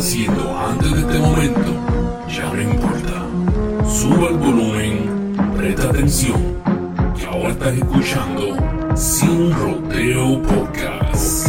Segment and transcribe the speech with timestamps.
[0.00, 1.74] haciendo antes de este momento
[2.26, 3.26] ya no importa.
[3.86, 6.56] Suba el volumen, presta atención,
[7.18, 11.48] que ahora estás escuchando Sin Rodeo Podcast.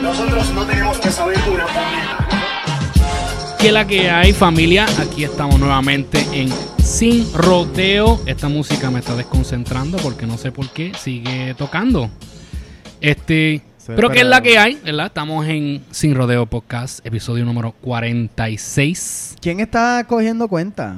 [0.00, 3.56] Nosotros no tenemos que saber una puñeta.
[3.58, 4.86] ¿Qué es la que hay, familia?
[4.98, 6.48] Aquí estamos nuevamente en
[6.82, 8.18] Sin Rodeo.
[8.24, 12.08] Esta música me está desconcentrando porque no sé por qué sigue tocando.
[13.02, 13.62] Este,
[13.94, 14.80] pero ¿qué es la que hay?
[14.84, 15.06] ¿Verdad?
[15.06, 19.36] Estamos en Sin Rodeo Podcast, episodio número 46.
[19.40, 20.96] ¿Quién está cogiendo cuenta?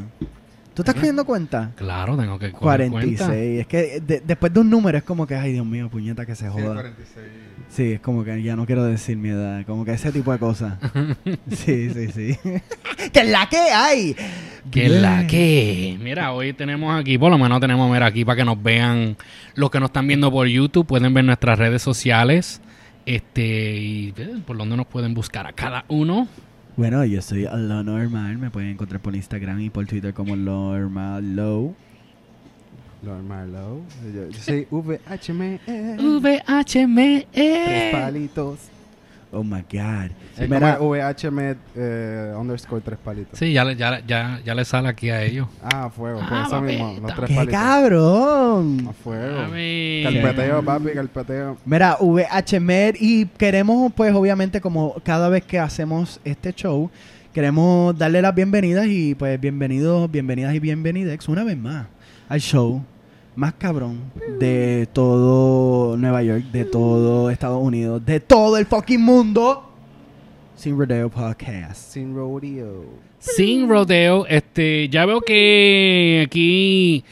[0.74, 1.72] ¿Tú estás cogiendo cuenta?
[1.74, 3.18] Claro, tengo que coger 46.
[3.18, 3.36] cuenta.
[3.36, 6.36] Es que de- después de un número es como que, ay Dios mío, puñeta que
[6.36, 6.74] se Sí, joda.
[6.74, 7.26] 46.
[7.68, 9.66] Sí, es como que ya no quiero decir mi edad.
[9.66, 10.74] Como que ese tipo de cosas.
[11.50, 12.38] sí, sí, sí.
[13.12, 14.16] ¡Que es la que hay!
[14.70, 15.98] ¿Qué es la que?
[16.00, 19.16] Mira, hoy tenemos aquí, por lo menos tenemos, mira, aquí para que nos vean
[19.56, 22.60] los que nos están viendo por YouTube, pueden ver nuestras redes sociales.
[23.08, 26.28] Este, y eh, por donde nos pueden buscar a cada uno.
[26.76, 28.36] Bueno, yo soy lo normal.
[28.36, 31.74] Me pueden encontrar por Instagram y por Twitter como lo normal low.
[33.02, 33.82] Lord Marlowe.
[34.14, 35.58] Yo, yo soy VHM.
[35.96, 37.26] VHME.
[37.32, 38.58] Tres palitos.
[39.30, 40.10] Oh my god.
[40.38, 43.38] Es Mira, VHM eh, underscore tres palitos.
[43.38, 45.46] Sí, ya, le- ya, ya, ya le sale aquí a ellos.
[45.62, 46.18] Ah, fuego.
[46.22, 46.96] Ah, eso mismo.
[47.02, 47.60] Los tres ¡Qué palitos.
[47.60, 48.86] cabrón!
[48.88, 49.40] A fuego.
[49.42, 50.00] Mami.
[50.04, 51.56] Carpeteo, papi, carpeteo.
[51.66, 56.90] Mira, VHMer y queremos pues obviamente como cada vez que hacemos este show,
[57.34, 61.86] queremos darle las bienvenidas y pues bienvenidos, bienvenidas y bienvenidex una vez más
[62.30, 62.82] al show
[63.38, 69.72] más cabrón de todo Nueva York, de todo Estados Unidos, de todo el fucking mundo.
[70.56, 71.92] Sin Rodeo Podcast.
[71.92, 72.84] Sin rodeo.
[73.20, 77.04] Sin rodeo, este, ya veo que aquí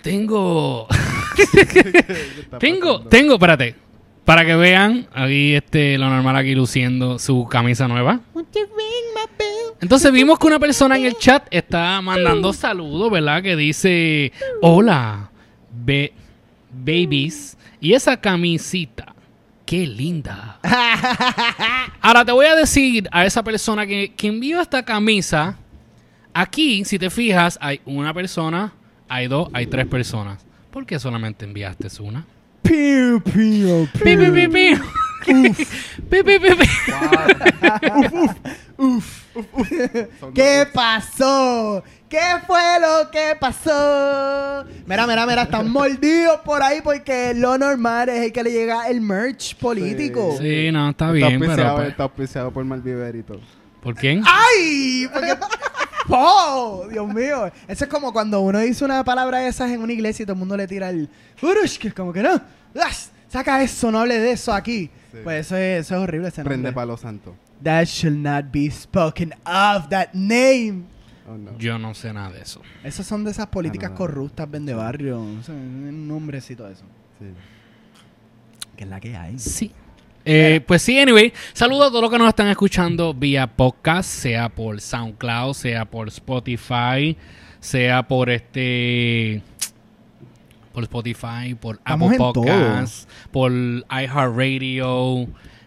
[0.00, 0.86] tengo,
[2.60, 3.74] tengo, tengo, espérate,
[4.30, 8.20] para que vean, aquí este, lo normal aquí luciendo su camisa nueva.
[9.80, 13.42] Entonces vimos que una persona en el chat está mandando saludos, ¿verdad?
[13.42, 14.30] Que dice,
[14.62, 15.32] hola,
[15.72, 16.12] be-
[16.72, 19.16] babies, y esa camisita,
[19.66, 20.60] qué linda.
[22.00, 25.56] Ahora te voy a decir a esa persona que, que envió esta camisa.
[26.32, 28.72] Aquí, si te fijas, hay una persona,
[29.08, 30.46] hay dos, hay tres personas.
[30.70, 32.24] ¿Por qué solamente enviaste una?
[32.62, 34.74] Piu, piu, Pi, pi, pi, pi.
[36.10, 36.66] Pi, pi, pi, pi.
[40.18, 41.82] Son ¿Qué pasó?
[42.08, 44.64] ¿Qué fue lo que pasó?
[44.86, 48.88] Mira, mira, mira, están mordidos por ahí porque lo normal es el que le llega
[48.88, 50.36] el merch político.
[50.38, 51.52] Sí, no, está Está bien, pero...
[51.52, 53.40] auspiciado, pues, está auspiciado por Malviver y todo.
[53.80, 54.22] ¿Por quién?
[54.26, 55.08] ¡Ay!
[55.12, 55.28] Porque...
[56.10, 56.86] ¡Oh!
[56.90, 57.50] Dios mío.
[57.68, 60.34] Eso es como cuando uno dice una palabra de esas en una iglesia y todo
[60.34, 61.08] el mundo le tira el...
[61.42, 62.34] "Urush", que es como que no.
[62.74, 64.90] "Ush, Saca eso, no hable de eso aquí.
[65.12, 65.18] Sí.
[65.22, 67.36] Pues eso es, eso es horrible ese Prende palo santo.
[67.62, 70.82] That shall not be spoken of, that name.
[71.28, 71.56] Oh, no.
[71.56, 72.60] Yo no sé nada de eso.
[72.82, 73.98] Esas son de esas políticas no, no.
[73.98, 75.20] corruptas, vende barrio.
[75.20, 76.84] O sea, un nombrecito de eso.
[77.20, 77.26] Sí.
[78.76, 79.38] Que es la que hay.
[79.38, 79.70] Sí.
[80.32, 84.48] Eh, pues sí, anyway, saludos a todos los que nos están escuchando vía podcast, sea
[84.48, 87.16] por SoundCloud, sea por Spotify,
[87.58, 89.42] sea por este
[90.72, 92.18] por Spotify, por Estamos Apple.
[92.18, 95.22] Podcasts, por iHeartRadio,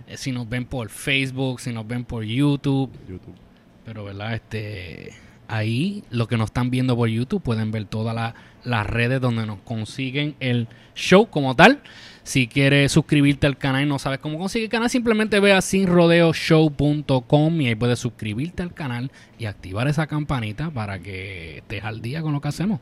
[0.07, 3.35] eh, si nos ven por Facebook, si nos ven por YouTube, YouTube.
[3.84, 5.12] pero verdad, este
[5.50, 9.45] ahí lo que nos están viendo por YouTube pueden ver todas la- las redes donde
[9.45, 11.81] nos consiguen el show como tal.
[12.24, 15.62] Si quieres suscribirte al canal y no sabes cómo conseguir el canal, simplemente ve a
[15.62, 22.02] sinrodeoshow.com y ahí puedes suscribirte al canal y activar esa campanita para que estés al
[22.02, 22.80] día con lo que hacemos.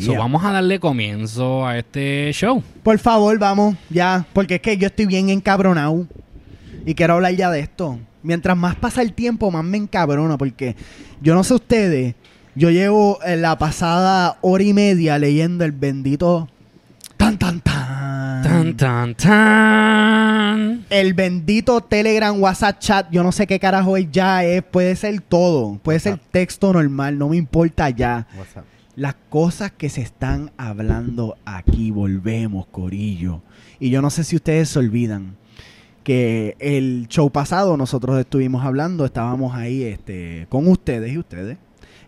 [0.00, 2.62] So, vamos a darle comienzo a este show.
[2.82, 4.26] Por favor, vamos, ya.
[4.32, 6.06] Porque es que yo estoy bien encabronado.
[6.84, 7.98] Y quiero hablar ya de esto.
[8.22, 10.36] Mientras más pasa el tiempo, más me encabrona.
[10.36, 10.74] Porque
[11.20, 12.16] yo no sé ustedes.
[12.56, 16.48] Yo llevo en la pasada hora y media leyendo el bendito.
[17.16, 17.60] Tan, tan,
[18.48, 18.76] tan.
[18.76, 20.84] Tan, tan, tan.
[20.90, 23.10] El bendito Telegram, WhatsApp chat.
[23.10, 24.44] Yo no sé qué carajo es ya.
[24.44, 25.78] Es, puede ser todo.
[25.82, 27.18] Puede ser texto normal.
[27.18, 28.26] No me importa ya.
[28.36, 28.64] WhatsApp.
[28.96, 33.42] las cosas que se están hablando aquí, volvemos, Corillo.
[33.78, 35.36] Y yo no sé si ustedes se olvidan
[36.02, 41.58] que el show pasado nosotros estuvimos hablando, estábamos ahí este, con ustedes y ustedes.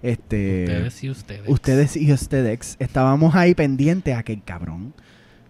[0.03, 1.49] Este, Ustedes y ustedes.
[1.49, 4.95] ustedes y ustedes estábamos ahí pendientes a que el cabrón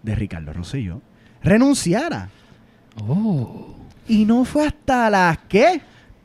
[0.03, 1.01] de Ricardo Rosselló
[1.43, 2.29] renunciara.
[3.07, 3.75] Oh.
[4.07, 5.81] Y no fue hasta las ¿qué?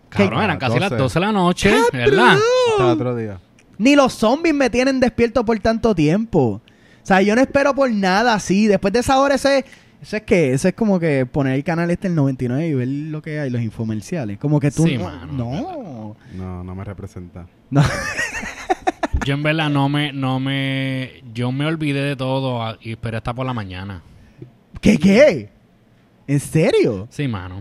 [0.09, 1.03] Cabrón, eran casi las 12.
[1.03, 2.39] 12 de la noche, ¿verdad?
[2.71, 3.39] Hasta otro día.
[3.79, 6.41] Ni los zombies me tienen despierto por tanto tiempo.
[6.41, 8.67] O sea, yo no espero por nada así.
[8.67, 9.65] Después de esa hora, ese,
[10.01, 12.89] Eso es que, eso es como que poner el canal este el 99 y ver
[12.89, 14.39] lo que hay, los infomerciales.
[14.39, 16.17] Como que tú Sí, no, mano, no.
[16.35, 17.47] No, no me representa.
[17.71, 17.83] No.
[19.27, 23.35] Yo en verdad no me, no me, yo me olvidé de todo y esperé hasta
[23.35, 24.01] por la mañana.
[24.81, 25.49] ¿Qué qué?
[26.29, 27.09] ¿En serio?
[27.11, 27.61] Sí, mano.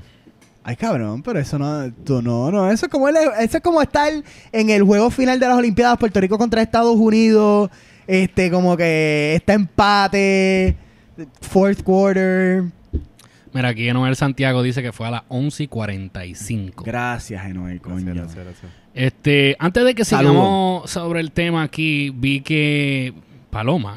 [0.63, 3.81] Ay, cabrón, pero eso no, tú no, no, eso es como el- eso es como
[3.81, 4.12] estar
[4.51, 7.71] en el juego final de las Olimpiadas Puerto Rico contra Estados Unidos,
[8.06, 10.75] este como que está empate,
[11.41, 12.65] fourth quarter.
[13.56, 16.84] Mira, aquí Noel Santiago dice que fue a las 11 y 45.
[16.84, 18.13] Gracias, Enoel, Gracias, coño.
[18.13, 18.72] gracias, gracias.
[18.94, 23.13] Este, antes de que sigamos sobre el tema aquí, vi que
[23.50, 23.96] Paloma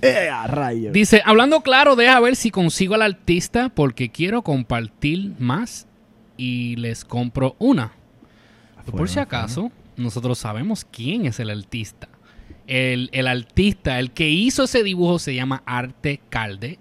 [0.00, 0.92] Eh, a rayos.
[0.92, 5.88] dice, hablando claro, deja ver si consigo al artista porque quiero compartir más
[6.36, 7.90] y les compro una.
[8.90, 12.08] Por si acaso, nosotros sabemos quién es el artista.
[12.68, 16.78] El, el artista, el que hizo ese dibujo se llama Arte Calde.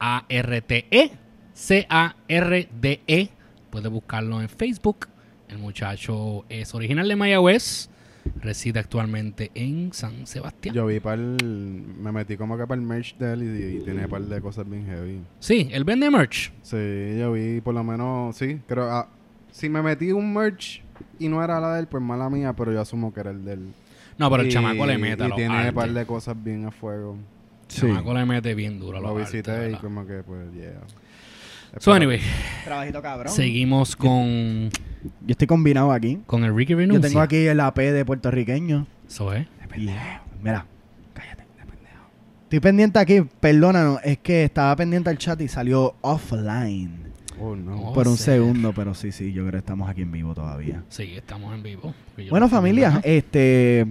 [0.00, 1.10] A-R-T-E.
[1.58, 3.00] C-A-R-D-E.
[3.08, 3.30] E.
[3.70, 5.08] Puede buscarlo en Facebook.
[5.48, 7.90] El muchacho es original de Mayagüez.
[8.40, 10.74] Reside actualmente en San Sebastián.
[10.74, 14.04] Yo vi para Me metí como que para el merch de él y, y tiene
[14.04, 15.20] un par de cosas bien heavy.
[15.40, 16.52] Sí, él vende merch.
[16.62, 18.36] Sí, yo vi por lo menos.
[18.36, 18.88] Sí, creo.
[18.88, 19.08] ah,
[19.50, 20.82] si me metí un merch
[21.18, 23.44] y no era la de él, pues mala mía, pero yo asumo que era el
[23.44, 23.72] de él.
[24.16, 26.70] No, pero el chamaco le mete a Y tiene un par de cosas bien a
[26.70, 27.16] fuego.
[27.62, 30.52] El chamaco le mete bien duro a los Lo artes, visité y como que, pues,
[30.54, 30.80] yeah.
[31.78, 32.20] So, anyway,
[32.64, 33.32] Trabajito cabrón.
[33.32, 36.20] seguimos con, Yo estoy combinado aquí.
[36.26, 37.08] con el Ricky Yo Renuncia.
[37.08, 38.86] tengo aquí el AP de puertorriqueño.
[39.06, 39.46] Eso es.
[39.76, 39.90] Y-
[40.42, 40.66] mira,
[41.12, 41.44] cállate,
[42.44, 47.07] Estoy pendiente aquí, perdónanos, es que estaba pendiente al chat y salió offline
[47.40, 47.76] Oh, no.
[47.90, 47.92] Oh.
[47.94, 50.82] por un segundo, pero sí, sí, yo creo que estamos aquí en vivo todavía.
[50.88, 51.94] Sí, estamos en vivo.
[52.30, 53.86] Bueno, familia, viendo este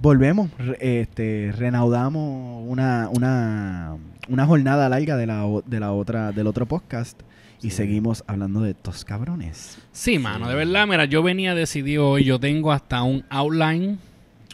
[0.00, 3.96] volvemos, re- este renaudamos una, una,
[4.28, 7.20] una jornada larga de la, de la otra, del otro podcast
[7.62, 7.76] y Sí.
[7.76, 9.78] seguimos hablando de estos cabrones.
[9.92, 13.98] Sí, mano, de verdad, mira, yo venía decidido hoy, yo tengo hasta un outline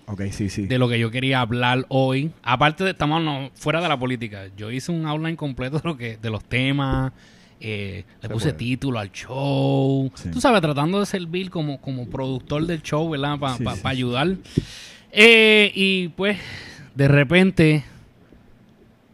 [0.09, 0.67] Ok, sí, sí.
[0.67, 2.33] de lo que yo quería hablar hoy.
[2.43, 5.97] Aparte de, estamos no, fuera de la política, yo hice un outline completo de lo
[5.97, 7.13] que, de los temas,
[7.61, 8.59] eh, le Se puse puede.
[8.59, 10.11] título al show.
[10.15, 10.31] Sí.
[10.31, 13.39] Tú sabes, tratando de servir como, como productor del show, ¿verdad?
[13.39, 14.37] Para Sí, ayudar.
[15.13, 16.39] Eh, y pues,
[16.95, 17.85] de repente,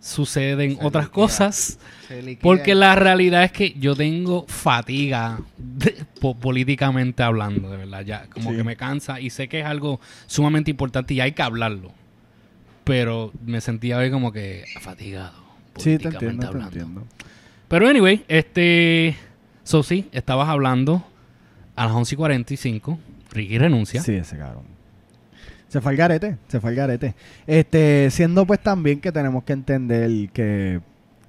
[0.00, 1.14] suceden Se otras liquea.
[1.14, 1.78] cosas.
[2.42, 8.04] Porque la realidad es que yo tengo fatiga de- po- políticamente hablando, de verdad.
[8.04, 11.42] Ya como que me cansa y sé que es algo sumamente importante y hay que
[11.42, 11.92] hablarlo.
[12.84, 15.40] Pero me sentía hoy como que fatigado.
[15.78, 16.66] Sí, te políticamente entiendo, te hablando.
[16.80, 17.06] entiendo.
[17.72, 19.16] Pero anyway, este.
[19.64, 19.80] So
[20.12, 21.02] estabas hablando
[21.74, 22.98] a las 11 y 45.
[23.30, 24.02] Ricky renuncia.
[24.02, 24.64] Sí, ese cabrón.
[25.68, 27.14] Se fue al garete, se fue al garete.
[27.46, 30.82] Este, siendo pues también que tenemos que entender que,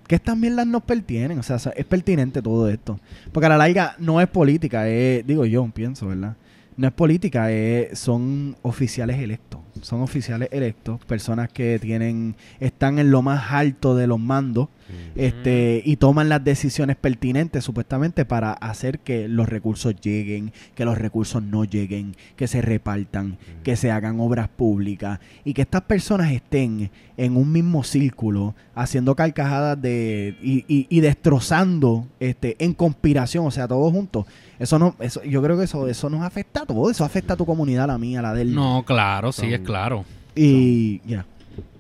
[0.06, 3.00] que estas mierdas nos pertienen, o sea, es pertinente todo esto.
[3.32, 6.36] Porque a la larga no es política, es, digo yo, pienso, ¿verdad?
[6.76, 9.62] No es política, es, son oficiales electos.
[9.82, 14.68] Son oficiales electos, personas que tienen, están en lo más alto de los mandos
[15.16, 20.98] este, y toman las decisiones pertinentes supuestamente para hacer que los recursos lleguen, que los
[20.98, 26.32] recursos no lleguen, que se repartan, que se hagan obras públicas y que estas personas
[26.32, 33.46] estén en un mismo círculo haciendo carcajadas de y, y- y destrozando este en conspiración,
[33.46, 34.26] o sea, todos juntos.
[34.60, 37.38] Eso no, eso, yo creo que eso, eso nos afecta a todos, eso afecta a
[37.38, 40.06] tu comunidad, a la mía, a la del No, claro, sí, Son- es claro.
[40.36, 41.26] y ya.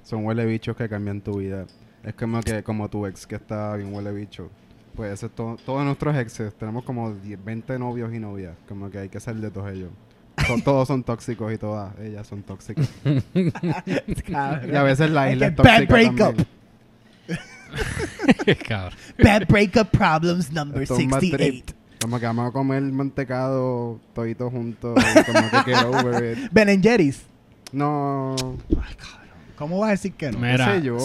[0.04, 1.66] Son huele bichos que cambian tu vida.
[2.04, 4.50] Es como que como tu ex que está bien huele bicho.
[4.96, 6.54] Pues eso es todo, todos nuestros exes.
[6.56, 8.56] Tenemos como 10, 20 novios y novias.
[8.68, 9.90] Como que hay que salir de todos ellos.
[10.48, 12.90] To- todos son tóxicos y todas ellas son tóxicas.
[13.34, 16.18] y a veces la isla es bad tóxica breakup.
[16.18, 16.48] también.
[18.68, 18.94] Cabrón.
[19.24, 21.66] Bad breakup problems number Esto es un bad 68.
[21.66, 21.78] trip.
[22.02, 24.94] Como que vamos a comer mantecado toditos juntos.
[25.26, 26.50] como que get over it.
[26.52, 27.24] Ben and Jerry's.
[27.72, 28.36] No.
[29.58, 30.40] ¿Cómo vas a decir que no?
[30.40, 30.98] Mira, sé yo.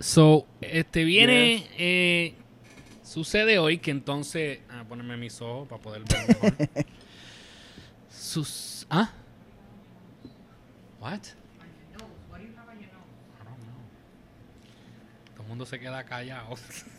[0.00, 2.34] so, este viene, eh,
[3.02, 6.68] sucede hoy que entonces, a ponerme mis ojos para poder ver mejor.
[8.10, 9.10] Sus, ¿ah?
[11.00, 11.20] What?
[15.40, 16.56] El mundo se queda callado.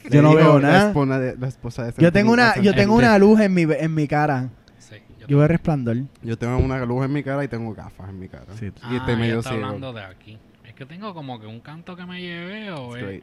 [0.10, 0.88] Yo no veo la nada.
[0.88, 3.62] esposa de- la esposa de Yo tengo una, yo tengo Este- una luz en mi,
[3.62, 4.50] en mi cara.
[4.80, 5.98] Sí, yo Yo veo resplandor.
[6.24, 8.46] Yo tengo una luz en mi cara y tengo gafas en mi cara.
[8.58, 8.66] Sí.
[8.66, 10.40] Y Ah, estoy ella medio está hablando de aquí.
[10.80, 13.22] Que tengo como que un canto que me llevé o es.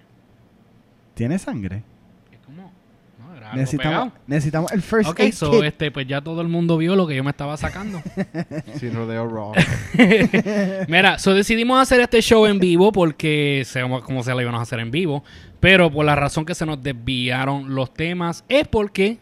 [1.15, 1.83] ¿Tiene sangre?
[2.31, 2.71] es como...
[3.19, 4.13] No, era algo Necesitamos, pegado.
[4.27, 5.63] necesitamos el first Ok, aid so, kit.
[5.63, 8.03] este, pues ya todo el mundo vio lo que yo me estaba sacando.
[8.75, 9.53] Sin rodeo raw.
[10.89, 14.63] Mira, so decidimos hacer este show en vivo porque sabemos cómo se lo íbamos a
[14.65, 15.25] hacer en vivo.
[15.59, 19.17] Pero por la razón que se nos desviaron los temas es porque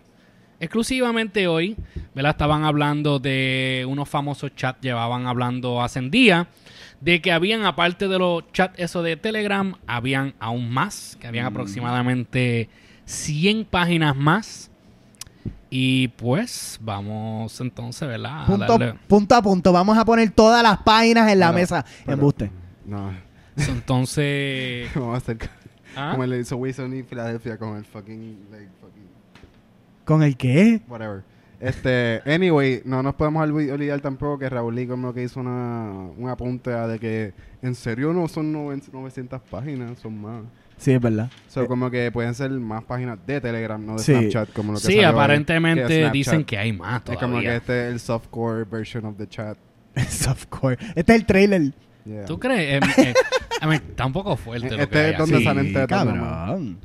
[0.58, 1.76] exclusivamente hoy,
[2.16, 2.30] ¿verdad?
[2.32, 6.48] Estaban hablando de unos famosos chats, llevaban hablando hace un día,
[7.04, 11.44] de que habían, aparte de los chats eso de Telegram, habían aún más, que habían
[11.46, 12.68] aproximadamente
[13.04, 14.70] 100 páginas más.
[15.68, 18.44] Y pues vamos entonces, ¿verdad?
[18.44, 19.72] A Punto, darle- punto a punto.
[19.72, 21.84] Vamos a poner todas las páginas en la Pero- mesa.
[22.04, 22.50] pero- Embuste.
[22.86, 23.12] No.
[23.56, 24.88] Entonces...
[24.94, 25.38] Vamos a hacer
[25.96, 26.10] ¿ah?
[26.12, 29.08] como le hizo Wilson y Filadelfia con el fucking, like, fucking,
[30.04, 30.80] ¿Con el qué?
[30.88, 31.22] whatever.
[31.60, 36.08] Este, anyway, no nos podemos olvi- olvidar tampoco que Raúl Lee como que hizo una,
[36.16, 37.32] un apunte a de que
[37.62, 40.42] en serio no son noven- 900 páginas, son más.
[40.76, 41.30] Sí, es verdad.
[41.48, 44.12] So, como que pueden ser más páginas de Telegram, no de Sí.
[44.12, 47.56] Snapchat, como lo que Sí, aparentemente que dicen que hay más Es como que todavía.
[47.56, 49.56] este es el softcore version of the chat.
[50.08, 50.76] Softcore.
[50.96, 51.72] Este es el trailer.
[52.04, 52.24] Yeah.
[52.26, 52.82] ¿Tú crees?
[52.82, 53.14] Eh, eh,
[53.62, 55.44] I mean, está un poco fuerte lo Este que es donde así.
[55.44, 56.78] salen tetas cabrón.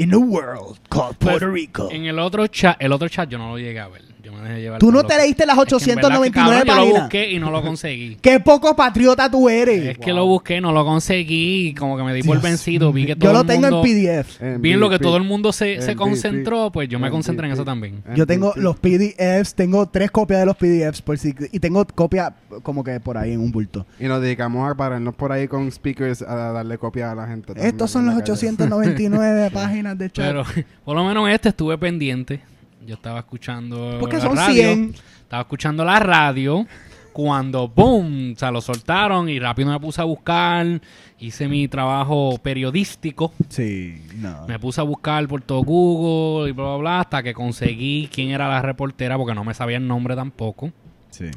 [0.00, 1.90] In a world called Puerto Rico.
[1.90, 4.02] En el otro chat, el otro chat yo no lo llegué a ver.
[4.40, 7.00] Me llevar Tú no te leíste las Es que 899 cabrón, Yo lo páginas.
[7.02, 8.16] busqué y no lo conseguí.
[8.22, 9.84] Qué poco patriota tú eres.
[9.84, 12.92] Es que lo busqué, no lo conseguí y como que me di por Dios vencido.
[12.92, 14.40] Vi que todo Yo lo el tengo mundo, en PDF.
[14.60, 17.12] Vi en lo que todo el mundo se, se En concentró, pues yo me En
[17.12, 18.02] concentré en eso también.
[18.14, 22.32] Yo tengo los PDFs, tengo tres copias de los PDFs por si, y tengo copias
[22.62, 23.86] como que por ahí en un bulto.
[23.98, 27.46] Y nos dedicamos a pararnos por ahí con speakers a darle copia a la gente.
[27.48, 28.32] también Estos son en los la calle.
[28.32, 30.26] 899 páginas de chat.
[30.26, 30.44] Pero
[30.84, 32.40] por lo menos este estuve pendiente.
[32.86, 34.62] Yo estaba escuchando Porque la son radio.
[34.74, 34.94] 100.
[35.22, 36.66] Estaba escuchando la radio
[37.12, 38.32] cuando ¡boom!
[38.34, 40.80] O sea, lo soltaron y rápido me puse a buscar.
[41.18, 43.32] Hice mi trabajo periodístico.
[43.48, 44.46] Sí, no.
[44.46, 48.30] Me puse a buscar por todo Google y bla, bla, bla, hasta que conseguí quién
[48.30, 50.72] era la reportera, porque no me sabía el nombre tampoco.
[51.10, 51.30] Sí.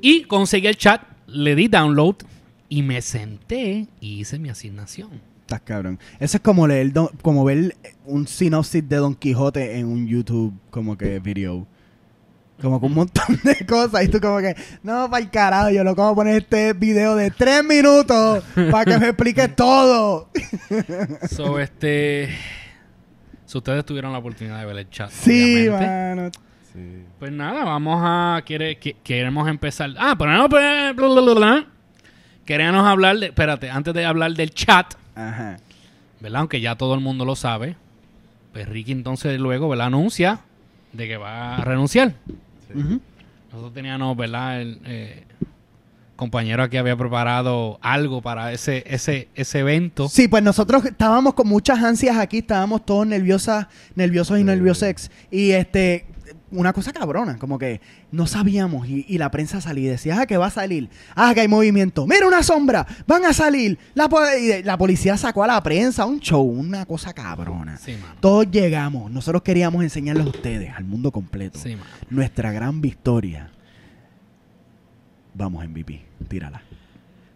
[0.00, 2.16] Y conseguí el chat, le di download
[2.68, 5.35] y me senté y hice mi asignación.
[5.46, 5.98] Estás cabrón.
[6.18, 10.52] Eso es como leer, don- como ver un sinopsis de Don Quijote en un YouTube
[10.70, 11.66] como que video.
[12.60, 14.04] Como con un montón de cosas.
[14.04, 17.30] Y tú como que, no, para el carajo, yo lo como poner este video de
[17.30, 20.30] tres minutos para que me explique todo.
[21.30, 22.30] So, este.
[23.44, 25.86] Si ustedes tuvieron la oportunidad de ver el chat, Sí, obviamente.
[25.86, 26.30] mano.
[26.72, 27.04] Sí.
[27.20, 28.42] Pues nada, vamos a.
[28.44, 29.90] Quiere, qui- queremos empezar.
[29.96, 30.48] Ah, pero no.
[30.48, 30.64] pues.
[32.44, 33.26] Queríamos hablar de.
[33.26, 35.56] Espérate, antes de hablar del chat, Ajá.
[36.20, 36.40] ¿verdad?
[36.40, 37.74] Aunque ya todo el mundo lo sabe.
[38.52, 39.88] Pues Ricky entonces luego, ¿verdad?
[39.88, 40.40] Anuncia
[40.92, 42.14] de que va a renunciar.
[43.50, 44.60] Nosotros teníamos, ¿verdad?
[44.62, 45.24] El eh,
[46.16, 50.08] compañero aquí había preparado algo para ese, ese, ese evento.
[50.08, 54.44] Sí, pues nosotros estábamos con muchas ansias aquí, estábamos todos nerviosas, nerviosos y Sí.
[54.44, 55.10] nerviosex.
[55.30, 56.06] Y este,
[56.52, 57.80] una cosa cabrona, como que
[58.12, 61.32] no sabíamos y, y la prensa salía y decía, ah, que va a salir, ah,
[61.34, 63.78] que hay movimiento, mira una sombra, van a salir.
[63.94, 67.76] La, po- y la policía sacó a la prensa, un show, una cosa cabrona.
[67.78, 67.96] Sí.
[68.20, 71.76] Todos llegamos, nosotros queríamos enseñarles a ustedes, al mundo completo, Sí,
[72.10, 73.50] nuestra gran victoria.
[75.34, 76.62] Vamos, MVP, tírala.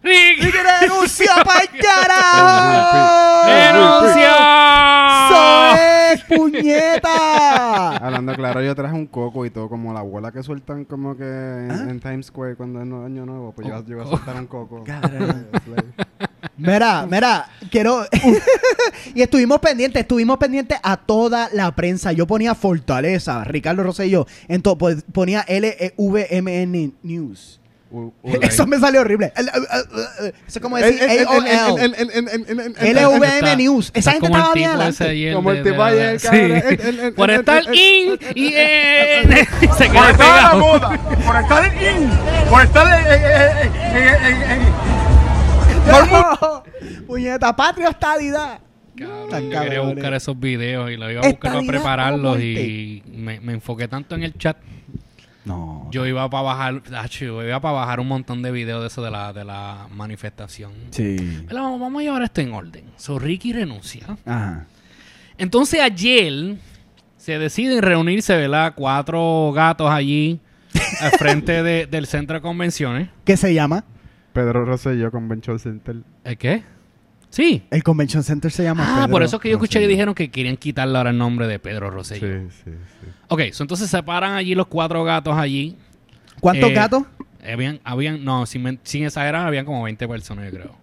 [0.03, 0.49] ¡Ricky!
[0.81, 3.47] ¡Renuncia para el carajo!
[3.47, 5.00] ¡Renuncia!
[5.31, 7.95] ¡Eso es, puñeta!
[8.05, 11.23] Hablando claro, yo traje un coco y todo, como la bola que sueltan como que
[11.23, 11.87] en, ¿Ah?
[11.89, 14.47] en Times Square cuando es no- año nuevo, pues yo, yo iba a soltar un
[14.47, 14.83] coco.
[16.57, 18.05] Mira, mira, quiero...
[19.15, 22.11] y estuvimos pendientes, estuvimos pendientes a toda la prensa.
[22.11, 27.60] Yo ponía Fortaleza, Ricardo Rosselló, entonces ponía LVMN News.
[27.91, 29.31] U- Eso me salió horrible.
[29.35, 29.49] Eso
[30.47, 31.45] es como decir AOL.
[32.79, 33.91] LVM News.
[33.93, 35.33] Esa gente como el estaba bien adelante.
[35.33, 39.29] Como el tipo de- ayer, Por estar el- in y en.
[39.31, 40.59] Se Por queda estar a la pegado.
[40.59, 42.09] moda, por estar in,
[42.49, 44.61] por estar en,
[47.07, 48.59] Puñeta, patria estadidad.
[48.97, 53.39] Cabrón, yo quería buscar esos videos y los iba a buscar para prepararlos y me,
[53.39, 54.57] me enfoqué tanto en el chat.
[55.45, 55.80] No.
[55.91, 59.11] Yo iba para bajar, yo iba para bajar un montón de videos de eso de
[59.11, 60.71] la, de la manifestación.
[60.91, 61.43] Sí.
[61.47, 62.85] Pero vamos, vamos a llevar esto en orden.
[62.97, 64.05] So Ricky renuncia.
[64.25, 64.65] Ajá.
[65.37, 66.55] Entonces ayer
[67.17, 68.73] se deciden reunirse, ¿verdad?
[68.75, 70.39] Cuatro gatos allí
[71.01, 73.09] al frente de- del centro de convenciones.
[73.25, 73.83] ¿Qué se llama?
[74.33, 75.97] Pedro Rosselló Convention Center.
[76.23, 76.63] ¿El qué?
[77.31, 77.63] Sí.
[77.71, 78.83] El Convention Center se llama.
[78.85, 81.17] Ah, Pedro por eso es que yo escuché que dijeron que querían quitarle ahora el
[81.17, 82.27] nombre de Pedro Rosselló.
[82.49, 82.71] Sí, sí,
[83.01, 83.07] sí.
[83.29, 85.77] Ok, so entonces se paran allí los cuatro gatos allí.
[86.39, 87.03] ¿Cuántos Eh, gatos?
[87.43, 90.75] Habían, habían no, sin, men- sin exagerar, habían como 20 personas, yo creo.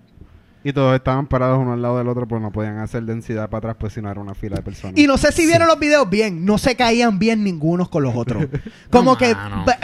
[0.68, 3.58] Y todos estaban parados uno al lado del otro, pues no podían hacer densidad para
[3.70, 4.98] atrás, pues si no era una fila de personas.
[4.98, 8.14] Y no sé si vieron los videos bien, no se caían bien ningunos con los
[8.14, 8.44] otros.
[8.90, 9.34] Como No, que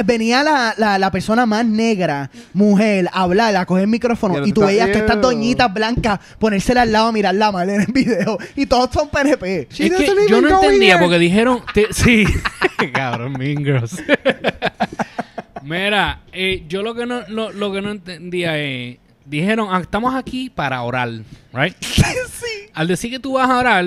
[0.05, 4.53] venía la, la, la persona más negra, mujer, a hablar, a coger el micrófono, Y
[4.53, 7.93] tú veías que estas doñitas blancas ponérsela al lado a mirar la mal en el
[7.93, 8.37] video.
[8.55, 9.69] Y todos son PNP.
[9.71, 9.89] Es que
[10.29, 11.61] yo no entendía porque dijeron.
[11.73, 12.27] te- sí,
[12.93, 14.03] cabrón, Mean Girls.
[15.63, 18.99] Mira, eh, yo lo que no lo, lo que no entendía es.
[19.25, 21.09] Dijeron, "Ah, estamos aquí para orar,
[21.53, 21.75] ¿right?
[22.75, 23.87] Al decir que tú vas a orar,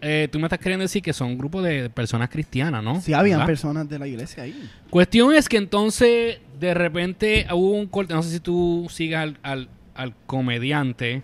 [0.00, 3.00] eh, tú me estás queriendo decir que son un grupo de personas cristianas, ¿no?
[3.00, 3.46] Sí, habían ¿Verdad?
[3.46, 4.68] personas de la iglesia ahí.
[4.90, 8.12] Cuestión es que entonces, de repente, hubo un corte.
[8.14, 11.22] No sé si tú sigas al, al, al comediante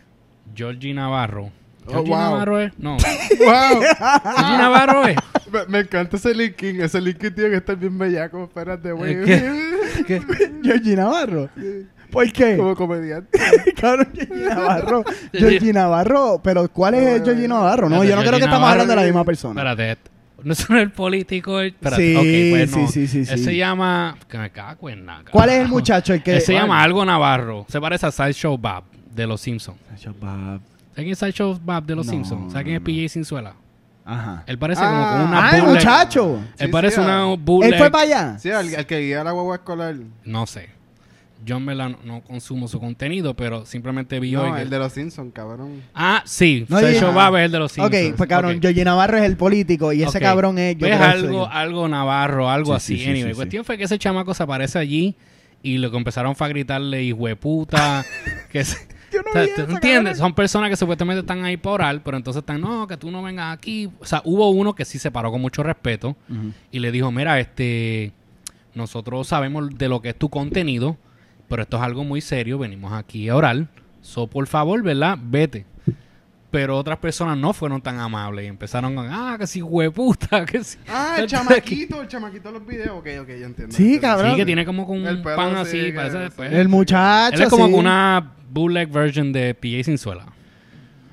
[0.54, 1.50] Georgie Navarro.
[1.86, 2.18] Oh, ¿Georgie wow.
[2.20, 2.78] Navarro es?
[2.78, 2.96] No.
[3.38, 3.80] ¡Wow!
[3.80, 5.16] ¿Georgie Navarro es?
[5.50, 6.80] me, me encanta ese linking.
[6.82, 8.44] Ese linking tiene que estar bien bellaco.
[8.44, 9.14] Espérate, güey.
[9.14, 10.22] Es que-
[10.62, 11.48] Georgie Navarro.
[12.10, 12.56] ¿Por qué?
[12.56, 13.38] Como comediante.
[13.80, 15.04] Cabrón, Georgie Navarro.
[15.32, 16.40] Georgie Navarro.
[16.42, 17.88] Pero ¿cuál es Georgie Navarro?
[17.88, 19.60] No, yo no creo que estamos hablando de la misma persona.
[19.72, 20.10] Espérate.
[20.42, 21.60] ¿No es el político?
[21.60, 22.02] Espérate.
[22.22, 22.88] Sí, pues sí, no.
[22.88, 23.44] sí, sí, Él sí.
[23.44, 24.16] se llama...
[24.28, 25.24] Que me cago en nada.
[25.32, 26.14] ¿Cuál es el muchacho?
[26.14, 26.62] El que, Él se ¿Cuál?
[26.64, 27.66] llama Algo Navarro.
[27.68, 28.84] Se parece a Sideshow Bob
[29.14, 29.78] de Los Simpsons.
[29.90, 30.60] Nacho Bob.
[30.60, 30.60] ¿Sabes
[30.94, 32.52] quién es Sideshow Bob de Los No, Simpsons?
[32.52, 32.82] ¿Sabes quién es.
[32.82, 33.54] PJ Sinzuela?
[34.04, 34.44] Ajá.
[34.46, 34.88] Él parece Ah.
[34.88, 36.36] como con una Ah, bootleg- muchacho.
[36.56, 37.36] Él Sí, parece sí, una ah.
[37.36, 37.72] bootleg.
[37.72, 38.38] Él fue para allá.
[38.38, 39.96] Sí, el, el que guía la guagua escolar.
[40.24, 40.70] No sé.
[41.44, 44.70] Yo en verdad no, no consumo su contenido, pero simplemente vi hoy No, que- el
[44.70, 45.82] de los Simpsons, cabrón.
[45.94, 46.66] Ah, sí.
[46.68, 47.94] No, Sideshow yo- Bob es el de Los Simpsons.
[48.10, 48.62] Ok, pues cabrón, Ok.
[48.62, 50.22] Georgie Navarro es el político y ese Ok.
[50.24, 50.74] cabrón es.
[50.74, 51.50] yo Pues creo que soy algo, yo.
[51.50, 52.96] algo navarro, algo Sí, así.
[52.98, 55.14] sí, sí, anyway, sí, cuestión fue que ese chamaco se aparece allí
[55.62, 58.04] y lo que empezaron fue a gritarle hijueputa.
[58.52, 60.12] que se- Yo no o sea, vi ¿tú eso, entiendes?
[60.14, 60.16] cabrón.
[60.16, 63.22] Son personas que supuestamente están ahí por orar, pero entonces están, no, que tú no
[63.22, 63.88] vengas aquí.
[64.00, 66.14] O sea, hubo uno que sí se paró con mucho respeto
[66.70, 68.12] y le dijo, mira, este,
[68.74, 70.98] nosotros sabemos de lo que es tu contenido,
[71.48, 73.66] pero esto es algo muy serio, venimos aquí a orar.
[74.00, 75.18] So, por favor, ¿verdad?
[75.20, 75.66] Vete.
[76.50, 80.64] Pero otras personas no fueron tan amables y empezaron con, ah, que si hueputa, que
[80.64, 80.78] si...
[80.88, 82.98] Ah, el chamaquito, el chamaquito de los videos.
[82.98, 83.76] Ok, ok, yo entiendo.
[83.76, 84.00] Sí, Entiendo.
[84.00, 84.30] cabrón.
[84.30, 86.22] Sí, que tiene como con un pan así, así, que- parece sí.
[86.22, 86.52] después.
[86.52, 87.36] El muchacho.
[87.36, 87.74] Él es como sí.
[87.74, 90.24] una bootleg version de PJ Sinzuela.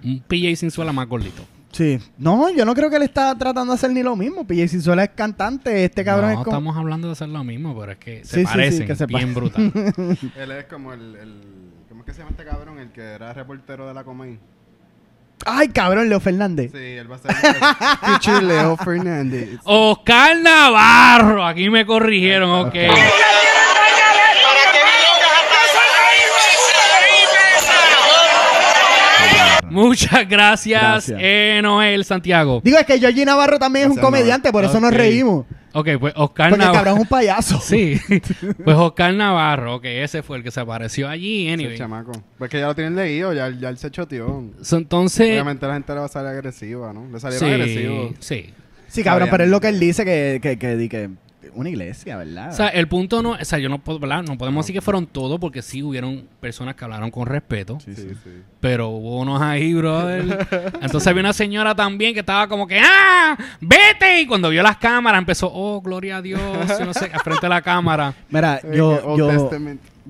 [0.03, 1.43] Un PJ Sinzuela más gordito.
[1.75, 1.99] Sí.
[2.17, 4.47] No, yo no creo que él está tratando de hacer ni lo mismo.
[4.47, 6.51] PJ Sinzuela es cantante, este cabrón no es como...
[6.51, 8.95] estamos hablando de hacer lo mismo, pero es que se Sí, sí, sí, parecen que
[8.95, 9.73] se bien pa- brutal.
[10.37, 11.41] Él es como el, el...
[11.89, 12.79] ¿Cómo es que se llama este cabrón?
[12.79, 14.39] El que era reportero de la Comay.
[15.45, 16.71] Ay, cabrón, Leo Fernández.
[16.71, 19.59] Sí, él va a ser el future Leo Fernández.
[19.65, 22.73] Oscar Navarro, aquí me corrigieron, ok.
[29.75, 31.19] Muchas gracias, Gracias.
[31.21, 32.61] eh, Noel Santiago.
[32.63, 35.45] Digo, es que Georgie Navarro también es un comediante, por eso nos reímos.
[35.77, 36.73] Ok, pues Oscar Porque el Navarro.
[36.85, 37.59] cabrón es un payaso.
[37.61, 37.99] Sí,
[38.63, 41.49] pues Oscar Navarro, ok, ese fue el que se apareció allí.
[41.49, 41.77] Anyway.
[41.77, 42.13] chamaco.
[42.37, 44.51] Pues que ya lo tienen leído, ya, ya él se choteó.
[44.61, 47.05] So, entonces, Obviamente la gente le va a salir agresiva, ¿no?
[47.11, 48.11] Le salieron agresivos.
[48.19, 48.53] sí, sí.
[48.87, 51.09] Sí, cabrón, pero es lo que él dice que, que, que, que
[51.55, 52.49] una iglesia, ¿verdad?
[52.49, 54.23] O sea, el punto no, o sea, yo no puedo, ¿verdad?
[54.23, 57.95] No podemos decir que fueron todos porque sí hubieron personas que hablaron con respeto, Sí,
[57.95, 58.07] sí.
[58.59, 60.47] pero hubo unos ahí, brother.
[60.81, 63.37] Entonces había una señora también que estaba como que, ¡ah!
[63.61, 64.21] ¡Vete!
[64.21, 66.41] Y cuando vio las cámaras empezó, ¡oh, gloria a Dios!
[66.85, 68.13] no sé, frente de la cámara.
[68.29, 69.49] Mira, Sí, yo, yo,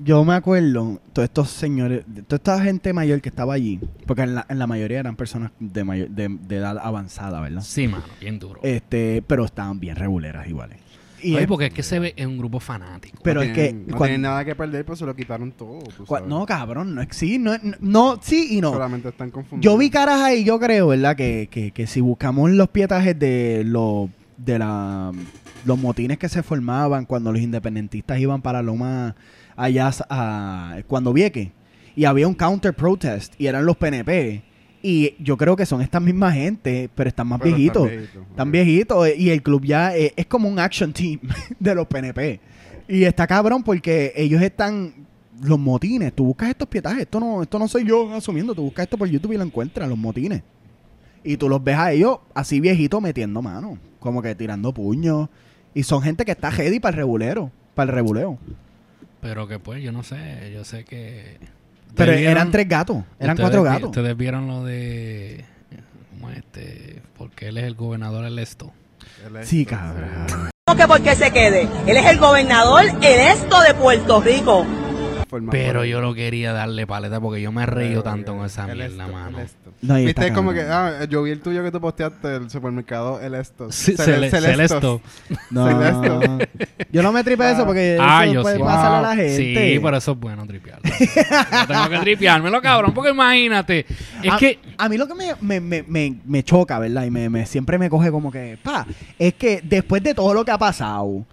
[0.04, 4.34] yo me acuerdo, todos estos señores, toda esta gente mayor que estaba allí, porque en
[4.34, 7.62] la, en la mayoría eran personas de, mayor- de, de edad avanzada, ¿verdad?
[7.62, 8.60] Sí, mano, bien duro.
[8.62, 10.78] Este, pero estaban bien reguleras iguales.
[11.22, 13.18] Y Oye, es- porque es que se ve en un grupo fanático.
[13.22, 15.52] pero no es que tienen, no cuan- tienen nada que perder, pues se lo quitaron
[15.52, 15.78] todo.
[16.26, 18.72] no, cabrón, no, es- sí, no, no, sí y no.
[18.72, 19.72] Solamente están confundidos.
[19.72, 21.16] Yo vi caras ahí, yo creo, ¿verdad?
[21.16, 25.12] Que, que, que si buscamos los pietajes de los de la
[25.64, 29.16] los motines que se formaban cuando los independentistas iban para Loma
[29.56, 31.50] allá a, cuando Vieque
[31.96, 34.42] y había un counter protest y eran los PNP
[34.88, 37.88] y yo creo que son estas mismas gente, pero están más Pero viejitos.
[37.88, 38.52] están viejitos, Están ok.
[38.52, 41.18] viejitos eh, y el club ya eh, es como un action team
[41.58, 42.38] de los PNP.
[42.86, 44.94] Y está cabrón porque ellos están
[45.42, 48.84] los motines, tú buscas estos pietajes, esto no esto no soy yo asumiendo, tú buscas
[48.84, 50.42] esto por YouTube y lo encuentras, los motines.
[51.24, 55.28] Y tú los ves a ellos así viejitos metiendo mano, como que tirando puños
[55.74, 58.38] y son gente que está ready para el regulero, para el reguleo.
[59.20, 61.38] Pero que pues, yo no sé, yo sé que...
[61.96, 63.88] Pero ¿Ustedes eran tres gatos, eran ustedes cuatro gatos.
[63.90, 65.44] Ustedes vieron lo de...
[66.10, 67.02] ¿Cómo es este?
[67.16, 68.24] Porque él es el gobernador.
[69.26, 70.26] Él es- Sí, cabrón.
[70.66, 71.68] ¿Cómo que porque se quede?
[71.86, 74.66] Él es el gobernador, el esto de Puerto Rico.
[75.50, 78.66] Pero por yo no quería darle paleta porque yo me he reído tanto con esa
[78.66, 79.38] mierda, mano.
[79.82, 83.34] No, Viste como que, ah, yo vi el tuyo que tú posteaste, el supermercado, el
[83.34, 83.70] esto.
[83.70, 85.00] Sí, Cele- Cele- Celesto.
[85.50, 85.68] No,
[86.90, 88.62] yo no me tripe eso porque Ah, eso yo puede sí.
[88.62, 89.72] pasarle a la gente.
[89.74, 90.82] Sí, por eso es bueno tripearlo.
[90.84, 93.86] Yo tengo que tripeármelo, cabrón, porque imagínate.
[94.22, 94.58] Es a, que.
[94.78, 97.04] a mí lo que me, me, me, me, me choca, ¿verdad?
[97.04, 98.86] Y me, me- siempre me coge como que, pa,
[99.18, 101.24] es que después de todo lo que ha pasado,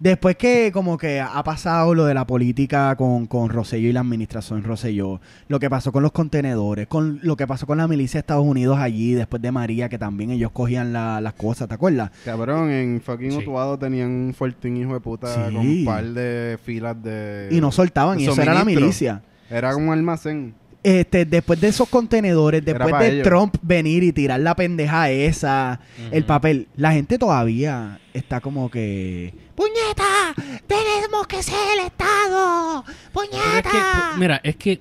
[0.00, 4.00] después que como que ha pasado lo de la política con, con Rosselló y la
[4.00, 8.18] administración Rosselló, lo que pasó con los contenedores, con lo que pasó con la milicia
[8.18, 11.74] de Estados Unidos allí, después de María, que también ellos cogían la- las cosas, ¿te
[11.74, 12.10] acuerdas?
[12.24, 13.38] Cabrón, en fucking Sí.
[13.38, 15.40] Utuado tenían un fortín hijo de puta Sí.
[15.54, 17.48] con un par de filas de...
[17.50, 19.22] Y no soltaban, y eso era la milicia.
[19.50, 20.54] Era un almacén.
[20.82, 23.24] Este, después de esos contenedores, después de ellos.
[23.24, 25.80] Trump venir y tirar la pendeja esa,
[26.12, 29.34] el papel, la gente todavía está como que...
[29.56, 30.34] ¡Puñeta!
[30.68, 32.84] ¡Tenemos que ser el Estado!
[32.86, 33.62] Es ¡Puñeta!
[33.62, 34.80] que, pues, mira, es que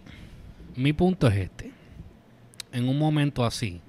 [0.75, 1.71] mi punto es este.
[2.71, 3.81] En un momento así,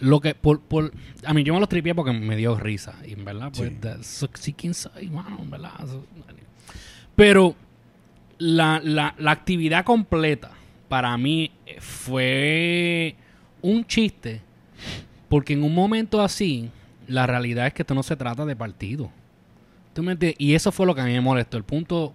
[0.00, 0.92] lo que por, por
[1.24, 3.76] a mí yo me lo tripié porque me dio risa y en verdad pues Sí.
[3.80, 5.72] da- so- sí quién sabe mano en verdad
[7.14, 7.54] pero
[8.38, 10.52] la, la, la actividad completa
[10.90, 13.14] para mí eh, fue
[13.62, 14.40] un chiste
[15.28, 16.68] porque en un momento así
[17.06, 19.08] la realidad es que esto no se trata de partido
[19.94, 20.36] ¿Tú me entiendes?
[20.38, 22.12] y eso fue lo que a mí me molestó el punto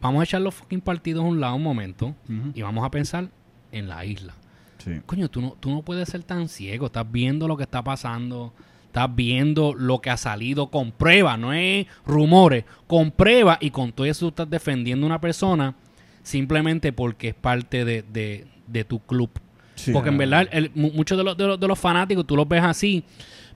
[0.00, 2.16] vamos a echar los fucking partidos a un lado un momento
[2.54, 3.28] y vamos a pensar
[3.70, 4.34] en la isla
[4.78, 5.00] Sí.
[5.06, 6.86] Coño, tú no, tú no puedes ser tan ciego.
[6.86, 8.52] Estás viendo lo que está pasando.
[8.86, 11.38] Estás viendo lo que ha salido con pruebas.
[11.38, 12.64] No es rumores.
[12.88, 13.58] Con pruebas.
[13.60, 15.76] Y con todo eso tú estás defendiendo a una persona
[16.22, 19.30] simplemente porque es parte de, de- de tu club.
[19.74, 19.92] Sí.
[19.92, 22.48] Porque en verdad, el- mu- muchos de los, de, los, de los fanáticos tú los
[22.48, 23.04] ves así.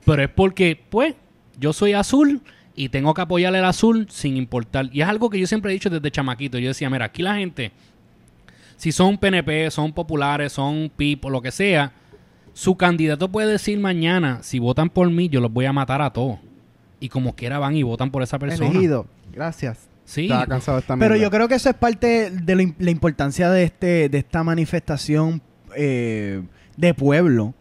[0.04, 1.14] Pero es porque, pues,
[1.58, 2.42] yo soy azul
[2.74, 4.88] y tengo que apoyar el azul sin importar.
[4.92, 6.58] Y es algo que yo siempre he dicho desde chamaquito.
[6.58, 7.72] Yo decía, mira, aquí la gente,
[8.76, 11.92] si son PNP, son populares, son PIP o lo que sea,
[12.52, 16.10] su candidato puede decir mañana, si votan por mí, yo los voy a matar a
[16.12, 16.38] todos.
[17.00, 18.70] Y como quiera van y votan por esa persona.
[18.70, 19.06] Elegido.
[19.32, 19.88] Gracias.
[20.06, 20.22] Sí.
[20.22, 23.64] Estaba cansado de esta Pero yo creo que eso es parte de la importancia de
[23.64, 25.42] este de esta manifestación
[25.76, 26.42] eh,
[26.76, 27.54] de pueblo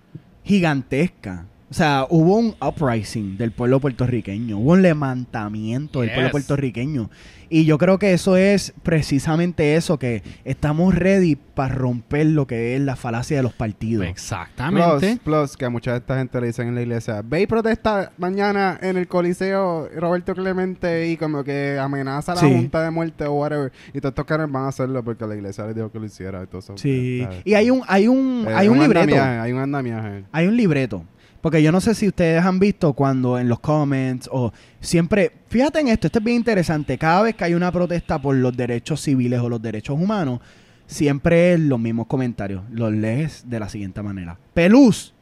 [0.43, 1.45] gigantesca.
[1.75, 7.09] O sea, hubo un uprising del pueblo puertorriqueño, hubo un levantamiento del pueblo puertorriqueño.
[7.49, 12.75] Y yo creo que eso es precisamente eso, que estamos ready para romper lo que
[12.77, 14.05] es la falacia de los partidos.
[14.07, 15.19] Exactamente.
[15.21, 17.45] Plus, plus, que a mucha de esta gente le dicen en la iglesia, ve y
[17.47, 22.51] protesta mañana en el Coliseo Roberto Clemente y como que amenaza a la Sí.
[22.53, 23.73] junta de muerte o whatever.
[23.93, 26.41] Y todos estos caras van a hacerlo porque la iglesia les dijo que lo hiciera
[26.41, 26.77] y todo eso.
[26.77, 27.19] Sí.
[27.25, 27.41] ¿sabes?
[27.43, 29.01] Y hay un, hay un, Eh, hay un libreto.
[29.01, 30.23] andamiaje, hay un andamiaje.
[30.31, 31.03] Hay un libreto.
[31.45, 35.79] Porque yo no sé si ustedes han visto cuando en los comments o siempre, fíjate
[35.79, 39.01] en esto, esto es bien interesante, cada vez que hay una protesta por los derechos
[39.01, 40.39] civiles o los derechos humanos,
[40.87, 44.39] siempre los mismos comentarios, los lees de la siguiente manera.
[44.55, 45.13] Pelús,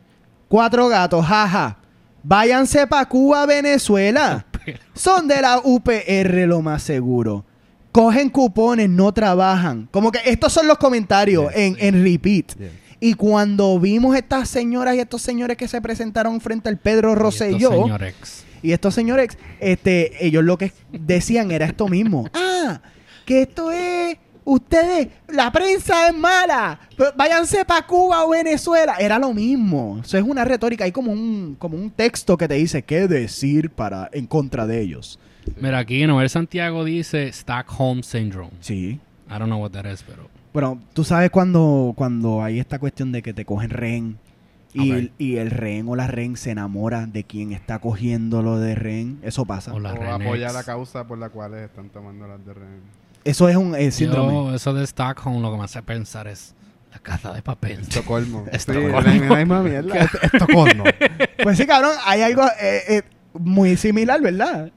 [0.48, 1.80] cuatro gatos, jaja,
[2.24, 4.46] váyanse para Cuba, Venezuela.
[4.94, 7.44] Son de la UPR lo más seguro.
[7.92, 9.90] Cogen cupones, no trabajan.
[9.92, 12.58] Como que estos son los comentarios en, en repeat.
[12.58, 12.70] Yeah.
[13.06, 17.12] Y cuando vimos estas señoras y estos señores que se presentaron frente al Pedro Y
[17.12, 18.46] estos Rosselló señores.
[18.62, 22.30] y estos señores, este, ellos lo que decían era esto mismo.
[22.66, 22.80] Ah,
[23.26, 26.80] que esto es, ustedes, la prensa es mala,
[27.18, 28.96] váyanse para Cuba o Venezuela.
[28.98, 30.00] Era lo mismo.
[30.02, 30.86] Eso es una retórica.
[30.86, 34.80] Hay como un, como un texto que te dice qué decir para, en contra de
[34.80, 35.20] ellos.
[35.60, 38.54] Mira, aquí Noel Santiago dice Stockholm Syndrome.
[38.62, 39.02] Sí.
[39.28, 40.30] I don't know what that is, pero...
[40.54, 44.20] Bueno, tú sabes cuando, cuando hay esta cuestión de que te cogen rehén
[44.74, 49.20] y, el rehén o la rehén se enamora de quien está cogiendo lo de rehén,
[49.24, 49.74] eso pasa.
[49.74, 52.82] O la o apoya la causa por la cual están tomando las de rehén.
[53.24, 54.34] Eso es un eh, síndrome.
[54.34, 56.54] Yo, eso de Stockholm lo que me hace pensar es
[56.92, 57.80] la casa de papel.
[57.80, 58.46] Estocolmo.
[58.52, 59.02] sí, Estocolmo.
[59.02, 59.96] la misma mierda.
[59.96, 60.84] Est- Estocolmo.
[61.42, 63.02] Pues sí, cabrón, hay algo eh, eh,
[63.34, 64.72] muy similar, ¿verdad?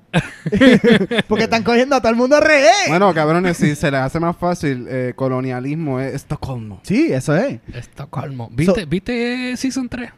[1.29, 2.88] Porque están cogiendo a todo el mundo rehén.
[2.88, 6.81] bueno, cabrones, si se les hace más fácil, eh, colonialismo es Estocolmo.
[6.83, 7.59] Sí, eso es.
[7.74, 8.48] Estocolmo.
[8.52, 10.11] ¿Viste, ¿viste Season 3?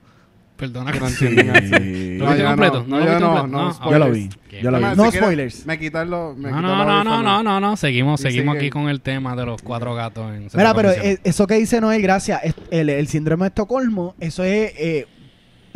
[0.56, 2.18] Perdona que No entienden así.
[2.18, 2.80] ¿Lo No, viste yo completo?
[2.82, 3.46] no, ¿No lo yo viste no, completo?
[3.46, 3.92] no, Ah, spoilers.
[3.92, 4.28] Yo lo vi.
[4.50, 4.84] Qué Yo lo vi.
[4.84, 5.66] Además, No si quieres, spoilers.
[5.66, 6.36] Me quitan los.
[6.36, 7.76] Me No, no, no, no, no, no, no.
[7.76, 8.66] Seguimos, Y seguimos sigue.
[8.66, 11.80] aquí con el tema de los cuatro gatos en Mira, pero eh, eso que dice
[11.80, 15.06] Noel, gracias, es- el, el síndrome de Estocolmo, eso es, eh,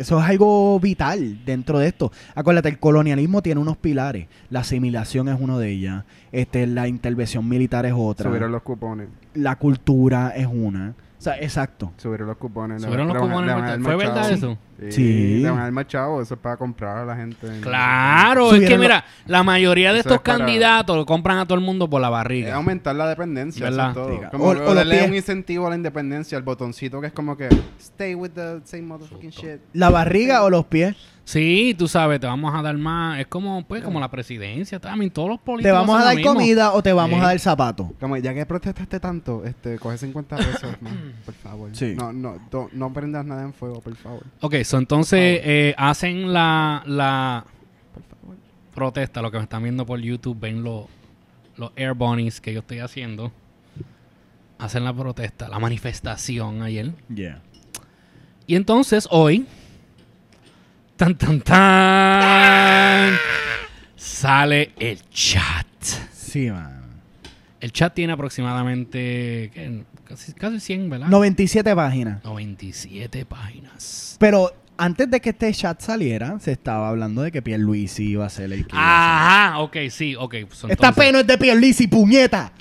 [0.03, 2.11] eso es algo vital dentro de esto.
[2.35, 4.27] Acuérdate, el colonialismo tiene unos pilares.
[4.49, 6.03] La asimilación es uno de ellas.
[6.31, 8.29] Este, la intervención militar es otra.
[8.29, 9.07] Subieron los cupones.
[9.33, 10.93] La cultura es una.
[11.17, 11.93] O sea, exacto.
[11.95, 12.81] Subieron los cupones.
[12.81, 14.57] Subieron los cupones ¿Fue verdad eso?
[14.89, 15.39] Sí.
[15.41, 17.47] Le van a dar más chavo, eso es para comprar a la gente.
[17.61, 21.45] Claro, es que mira, la mayoría de Eso estos es para- candidatos lo compran a
[21.45, 22.55] todo el mundo por la Es barriga.
[22.55, 23.89] aumentar la dependencia, eso ¿Verdad?
[23.89, 24.31] es todo.
[24.31, 27.49] Como O- o darle un incentivo a la independencia, el botoncito que es como que
[27.79, 29.59] stay with the same motherfucking shit.
[29.73, 30.95] ¿La barriga o los pies?
[31.25, 33.17] Sí, tú sabes, te vamos a dar más.
[33.17, 34.77] Es como, pues, como la presidencia.
[34.77, 35.69] También todos los políticos.
[35.69, 37.23] ¿Te vamos a dar comida o te vamos Sí.
[37.23, 37.93] a dar zapato?
[37.97, 41.69] Como ya que protestaste tanto, este, coge 50 pesos más, por favor.
[41.71, 41.95] Sí.
[41.97, 44.23] No, no, do- no prendas nada en fuego, por favor.
[44.41, 47.45] Ok, so entonces eh, hacen la, la
[48.73, 49.21] protesta.
[49.21, 50.85] Lo que me están viendo por YouTube, ven los,
[51.57, 53.31] los air bunnies que yo estoy haciendo.
[54.57, 56.93] Hacen la protesta, la manifestación ayer.
[57.13, 57.41] Yeah.
[58.47, 59.45] Y entonces hoy,
[60.95, 63.13] tan tan tan,
[63.95, 65.67] sale el chat.
[66.13, 66.81] Sí, man.
[67.59, 69.83] El chat tiene aproximadamente ¿qué?
[70.13, 71.07] Casi, casi 100, ¿verdad?
[71.07, 72.23] 97 páginas.
[72.23, 74.15] 97 páginas.
[74.19, 78.29] Pero antes de que este chat saliera, se estaba hablando de que Pierluisi iba a
[78.29, 80.35] ser el que iba a Ajá, ok, sí, ok.
[80.51, 80.67] So.
[80.67, 82.51] Esta entonces- pena es de Pierluisi, puñeta.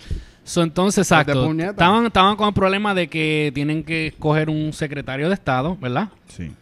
[0.44, 1.44] So, entonces, de exacto.
[1.44, 1.70] puñeta.
[1.72, 6.08] Estaban, estaban con el problema de que tienen que escoger un secretario de Estado, ¿verdad?
[6.28, 6.52] Sí.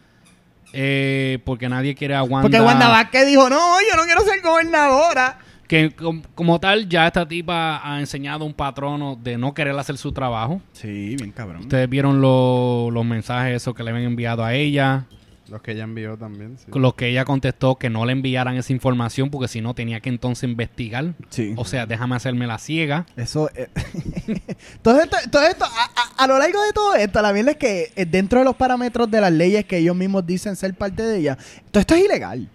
[0.73, 2.41] Eh, porque nadie quiere a Wanda.
[2.41, 5.39] Porque Wanda Vázquez dijo, no, yo no quiero ser gobernadora.
[5.71, 9.97] Que com- como tal, ya esta tipa ha enseñado un patrono de no querer hacer
[9.97, 10.61] su trabajo.
[10.73, 11.61] Sí, bien cabrón.
[11.61, 15.05] Ustedes vieron lo- los mensajes esos que le habían enviado a ella.
[15.49, 16.65] Los que ella envió también, sí.
[16.73, 20.09] Los que ella contestó que no le enviaran esa información porque si no tenía que
[20.09, 21.13] entonces investigar.
[21.29, 21.53] Sí.
[21.55, 23.05] O sea, déjame hacerme la ciega.
[23.15, 23.49] Eso.
[23.55, 23.69] eh,
[24.81, 27.57] todo esto, todo esto a, a- a lo largo de todo esto, la verdad es
[27.57, 31.03] que eh, dentro de los parámetros de las leyes que ellos mismos dicen ser parte
[31.03, 31.37] de ellas,
[31.71, 32.49] todo esto es ilegal.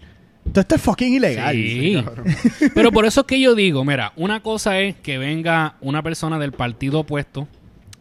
[0.51, 1.55] Todo esto es fucking ilegal.
[1.55, 2.03] Sí.
[2.75, 6.39] Pero por eso es que yo digo, mira, una cosa es que venga una persona
[6.39, 7.47] del partido opuesto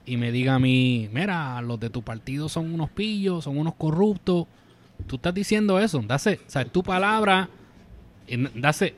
[0.06, 3.74] y me diga a mí, mira, los de tu partido son unos pillos, son unos
[3.74, 4.46] corruptos.
[5.06, 7.48] Tú estás diciendo eso, dase, o sea, tu palabra,
[8.54, 8.94] dase.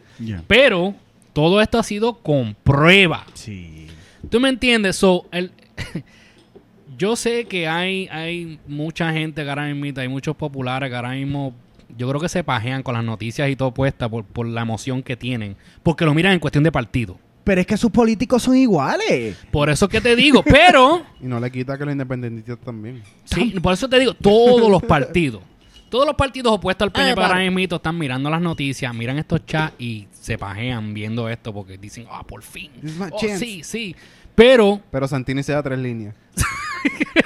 [0.46, 0.94] Pero
[1.32, 3.26] todo esto ha sido con prueba.
[3.34, 3.87] Sí.
[4.28, 4.96] ¿Tú me entiendes?
[4.96, 5.50] So, el,
[6.98, 11.12] yo sé que hay, hay mucha gente que ahora mismo, hay muchos populares que ahora
[11.12, 11.54] mismo,
[11.96, 15.03] yo creo que se pajean con las noticias y todo puesta por, por la emoción
[15.03, 15.57] que tienen.
[15.83, 17.18] Porque lo miran en cuestión de partido.
[17.44, 19.37] Pero es que sus políticos son iguales.
[19.51, 23.03] Por eso que te digo, pero, Y no le quita que los independentistas también.
[23.24, 25.42] sí, por eso te digo, todos los partidos.
[25.88, 29.46] Todos los partidos opuestos al PNP Ah, ahora mismo están mirando las noticias, miran estos
[29.46, 32.70] chats y se pajean viendo esto porque dicen, ah, por fin.
[33.11, 33.96] Oh, sí, sí.
[34.35, 36.14] Pero Pero Santini se da tres líneas.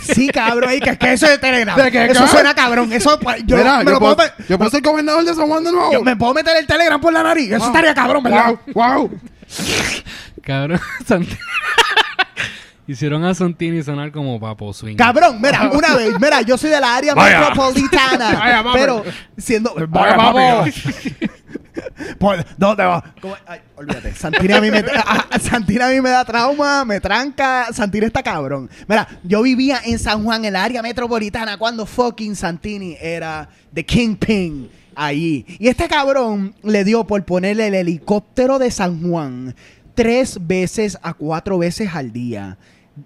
[0.01, 1.77] Sí, cabrón, y que es que eso es de Telegram.
[1.77, 2.29] ¿De qué, eso cabrón?
[2.31, 2.93] suena cabrón.
[2.93, 5.35] Eso, pues, yo, Mira, me yo, lo puedo, puedo me- yo puedo ser gobernador de
[5.35, 5.93] San Juan de nuevo.
[5.93, 7.49] yo me puedo meter el Telegram por la nariz.
[7.51, 7.67] Eso Wow.
[7.69, 8.55] estaría cabrón, ¿verdad?
[8.75, 9.21] Wow, wow.
[10.43, 11.39] Cabrón, Santini.
[12.87, 14.97] Hicieron a Santini sonar como papo swing.
[14.97, 17.39] Cabrón, mira, una vez, mira, yo soy de la área Vaya.
[17.41, 18.33] metropolitana.
[18.33, 18.79] Vaya, papi.
[18.79, 19.05] pero
[19.39, 19.75] siendo.
[19.89, 20.73] Vaya, papi.
[22.59, 23.03] ¿Dónde va?
[23.21, 23.37] ¿Cómo?
[23.47, 24.15] Ay, olvídate.
[24.17, 27.69] Santini a, mí me, a- a- Santini a mí me da trauma, me tranca.
[27.73, 28.69] Santini está cabrón.
[28.87, 33.85] Mira, yo vivía en San Juan, en la área metropolitana, cuando fucking Santini era The
[33.85, 35.45] Kingpin allí.
[35.59, 39.55] Y este cabrón le dio por ponerle el helicóptero de San Juan
[39.95, 42.57] tres veces a cuatro veces al día.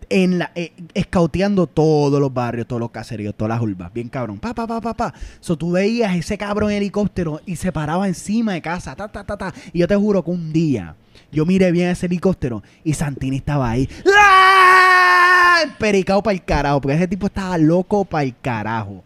[0.08, 3.92] En la, eh, escauteando todos los barrios, todos los caseríos, todas las urbas.
[3.92, 4.38] Bien cabrón.
[4.38, 5.14] Pa, pa, pa, pa, pa.
[5.40, 8.96] So, tú veías ese cabrón helicóptero y se paraba encima de casa.
[8.96, 9.54] Ta, ta, ta, ta.
[9.72, 10.96] Y yo te juro que un día
[11.32, 13.88] yo miré bien ese helicóptero y Santini estaba ahí.
[14.18, 15.64] ¡Ah!
[15.78, 16.80] Pericado para el carajo.
[16.80, 19.04] Porque ese tipo estaba loco para el carajo.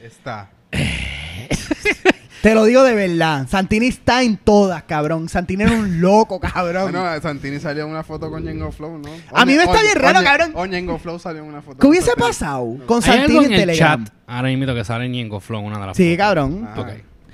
[0.00, 0.50] Está.
[2.42, 3.46] Te lo digo de verdad.
[3.48, 5.28] Santini está en todas, cabrón.
[5.28, 6.90] Santini era un loco, cabrón.
[6.92, 9.10] Bueno, Santini salió en una foto con Yengo Flow, ¿no?
[9.32, 10.52] A mí me está bien raro, cabrón.
[10.54, 11.78] O Yengo Flow salió en una foto.
[11.78, 14.04] ¿Qué hubiese pasado con Hay algo Santini en en el Telegram?
[14.04, 16.18] chat ahora mismo que sale en Yengo Flow, una de las Sí, fotos.
[16.18, 16.68] cabrón.
[16.68, 16.80] Ah.
[16.80, 16.88] Ok.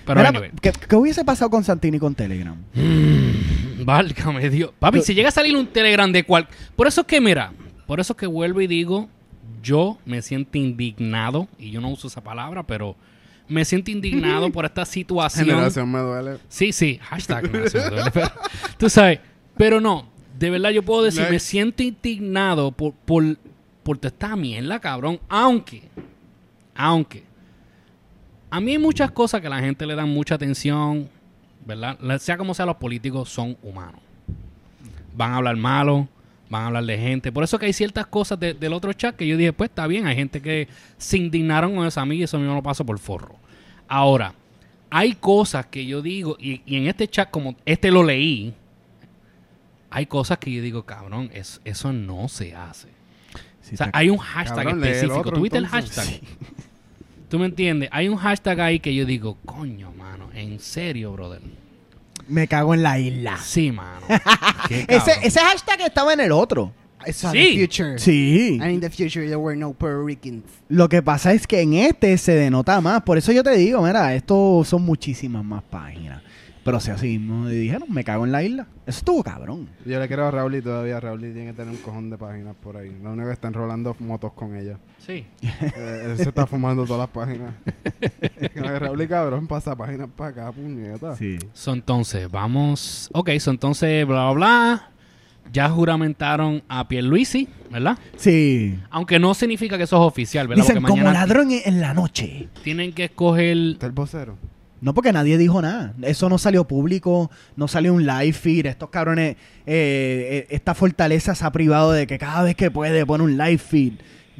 [0.06, 0.22] Pero.
[0.60, 2.56] ¿qué, qué hubiese pasado con Santini con Telegram?
[3.84, 4.70] Válgame Dios.
[4.78, 6.48] Papi, si llega a salir un Telegram de cual...
[6.74, 7.52] Por eso es que, mira,
[7.86, 9.08] por eso es que vuelvo y digo,
[9.62, 12.96] yo me siento indignado, y yo no uso esa palabra, pero
[13.48, 15.46] me siento indignado por esta situación.
[15.46, 16.38] Generación me duele.
[16.48, 18.30] Sí, sí, hashtag generación me duele, pero-
[18.78, 19.20] tú sabes,
[19.56, 23.24] pero no, de verdad yo puedo decir, me siento indignado por, por,
[23.82, 25.82] por esta mierda, cabrón, aunque,
[26.74, 27.24] aunque,
[28.50, 31.08] a mí hay muchas cosas que la gente le da mucha atención,
[31.64, 31.98] ¿verdad?
[32.20, 34.00] Sea como sea, los políticos son humanos.
[35.16, 36.08] Van a hablar malo,
[36.48, 37.32] van a hablar de gente.
[37.32, 39.86] Por eso que hay ciertas cosas de- del otro chat que yo dije, pues está
[39.86, 42.84] bien, hay gente que se indignaron con eso a mí y eso mismo lo paso
[42.86, 43.36] por forro.
[43.88, 44.34] Ahora,
[44.90, 48.54] hay cosas que yo digo, y, y en este chat, como este lo leí,
[49.90, 52.88] hay cosas que yo digo, cabrón, es- eso no se hace.
[53.62, 55.32] Sí, o sea, hay un hashtag Cabrón, específico.
[55.32, 56.20] ¿Tuviste el hashtag?
[57.28, 57.88] ¿Tú me entiendes?
[57.92, 61.40] Hay un hashtag ahí que yo digo, coño, mano, en serio, brother.
[62.28, 63.38] Me cago en la isla.
[63.38, 64.00] Sí, mano.
[64.68, 66.72] Ese, ese hashtag estaba en el otro.
[67.12, 67.28] Sí.
[67.32, 67.98] the future.
[67.98, 68.58] Sí.
[68.60, 70.44] And in the future there were no Puerto Ricans.
[70.68, 73.02] Lo que pasa es que en este se denota más.
[73.02, 76.22] Por eso yo te digo, mira, esto son muchísimas más páginas.
[76.66, 78.66] Pero si así mismo dijeron, me cago en la isla.
[78.86, 79.68] Eso estuvo cabrón.
[79.84, 82.56] Yo le quiero a Raúl y todavía Raúl tiene que tener un cojón de páginas
[82.60, 82.90] por ahí.
[83.04, 84.76] Lo único que está enrolando motos con ella.
[84.98, 85.24] Sí.
[85.76, 87.54] Eh, él se está fumando todas las páginas.
[88.80, 91.14] Raúl y cabrón pasa páginas para acá, puñeta.
[91.14, 91.38] Sí.
[91.52, 93.10] So, entonces, vamos.
[93.12, 94.90] Ok, so, entonces, bla, bla, bla.
[95.52, 97.96] Ya juramentaron a Pierluisi, ¿verdad?
[98.16, 98.76] Sí.
[98.90, 100.64] Aunque no significa que eso es oficial, ¿verdad?
[100.64, 102.48] Dicen, Porque como mañana ladrón en, en la noche.
[102.64, 103.56] tienen que escoger.
[103.56, 104.36] Está el vocero.
[104.80, 105.94] No, porque nadie dijo nada.
[106.02, 108.66] Eso no salió público, no salió un live feed.
[108.66, 109.36] Estos cabrones,
[109.66, 113.38] eh, eh, esta fortaleza se ha privado de que cada vez que puede pone un
[113.38, 113.94] live feed.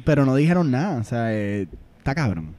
[0.05, 0.99] Pero no dijeron nada.
[0.99, 2.55] O sea, eh, está cabrón.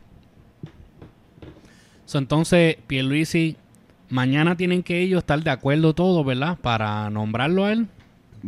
[2.05, 3.57] So, entonces, Pierluisi,
[4.09, 6.59] mañana tienen que ellos estar de acuerdo todos, ¿verdad?
[6.61, 7.87] Para nombrarlo a él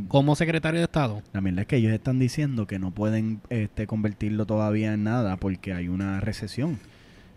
[0.08, 1.22] como secretario de Estado.
[1.32, 5.36] La verdad es que ellos están diciendo que no pueden este, convertirlo todavía en nada
[5.36, 6.78] porque hay una recesión.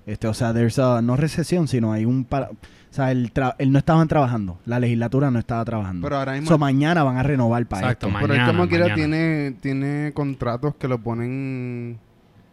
[0.06, 2.26] Este, o sea, there's a- no recesión, sino hay un...
[2.26, 4.60] para- o sea, el tra- él no estaban trabajando.
[4.66, 6.06] La legislatura no estaba trabajando.
[6.06, 8.14] Pero ahora mismo- So, mañana van a renovar para Exacto, esto.
[8.14, 8.96] ma- Pero él Mañana, como quiera mañana.
[8.96, 11.30] tiene, tiene contratos que lo ponen...
[11.32, 12.00] en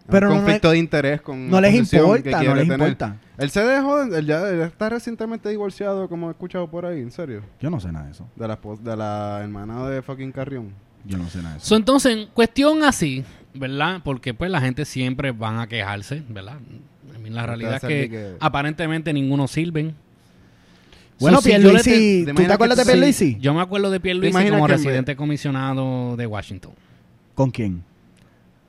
[0.09, 2.81] Pero un no conflicto de interés con No les importa, no les tener.
[2.81, 3.17] importa.
[3.37, 7.11] Él se dejó, él ya él está recientemente divorciado, como he escuchado por ahí, en
[7.11, 7.43] serio.
[7.61, 8.27] Yo no sé nada de eso.
[8.37, 10.73] De la, esposa- de la hermana de fucking Carrión.
[11.05, 11.67] Yo no sé nada de eso.
[11.69, 14.01] So, entonces, en cuestión así, ¿verdad?
[14.05, 16.59] Porque pues la gente siempre van a quejarse, ¿verdad?
[17.29, 19.95] La realidad es que, aparentemente ninguno sirven.
[21.19, 22.91] bueno, So, Pierluisi, te- ¿te ¿tú te acuerdas de sí?
[22.91, 23.37] Pierluisi?
[23.41, 26.73] Yo me acuerdo de Pierluisi como que residente comisionado de Washington.
[27.35, 27.83] ¿Con quién?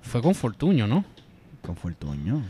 [0.01, 1.05] Fue con Fortuño, ¿no?
[1.61, 2.41] Con Fortuño.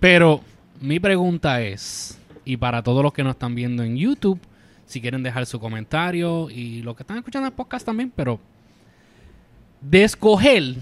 [0.00, 0.40] Pero
[0.80, 4.38] mi pregunta es, y para todos los que nos están viendo en YouTube,
[4.86, 8.40] si quieren dejar su comentario y los que están escuchando el podcast también, pero
[9.80, 10.74] de escoger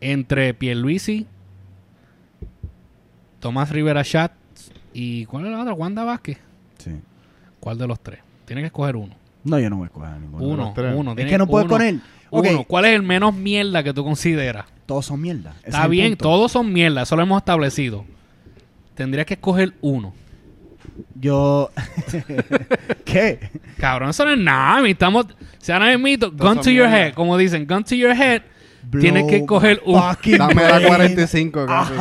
[0.00, 1.26] entre Pierluisi,
[3.40, 4.32] Tomás Rivera Chat
[4.92, 5.72] y ¿cuál es la otra?
[5.74, 6.38] Wanda Vázquez.
[6.78, 6.92] Sí.
[7.58, 8.20] ¿Cuál de los tres?
[8.44, 9.14] Tienes que escoger uno.
[9.44, 10.44] No, yo no voy a escoger a ninguno.
[10.44, 10.94] Uno, los tres.
[10.96, 11.10] uno.
[11.12, 11.74] Es tienes que no puedes uno.
[11.76, 11.94] poner...
[12.32, 12.64] Ok, Uno.
[12.64, 14.66] ¿Cuál es el menos mierda que tú consideras?
[14.86, 15.54] todos son mierda.
[15.60, 16.22] Ese Está bien, punto.
[16.24, 18.04] todos son mierda, eso lo hemos establecido.
[18.94, 20.12] Tendrías que escoger uno.
[21.14, 21.70] Yo...
[23.04, 23.50] ¿Qué?
[23.78, 24.86] Cabrón, eso no es nada.
[24.88, 25.26] Estamos,
[25.58, 27.06] se ahora mito, Todos gun to your mierda.
[27.06, 27.14] head.
[27.14, 28.42] Como dicen, gun to your head.
[29.00, 29.94] Tienes que coger un-
[30.38, 30.86] Dame la brain.
[30.88, 31.92] 45, casi.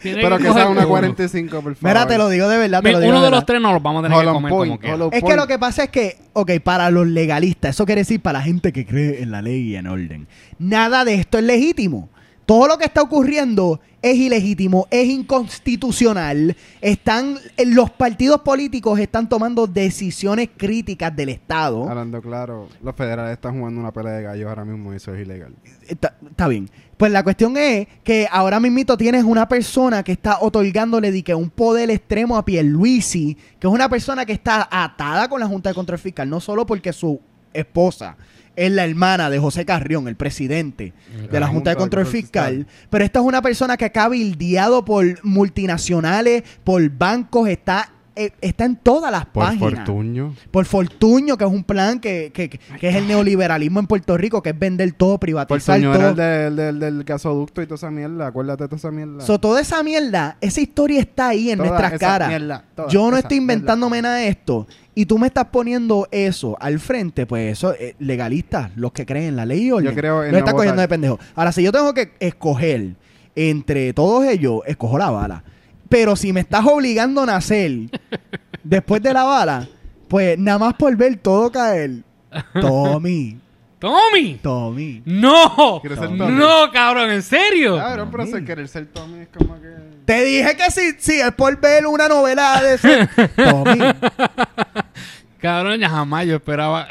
[0.00, 0.88] Tienes Pero que coger sea una uno.
[0.88, 1.78] 45, por favor.
[1.80, 3.38] Mira, te lo digo de verdad, te lo digo Uno de verdad.
[3.38, 4.94] los tres nos los vamos a tener que comer como point, quiera.
[4.96, 5.36] hollow Es que point.
[5.38, 8.72] lo que pasa es que, ok, para los legalistas, eso quiere decir para la gente
[8.72, 10.26] que cree en la ley y en orden.
[10.58, 12.08] Nada de esto es legítimo.
[12.46, 16.54] Todo lo que está ocurriendo es ilegítimo, es inconstitucional.
[16.82, 21.88] Están, eh, los partidos políticos están tomando decisiones críticas del Estado.
[21.88, 25.22] Hablando claro, los federales están jugando una pelea de gallos ahora mismo y eso es
[25.22, 25.54] ilegal.
[25.88, 26.68] Está, está bien.
[26.98, 31.48] Pues la cuestión es que ahora mismito tienes una persona que está otorgándole que un
[31.48, 35.74] poder extremo a Pierluisi, que es una persona que está atada con la Junta de
[35.74, 37.18] Control Fiscal, no solo porque su
[37.54, 38.16] esposa
[38.56, 40.92] es la hermana de José Carrión, el presidente
[41.30, 45.24] de la Junta de Control Fiscal, pero esta es una persona que acá cabildeado por
[45.24, 50.34] multinacionales, por bancos, está, eh, está en todas las Por páginas Fortuño.
[50.50, 54.16] por Fortuño, que es un plan que, que, que- que es el neoliberalismo en Puerto
[54.16, 56.08] Rico, que es vender todo, privatizar Fortuño era todo.
[56.10, 58.26] el del, del, del gasoducto y toda esa mierda.
[58.28, 59.20] Acuérdate de toda esa mierda.
[59.24, 62.28] So, toda esa mierda, esa historia está ahí en Toda nuestras esa caras.
[62.28, 64.08] mierda, toda Yo no esa estoy inventándome mierda.
[64.10, 64.66] nada de esto.
[64.94, 69.24] Y tú me estás poniendo eso al frente, pues eso, eh, legalistas, los que creen
[69.30, 71.18] en la ley y orden, Yo creo en lo no estás cogiendo de pendejo.
[71.34, 72.94] Ahora, si yo tengo que escoger
[73.34, 75.42] entre todos ellos, escojo la bala.
[75.88, 77.72] Pero si me estás obligando a nacer
[78.62, 79.68] después de la bala,
[80.08, 82.02] pues nada más por ver todo caer.
[82.60, 83.38] Tommy,
[83.84, 84.38] ¡Tommy!
[84.42, 85.02] Tommy.
[85.04, 85.78] ¡No!
[85.82, 86.32] ¿Quieres ser Tommy.
[86.32, 87.10] ¡No, cabrón!
[87.10, 87.76] ¿En serio?
[87.76, 88.38] Cabrón, pero Tommy.
[88.38, 89.74] si querer ser Tommy es como que...
[90.06, 93.08] Te dije que sí, sí, es por ver una novela de ese.
[93.36, 93.78] Tommy.
[95.38, 96.88] Cabrón, ya jamás yo esperaba.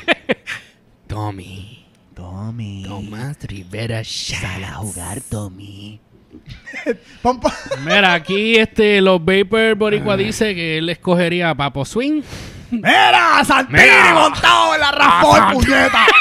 [1.06, 1.86] Tommy.
[2.14, 2.84] Tommy.
[2.86, 5.98] Tomás Rivera Sal a jugar, Tommy.
[7.84, 12.22] Mira, aquí este, los Vapor Boricua dice que él escogería a Papo Swing.
[12.70, 13.44] ¡Mira!
[13.44, 14.14] ¡Santini Mira.
[14.14, 16.06] montado en la Ah, puñeta!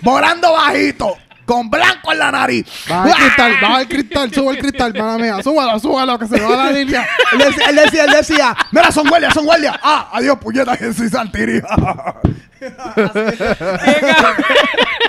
[0.00, 2.66] Volando bajito, con blanco en la nariz.
[2.88, 5.42] Baja el cristal, baja el cristal, sube el cristal, mala mía.
[5.42, 7.06] Súbalo, súbalo, que se va la línea.
[7.32, 9.76] Él decía, él decía, él decía, mira, son guardias, son guardias.
[9.82, 11.60] Ah, adiós, puñeta, que soy Santini.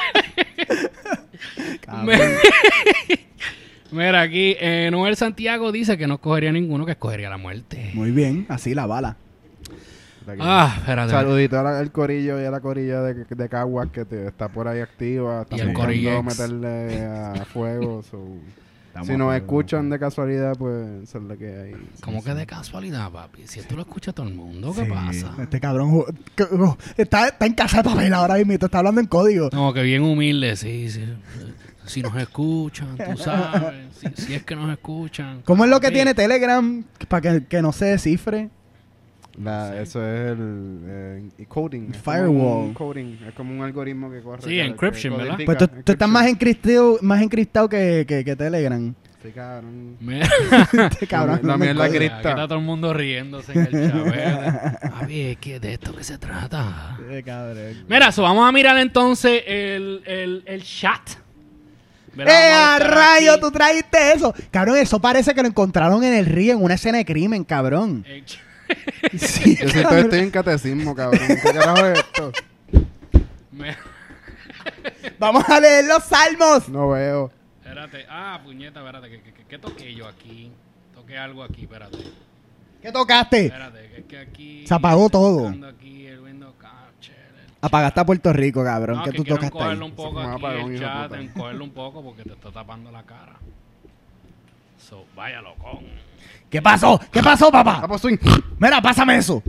[2.03, 2.17] Me-
[3.91, 7.89] Mira, aquí eh, Noel Santiago dice que no escogería ninguno, que escogería la muerte.
[7.95, 9.17] Muy bien, así la bala.
[10.39, 11.09] Ah, espérate.
[11.11, 14.79] Saludito al, corillo y a la corilla de, de Caguas que te, está por ahí
[14.79, 15.41] activa.
[15.41, 16.23] Está Y buscando Corillex.
[16.23, 18.03] meterle a fuego.
[18.03, 18.23] so,
[19.05, 21.71] si nos a- escuchan de casualidad, pues es la que hay.
[22.03, 23.47] ¿Cómo que de casualidad, papi?
[23.47, 25.33] Si esto lo escucha todo el mundo, ¿qué Sí, pasa?
[25.41, 29.49] Este cabrón oh, está, está en casa de papel ahora mismo, está hablando en código.
[29.51, 31.05] No, que bien humilde, sí, sí.
[31.89, 33.73] Si nos escuchan, tú sabes.
[33.95, 35.41] Si, si es que nos escuchan.
[35.43, 35.93] ¿Cómo es lo que Sí.
[35.93, 38.49] tiene Telegram para que, que no se descifre?
[39.41, 41.91] La, Eso es el eh, coding.
[41.93, 42.65] es Firewall.
[42.67, 43.17] un coding.
[43.27, 44.41] Es como un algoritmo que corre.
[44.41, 45.37] Sí, que- que encryption, ¿verdad?
[45.45, 48.93] Pues tú, tú estás más encriptado, más encriptado que, que, que Telegram.
[49.23, 49.97] Sí, cabrón.
[50.91, 51.39] Este cabrón.
[51.43, 51.95] La es la código.
[51.97, 52.17] cripta.
[52.19, 54.81] aquí está todo el mundo riéndose en el chat.
[54.91, 56.97] Papi, es que de esto que se trata.
[57.25, 57.83] Cabrón.
[57.87, 61.01] Mira, so, vamos a mirar entonces el, el, el chat.
[62.27, 63.31] ¡Eh, a rayo!
[63.33, 63.41] aquí.
[63.41, 64.33] Tú trajiste eso.
[64.51, 68.05] Cabrón, eso parece que lo encontraron en el río, en una escena de crimen, cabrón.
[69.17, 71.21] Sí, Yo siento que estoy en catecismo, cabrón.
[71.27, 72.31] ¿Qué carajo es esto?
[73.51, 73.75] me-
[75.19, 76.69] Vamos a leer los salmos.
[76.69, 77.31] No veo.
[77.63, 78.05] Espérate.
[78.09, 79.09] Ah, puñeta, espérate.
[79.09, 80.51] ¿Qué, qué, qué- qué toqué yo aquí?
[80.93, 81.97] Toqué algo aquí, espérate.
[82.81, 83.45] ¿Qué tocaste?
[83.47, 84.67] Espérate, que es que aquí...
[84.67, 85.39] Se apagó todo.
[85.39, 86.68] buscando aquí el Windows Capture, el
[87.61, 88.97] Apagaste a Puerto Rico, cabrón.
[88.97, 89.91] No, que que tú tocaste encogerlo ahí.
[89.91, 93.35] un poco aquí apagón, el chat, encogerlo un poco porque te está tapando la cara.
[94.77, 95.81] So, vaya loco.
[96.49, 96.99] ¿Qué pasó?
[97.11, 97.85] ¿Qué pasó, papá?
[98.57, 99.43] Mira, pásame eso.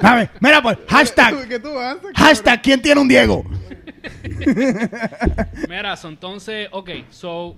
[0.00, 2.10] Dame, mira, pues, hashtag, ¿Qué tú haces?
[2.14, 3.44] hashtag, ¿quién tiene un Diego?
[5.68, 7.56] Mira, so, entonces, ok, so...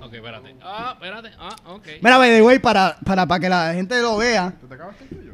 [0.00, 0.54] Ok, espérate.
[0.62, 1.30] Ah, espérate.
[1.40, 1.86] Ah, ok.
[2.00, 4.52] Mira, by the way, para, para, para que la gente lo vea.
[4.68, 5.32] ¿Te acabaste el tuyo?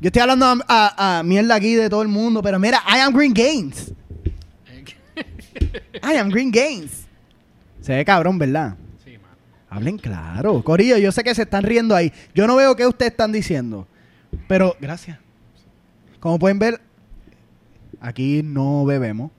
[0.00, 3.00] Yo estoy hablando a, a- a mierda aquí de todo el mundo, pero mira, I
[3.00, 3.92] am Green Games.
[6.02, 7.06] I am Green Games.
[7.80, 8.76] Se ve cabrón, ¿verdad?
[9.04, 9.36] sí, mano.
[9.70, 10.62] Hablen claro.
[10.62, 12.12] Corillo, yo sé que se están riendo ahí.
[12.34, 13.86] Yo no veo qué ustedes están diciendo.
[14.48, 15.18] Pero, gracias.
[16.20, 16.80] Como pueden ver,
[18.00, 19.30] aquí no bebemos.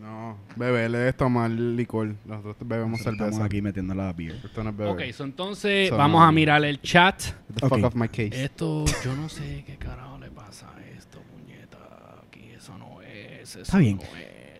[0.00, 2.14] No, bebé, le debes tomar licor.
[2.24, 3.24] Nosotros bebemos Nosotros cerveza.
[3.30, 4.36] Estamos aquí metiendo la beer.
[4.44, 4.90] Esto no es.
[4.92, 6.26] Ok, so, entonces So, vamos no.
[6.26, 7.20] a mirar el chat.
[7.22, 8.44] Get the fuck off my case.
[8.44, 11.78] Esto, yo no sé qué carajo le pasa a esto, puñeta.
[12.26, 13.42] Aquí eso no es.
[13.42, 13.96] Eso Está bien.
[13.98, 14.02] no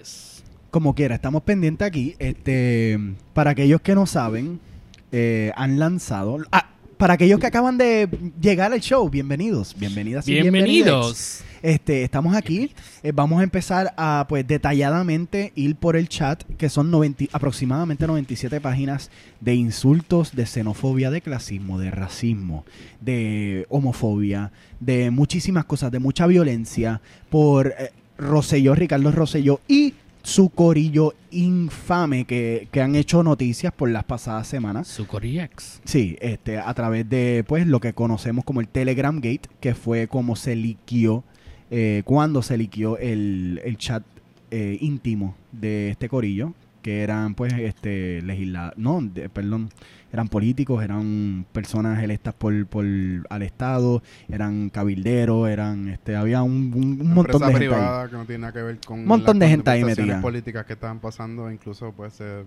[0.01, 0.45] es.
[0.71, 2.17] Como quiera, estamos pendientes aquí.
[2.19, 2.99] Este,
[3.33, 4.61] para aquellos que no saben,
[5.13, 6.39] eh, han lanzado.
[6.51, 6.71] ah,
[7.05, 8.09] para aquellos que acaban de
[8.41, 11.43] llegar al show, bienvenidos, bienvenidas y bienvenidos.
[11.61, 12.73] Este, estamos aquí.
[13.03, 18.07] eh, vamos a empezar a, pues, detalladamente ir por el chat, que son 90 aproximadamente
[18.07, 22.65] 97 páginas de insultos, de xenofobia, de clasismo, de racismo,
[23.03, 24.51] de homofobia,
[24.81, 29.93] de muchísimas cosas, de mucha violencia por eh, Rosselló, Ricardo Rosselló y
[30.25, 34.89] su corillo infame que, que han hecho noticias por las pasadas semanas.
[34.89, 35.83] Su Coriex.
[35.85, 40.09] Sí, este, a través de pues lo que conocemos como el Telegram Gate, que fue
[40.09, 41.25] como se liquió,
[41.71, 44.03] eh, cuando se liquió el, el chat
[44.51, 46.55] eh, íntimo de este corillo,
[46.85, 49.71] que eran pues este legisladores, no, de- perdón,
[50.13, 52.85] eran políticos, eran personas electas por, por
[53.31, 58.09] al Estado, eran cabilderos, eran, este, había un, un- un montón de gente ahí.
[58.11, 60.21] que no tiene nada que ver con Un montón las de gente ahí metida.
[60.21, 61.51] políticas que estaban pasando.
[61.51, 62.45] Incluso pues se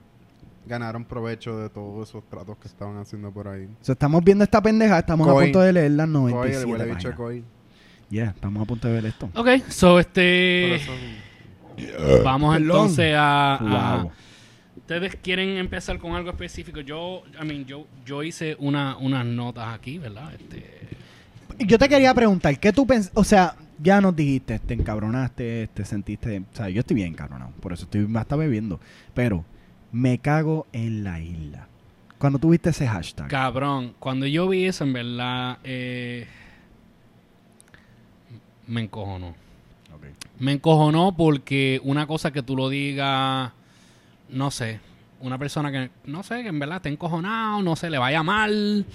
[0.67, 3.67] ganaron provecho de todos esos tratos que estaban haciendo por ahí.
[3.81, 6.85] So, estamos viendo esta pendeja, estamos a punto de leer las Coy, el 97 huele
[6.93, 7.15] bicho.
[7.15, 7.43] Coy.
[8.11, 9.29] Yeah, estamos a punto de ver esto.
[9.35, 10.75] Ok, so Por este.
[10.75, 10.91] eso-
[12.23, 13.55] Vamos entonces a.
[13.55, 14.11] a- Wow.
[14.87, 16.79] Ustedes quieren empezar con algo específico.
[16.79, 20.33] Yo, I mean, yo, yo hice una, unas notas aquí, ¿verdad?
[20.33, 20.63] Este,
[21.59, 23.11] Yo te quería preguntar, ¿qué tú pensas?
[23.13, 26.39] O sea, ya nos dijiste, te encabronaste, te sentiste...
[26.39, 28.79] O sea, yo estoy bien encabronado, por eso estoy hasta bebiendo.
[29.13, 29.43] Pero,
[29.91, 31.67] me cago en la isla.
[32.17, 33.27] Cuando tuviste ese hashtag.
[33.27, 36.27] cabrón, cuando yo vi eso, en verdad, eh,
[38.67, 39.35] me encojonó.
[40.39, 43.51] Me encojonó porque una cosa que tú lo digas,
[44.29, 44.79] no sé,
[45.19, 48.85] una persona que, no sé, que en verdad está encojonado, no sé, le vaya mal,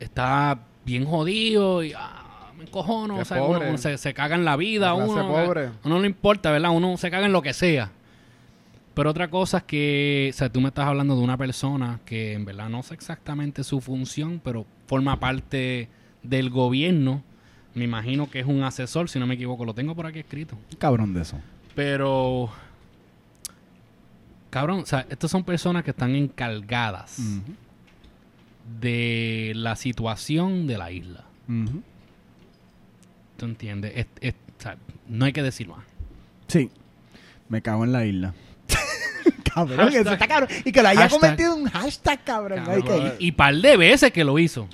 [0.00, 3.68] está bien jodido y ah, me encojono, o sea, pobre.
[3.68, 5.66] uno se, se caga en la vida, La uno, pobre.
[5.84, 6.70] uno no le importa, ¿verdad?
[6.70, 7.90] Uno se caga en lo que sea.
[8.94, 12.32] Pero otra cosa es que, o sea, tú me estás hablando de una persona que
[12.32, 15.88] en verdad no sé exactamente su función, pero forma parte
[16.24, 17.22] del gobierno.
[17.74, 20.58] Me imagino que es un asesor, si no me equivoco, lo tengo por aquí escrito.
[20.78, 21.38] Cabrón de eso.
[21.76, 22.50] Pero,
[24.50, 27.18] cabrón, o sea, estas son personas que están encargadas
[28.80, 31.24] de la situación de la isla.
[33.36, 33.92] ¿Tú entiendes?
[33.94, 34.76] Es- es- o sea,
[35.08, 35.84] no hay que decir más.
[36.48, 36.70] Sí,
[37.48, 38.34] me cago en la isla.
[39.54, 39.78] cabrón.
[39.78, 40.00] Hashtag.
[40.02, 40.48] Eso está cabrón.
[40.64, 41.20] Y que lo haya Hashtag.
[41.20, 42.64] convertido en un hashtag, cabrón.
[42.84, 44.68] Que- Y par de veces que lo hizo.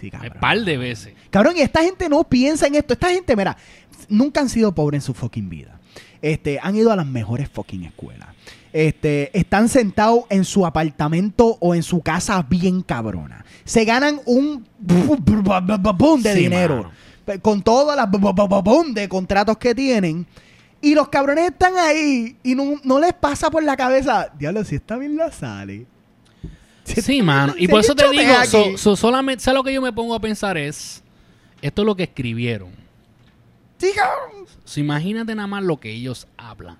[0.00, 0.32] Sí, cabrón.
[0.40, 1.14] Par de veces.
[1.30, 2.94] Cabrón, y esta gente no piensa en esto.
[2.94, 3.56] Esta gente, mira,
[4.08, 5.78] nunca han sido pobres en su fucking vida.
[6.22, 8.28] Este, han ido a las mejores fucking escuelas.
[8.72, 13.44] Este, están sentados en su apartamento o en su casa bien cabrona.
[13.64, 16.76] Se ganan un boom de Sí, dinero.
[17.26, 17.40] mano.
[17.42, 20.26] Con todas las boom de contratos que tienen.
[20.82, 24.30] Y los cabrones están ahí y no, no les pasa por la cabeza.
[24.38, 25.86] Diablo, si está bien la sale.
[26.84, 27.54] Sí, mano.
[27.56, 28.48] Y por eso te digo, aquí.
[28.48, 30.56] so- so solamente, ¿sabes lo que yo me pongo a pensar?
[30.58, 31.02] Es,
[31.62, 32.70] esto es lo que escribieron.
[33.78, 33.92] Sí.
[34.64, 36.76] So, imagínate nada más lo que ellos hablan.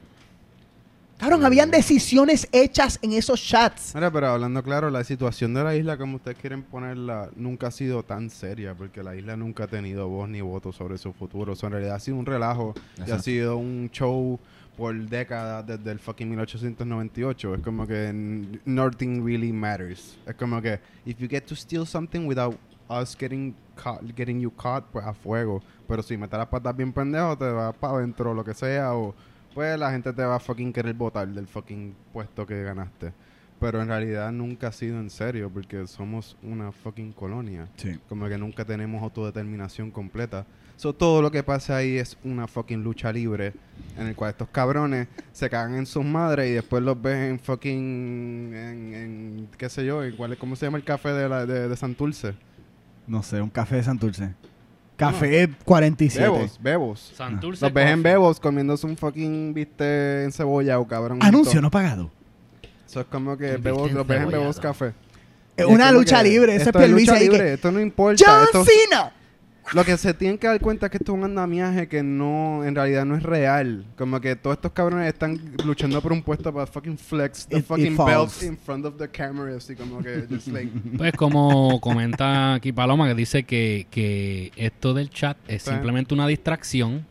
[1.21, 3.95] Cabrón, habían decisiones hechas en esos chats.
[3.95, 7.71] Mira, pero hablando claro, la situación de la isla, como ustedes quieren ponerla, nunca ha
[7.71, 11.53] sido tan seria, porque la isla nunca ha tenido voz ni voto sobre su futuro.
[11.53, 12.73] O sea, en realidad ha sido un relajo
[13.07, 14.41] y ha sido un show
[14.79, 17.55] por décadas desde el fucking 1898.
[17.57, 20.17] Es como que n- nothing really matters.
[20.27, 22.57] Es como que, if you get to steal something without
[22.89, 25.63] us getting caught, getting you caught, pues a fuego.
[25.87, 29.15] Pero si metes las patas bien pendejo, te vas para adentro, lo que sea, o
[29.55, 33.13] pues la gente te va a fucking querer votar del fucking puesto que ganaste.
[33.59, 37.69] Pero en realidad nunca ha sido en serio, porque somos una fucking colonia.
[37.77, 37.99] Sí.
[38.09, 40.47] Como que nunca tenemos autodeterminación completa.
[40.77, 43.53] So, todo lo que pasa ahí es una fucking lucha libre
[43.99, 47.39] en el cual estos cabrones se cagan en sus madres y después los ves en
[47.39, 51.45] fucking en, en qué sé yo, en cuál, ¿cómo se llama el café de, la,
[51.45, 52.35] de, de Santurce?
[53.07, 54.35] No sé, un café de Santurce.
[55.01, 56.31] Café 47.
[56.31, 57.13] Bebos, bebos.
[57.17, 58.13] Santurce Los ves en Coffee.
[58.13, 61.19] bebos comiéndose un fucking viste en cebolla o cabrón.
[61.23, 62.11] Anuncio no pagado.
[62.87, 64.43] Eso es como que Un bebos, los ves en encebollado.
[64.43, 64.93] bebos café.
[65.57, 66.53] Es una lucha libre.
[66.55, 68.25] Eso es esto es Pierluisi que- esto no importa.
[68.27, 69.13] ¡John esto- Cena!
[69.73, 72.65] Lo que se tienen que dar cuenta es que esto es un andamiaje que no,
[72.65, 73.85] en realidad no es real.
[73.97, 77.61] Como que todos estos cabrones están luchando por un puesto para fucking flex the It-
[77.61, 78.41] it fucking falls.
[78.41, 79.57] belt in front of the camera.
[79.57, 84.93] Así como que, just like, Pues como comenta aquí Paloma, que dice que, que esto
[84.93, 87.07] del chat es simplemente una distracción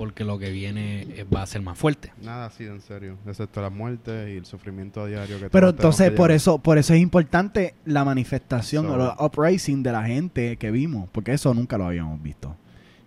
[0.00, 2.10] porque lo que viene es- va a ser más fuerte.
[2.22, 3.18] nada así en serio.
[3.26, 6.94] Excepto la muerte y el sufrimiento diario que Pero entonces que por eso, por eso
[6.94, 11.52] es importante la manifestación So- o el uprising de la gente que vimos, porque eso
[11.52, 12.56] nunca lo habíamos visto.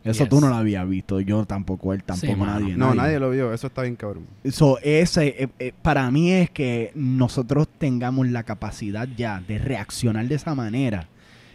[0.04, 0.30] Eso Yes.
[0.30, 2.78] tú no lo habías visto, yo tampoco, él tampoco, Sí, nadie.
[2.78, 3.52] No, nadie lo vio.
[3.54, 4.28] Eso está bien cabrón.
[4.52, 10.28] So, ese, eh, eh, para mí es que nosotros tengamos la capacidad ya de reaccionar
[10.28, 11.08] de esa manera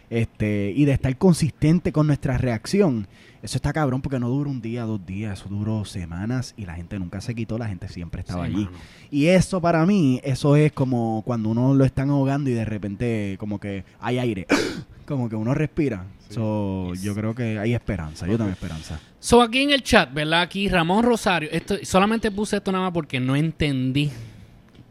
[0.09, 3.07] este, y de estar consistente con nuestra reacción.
[3.41, 6.73] Eso está cabrón porque no dura un día, dos días, eso duró semanas y la
[6.75, 8.65] gente nunca se quitó, la gente siempre estaba Sí, allí.
[8.65, 8.77] mano.
[9.11, 13.37] Y eso para mí, eso es como cuando uno lo están ahogando y de repente
[13.39, 14.45] como que hay aire,
[15.07, 16.05] como que uno respira.
[16.27, 16.35] Sí.
[16.35, 18.99] So, Yo creo que hay esperanza, yo tengo esperanza.
[19.19, 20.41] So, aquí en el chat, ¿verdad?
[20.41, 21.49] Aquí Ramón Rosario.
[21.51, 24.11] Esto, solamente puse esto nada más porque no entendí.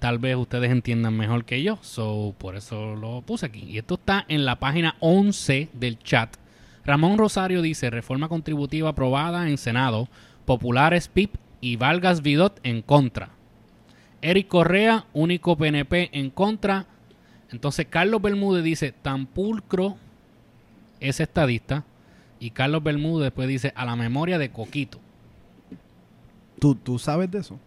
[0.01, 1.79] Tal vez ustedes entiendan mejor que yo.
[1.83, 3.61] So, por eso lo puse aquí.
[3.69, 6.35] Y esto está en la página 11 del chat.
[6.85, 10.09] Ramón Rosario dice: Reforma contributiva aprobada en Senado.
[10.45, 13.31] Populares PIP y Vargas Vidot en contra.
[14.22, 16.87] Eric Correa, único PNP en contra.
[17.51, 19.97] Entonces, Carlos Bermúdez dice: Tan pulcro
[21.01, 21.85] es estadista.
[22.41, 25.01] Y Carlos Bermúdez después dice a la memoria de Coquito.
[26.59, 27.59] ¿Tú, ¿Tú sabes de eso?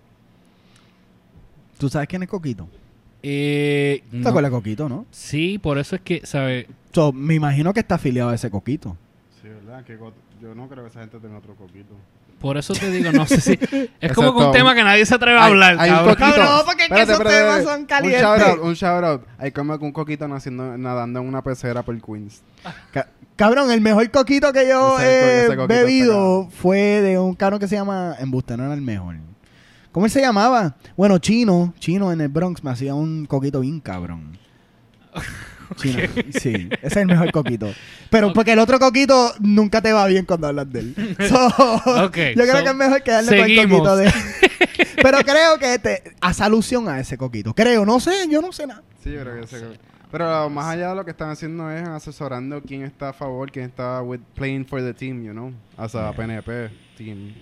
[1.78, 2.68] ¿Tú sabes quién es Coquito?
[3.24, 4.30] Eh, ¿Te no.
[4.30, 5.06] acuerdas de Coquito, no?
[5.12, 6.68] Sí, por eso es que, ¿sabes?
[6.94, 8.98] So, me imagino que está afiliado a ese Coquito.
[9.42, 9.84] Sí, ¿verdad?
[9.84, 9.98] Que
[10.42, 11.96] yo no creo que esa gente tenga otro coquito.
[12.40, 13.60] Por eso te digo, no sé si.
[14.02, 15.76] Es como que un tema que nadie se atreve a hablar.
[15.80, 16.16] Hay un cabrón.
[16.16, 16.36] coquito.
[16.38, 18.24] Cabrón, porque es que esos temas son calientes.
[18.24, 19.22] Un shout out, un shout out.
[19.38, 22.42] Hay como que un coquito naciendo, nadando en una pecera por Queens.
[22.92, 27.68] Ca- cabrón, el mejor Coquito que yo Ese he bebido fue de un cabrón que
[27.68, 29.16] se llama Embuste, no era el mejor.
[29.92, 30.76] ¿Cómo él se llamaba?
[30.98, 34.38] Bueno, Chino, Chino en el Bronx me hacía un coquito bien cabrón.
[35.78, 35.96] Sí,
[36.34, 37.72] ese es el mejor coquito.
[38.10, 40.96] Pero porque el otro coquito nunca te va bien cuando hablas de él.
[41.30, 41.48] So,
[42.06, 43.80] Ok, yo creo so, que es mejor quedarle con el seguimos.
[43.80, 44.12] coquito de
[45.02, 47.54] Pero creo que este, hace alusión a ese coquito.
[47.54, 48.84] Creo, no sé, yo no sé nada.
[49.04, 49.66] Sí, yo creo que ese
[50.12, 53.66] Pero más allá de lo que están haciendo es asesorando quién está a favor, quién
[53.66, 55.52] está with, playing for the team, you know.
[55.78, 57.34] As a PNP team.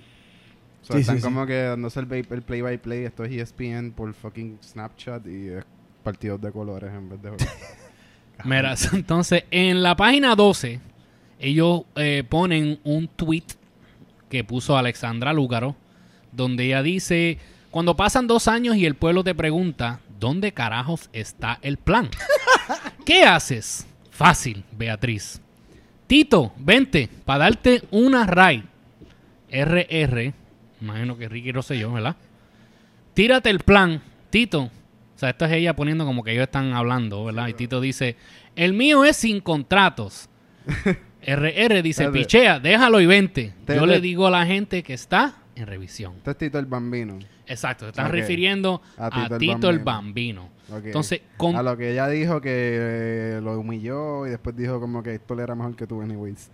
[0.82, 1.28] So, Sí, están sí, sí.
[1.28, 3.04] como que dándose el, el play by play.
[3.06, 5.64] Esto es ESPN por fucking Snapchat y es
[6.04, 7.48] partidos de colores en vez de juegos.
[8.44, 10.80] Mira, entonces en la página 12,
[11.40, 13.44] ellos eh, ponen un tweet
[14.30, 15.76] que puso Alexandra Lúgaro,
[16.32, 17.38] donde ella dice:
[17.72, 22.10] Cuando pasan dos años y el pueblo te pregunta, ¿dónde carajos está el plan?
[23.06, 23.88] ¿Qué haces?
[24.12, 25.42] Fácil, Beatriz.
[26.08, 28.64] Tito, vente para darte una raid.
[29.52, 30.34] RR,
[30.82, 32.16] imagino que Ricky Rosselló, ¿verdad?
[33.14, 34.70] Tírate el plan, Tito,
[35.20, 37.50] o sea, esto es ella poniendo como que ellos están hablando, ¿verdad?
[37.50, 38.16] Y Tito dice,
[38.56, 40.30] el mío es sin contratos.
[41.22, 43.54] RR dice, pichea, déjalo y vente.
[43.66, 46.14] Te- Yo te- le digo a la gente que está en revisión.
[46.20, 47.20] Este es Tito el Bambino.
[47.46, 50.50] Exacto, se están refiriendo A a Tito Tito, el el Bambino.
[50.86, 55.04] Entonces, con- A lo que ella dijo que eh, lo humilló y después dijo como
[55.04, 56.50] que esto le era mejor que tú, anyways.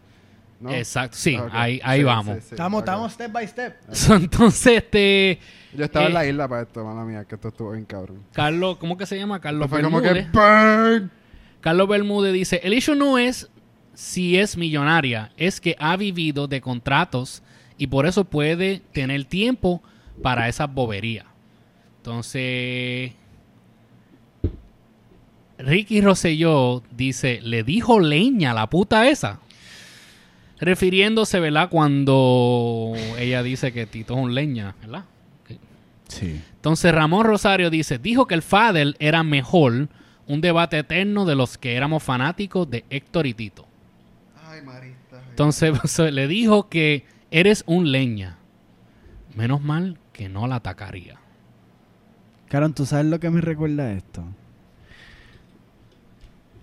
[0.59, 0.71] ¿No?
[0.71, 1.49] Exacto, sí, Ok.
[1.51, 2.35] ahí, ahí Sí, vamos.
[2.37, 2.47] sí, sí.
[2.51, 3.75] Estamos, estamos step by step.
[4.09, 5.39] Entonces, este,
[5.75, 8.23] Yo estaba eh, en la isla para esto, mala mía, que esto estuvo bien cabrón.
[8.31, 9.39] Carlos, ¿cómo que se llama?
[9.41, 11.11] Carlos como que burn.
[11.61, 13.49] Carlos Bermúdez dice, el issue no es
[13.93, 17.41] si es millonaria, es que ha vivido de contratos
[17.77, 19.81] y por eso puede tener tiempo
[20.21, 21.25] para esa bobería.
[21.97, 23.13] Entonces,
[25.57, 29.39] Ricky Rosselló dice, le dijo leña a la puta esa.
[30.65, 31.69] Refiriéndose, ¿verdad?
[31.69, 35.05] Cuando ella dice que Tito es un leña, ¿verdad?
[36.07, 36.41] Sí.
[36.55, 39.89] Entonces Ramón Rosario dice, dijo que el Fadel era mejor,
[40.25, 43.67] un debate eterno de los que éramos fanáticos de Héctor y Tito.
[44.43, 45.21] Ay, Marista.
[45.29, 48.37] Entonces pues, le dijo que eres un leña.
[49.35, 51.19] Menos mal que no la atacaría.
[52.47, 54.23] Cabrón, ¿tú sabes lo que me recuerda esto?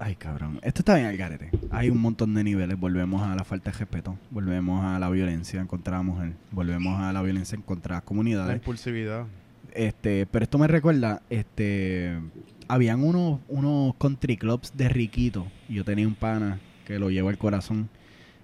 [0.04, 0.58] Ay, cabrón.
[0.64, 1.50] Esto está bien al garete.
[1.70, 2.76] Hay un montón de niveles.
[2.76, 4.18] Volvemos a la falta de respeto.
[4.32, 6.32] Volvemos a la violencia contra la mujer.
[6.50, 8.56] Volvemos a la violencia contra las La comunidades.
[8.56, 9.26] impulsividad.
[9.72, 12.18] Este, pero esto me recuerda, este,
[12.66, 15.46] habían unos, unos country clubs de riquito.
[15.68, 17.88] Y yo tenía un pana que lo llevo al corazón,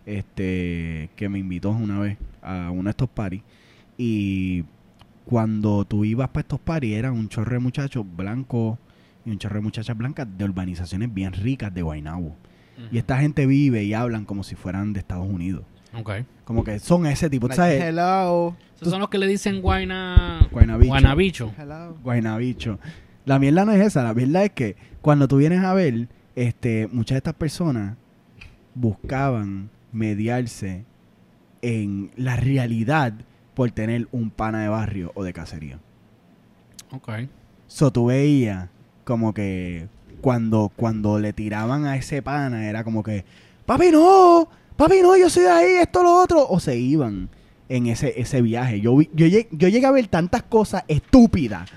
[0.06, 3.42] este, que me invitó una vez a uno de estos parties.
[3.96, 4.62] Y
[5.24, 8.78] cuando tú ibas para estos parties, eran un chorro de muchachos blancos
[9.24, 12.36] y un chorro de muchachas blancas de urbanizaciones bien ricas de Guaynabo.
[12.92, 15.64] Y esta gente vive y hablan como si fueran de Estados Unidos.
[15.94, 16.10] Ok.
[16.44, 17.82] Como que son ese tipo, Like, ¿sabes?
[17.82, 18.56] hello.
[18.76, 20.46] Esos son los que le dicen guayna...
[20.52, 20.88] Guaynabicho.
[20.88, 21.52] Guaynabicho.
[21.58, 21.96] Hello.
[22.02, 22.78] Guaynabicho.
[23.24, 26.86] La mierda no es esa, la mierda es que cuando tú vienes a ver, este,
[26.92, 27.96] muchas de estas personas
[28.74, 30.84] buscaban mediarse
[31.62, 33.14] en la realidad
[33.54, 35.80] por tener un pana de barrio o de cacería.
[36.92, 37.10] Ok.
[37.66, 38.68] So tú veías
[39.08, 39.88] como que
[40.20, 43.24] cuando, cuando le tiraban a ese pana era como que,
[43.64, 44.46] papi no,
[44.76, 46.46] papi no, yo soy de ahí, esto, lo otro.
[46.46, 47.30] O se iban
[47.70, 48.82] en ese, ese viaje.
[48.82, 51.70] Yo, vi- yo, yo llegué a ver tantas cosas estúpidas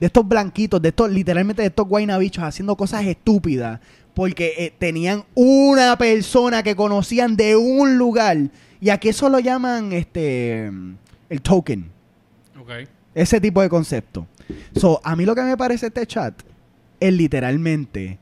[0.00, 3.78] de estos blanquitos, de estos, literalmente de estos guaynabichos haciendo cosas estúpidas.
[4.12, 8.38] Porque eh, tenían una persona que conocían de un lugar.
[8.80, 10.66] Y aquí eso lo llaman este
[11.30, 11.88] el token.
[12.60, 12.88] Ok.
[13.14, 14.26] Ese tipo de concepto.
[14.74, 16.34] So, a mí lo que me parece este chat
[17.08, 18.18] es literalmente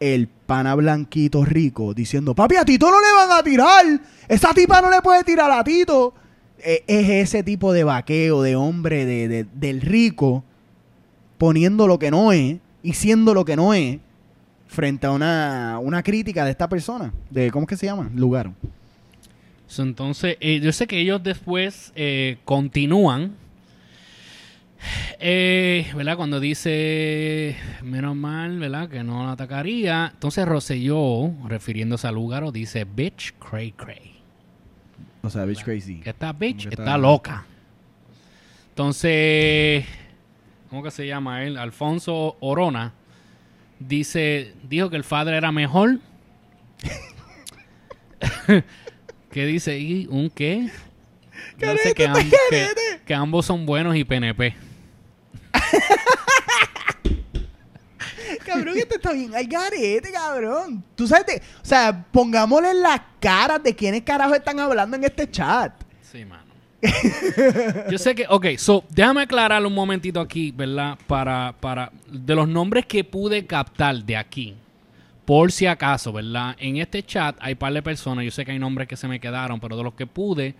[0.00, 3.84] el pana blanquito rico diciendo, papi, a Tito no le van a tirar.
[4.28, 6.12] Esa tipa no le puede tirar a Tito.
[6.58, 10.44] Eh, es ese tipo de vaqueo de hombre de, de- del rico
[11.38, 13.98] poniendo lo que no es y siendo lo que no es
[14.68, 17.12] frente a una, una crítica de esta persona.
[17.30, 18.10] De, ¿Cómo es que se llama?
[18.14, 18.50] Lugar.
[19.78, 23.32] Entonces, eh, yo sé que ellos después eh, continúan.
[25.20, 26.16] Eh, ¿Verdad?
[26.16, 28.88] Cuando dice, menos mal, ¿verdad?
[28.88, 30.10] Que no la atacaría.
[30.14, 34.16] Entonces Rosselló, refiriéndose al lugar, dice, bitch, cray, cray.
[35.22, 36.00] O sea, bitch crazy.
[36.00, 37.46] Que esta bitch está, está- loca.
[38.70, 39.84] Entonces,
[40.70, 41.56] ¿cómo que se llama él?
[41.58, 42.92] Alfonso Orona
[43.78, 45.98] dice, dijo que el padre era mejor.
[49.30, 49.78] ¿Qué dice?
[49.78, 50.70] ¿Y un qué?
[51.58, 52.16] Dice que, am-
[52.50, 52.68] que-
[53.04, 54.54] que ambos son buenos y PNP.
[58.46, 60.82] Cabrón, esto está bien al garete, cabrón.
[60.94, 65.30] Tú sabes, de- o sea, pongámosle las caras de quiénes carajo están hablando en este
[65.30, 65.72] chat.
[66.00, 66.42] Sí, mano.
[67.90, 70.98] Yo sé que, ok, so, déjame aclarar un momentito aquí, ¿verdad?
[71.06, 74.56] Para, para, de los nombres que pude captar de aquí,
[75.24, 76.56] por si acaso, ¿verdad?
[76.58, 79.20] En este chat hay par de personas, yo sé que hay nombres que se me
[79.20, 80.54] quedaron, pero de los que pude,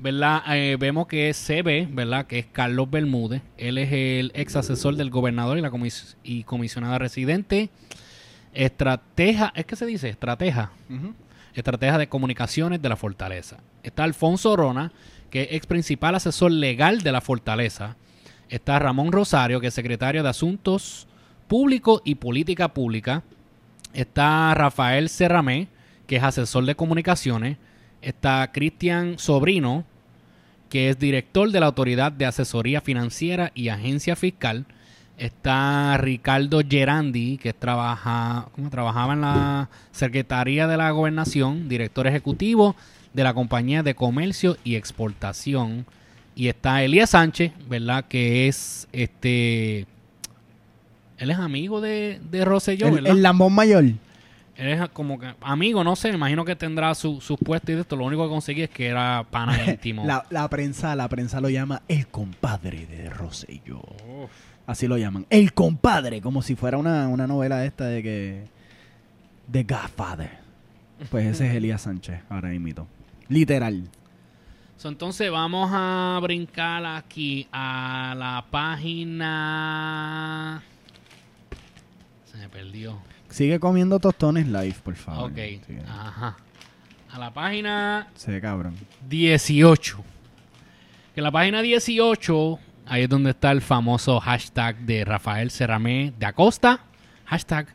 [0.00, 0.42] ¿verdad?
[0.56, 2.26] Eh, vemos que es CB, ¿verdad?
[2.26, 3.42] Que es Carlos Bermúdez.
[3.56, 7.70] Él es el ex asesor del gobernador y la comis- y comisionada residente.
[8.52, 10.08] Estratega, ¿es que se dice?
[10.08, 10.70] Estratega.
[11.54, 13.58] Estratega de Comunicaciones de la Fortaleza.
[13.82, 14.92] Está Alfonso Orona,
[15.30, 17.96] que es ex principal asesor legal de la Fortaleza.
[18.48, 21.06] Está Ramón Rosario, que es secretario de Asuntos
[21.48, 23.22] Públicos y Política Pública.
[23.92, 25.68] Está Rafael Serramé,
[26.06, 27.56] que es asesor de comunicaciones.
[28.06, 29.84] Está Cristian Sobrino,
[30.68, 34.64] que es director de la Autoridad de Asesoría Financiera y Agencia Fiscal.
[35.18, 42.76] Está Ricardo Gerandi, que trabaja, ¿cómo trabajaba en la Secretaría de la Gobernación, director ejecutivo
[43.12, 45.84] de la Compañía de Comercio y Exportación.
[46.36, 48.04] Y está Elías Sánchez, ¿verdad?
[48.04, 49.86] Que es este
[51.18, 53.10] Él es amigo de, de Rosselló, El, ¿verdad?
[53.10, 53.84] el lambón mayor.
[54.58, 57.74] Él es como que amigo, no sé, me imagino que tendrá su- sus puestos y
[57.74, 57.94] de esto.
[57.96, 60.04] Lo único que conseguí es que era pana íntimo.
[60.06, 63.82] La, la prensa, la prensa lo llama el compadre de Rosselló.
[64.66, 65.26] Así lo llaman.
[65.30, 68.44] El compadre, como si fuera una, una novela esta de que.
[69.52, 70.30] The Godfather.
[71.10, 72.86] Pues ese es Elías Sánchez, ahora imito.
[73.28, 73.88] Literal.
[74.78, 79.42] So, entonces vamos a brincar aquí a la página.
[82.30, 82.98] Se me perdió.
[83.36, 85.30] Sigue comiendo tostones live, por favor.
[85.30, 85.36] Ok.
[85.36, 85.82] Sigue.
[85.86, 86.38] Ajá.
[87.10, 88.74] A la página Se cabrón.
[89.10, 90.02] 18.
[91.14, 96.24] Que la página 18, ahí es donde está el famoso hashtag de Rafael Cerramé de
[96.24, 96.80] Acosta.
[97.26, 97.66] Hashtag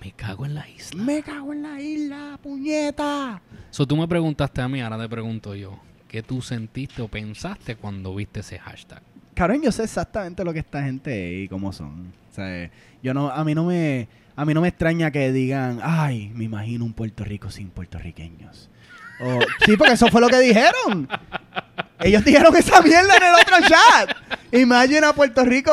[0.00, 1.02] me cago en la isla.
[1.02, 3.42] Me cago en la isla, puñeta.
[3.70, 5.80] So, tú me preguntaste a mí, ahora te pregunto yo.
[6.06, 9.02] ¿Qué tú sentiste o pensaste cuando viste ese hashtag?
[9.34, 12.12] Cabrón, yo sé exactamente lo que esta gente es y cómo son.
[12.30, 12.70] O sea,
[13.02, 14.06] yo no, a mí no me,
[14.40, 18.70] a mí no me extraña que digan, ay, me imagino un Puerto Rico sin puertorriqueños.
[19.20, 21.08] O- sí, porque eso fue lo que dijeron.
[22.00, 24.16] Ellos dijeron esa mierda en el otro chat.
[24.52, 25.72] Imagina Puerto Rico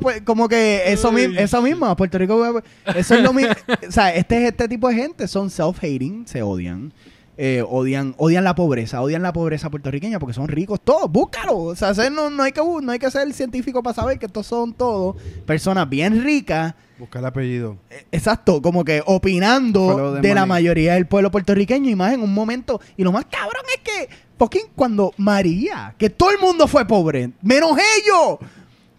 [0.00, 2.64] pues, como que eso, mi- eso mismo, Puerto Rico, without-
[2.96, 3.52] eso es lo mismo.
[3.86, 6.94] O sea, este es este tipo de gente, son self-hating, se odian.
[7.38, 11.54] Eh, odian, odian la pobreza, odian la pobreza puertorriqueña porque son ricos todos, búscalo.
[11.58, 14.46] O sea, no, no hay que, no hay que ser científico para saber que estos
[14.46, 17.76] son todos personas bien ricas, Busca el apellido.
[17.90, 22.32] eh, exacto, como que opinando de la mayoría del pueblo puertorriqueño y más en un
[22.32, 22.80] momento.
[22.96, 27.32] Y lo más cabrón es que, fucking, cuando María, que todo el mundo fue pobre,
[27.42, 28.38] menos ellos.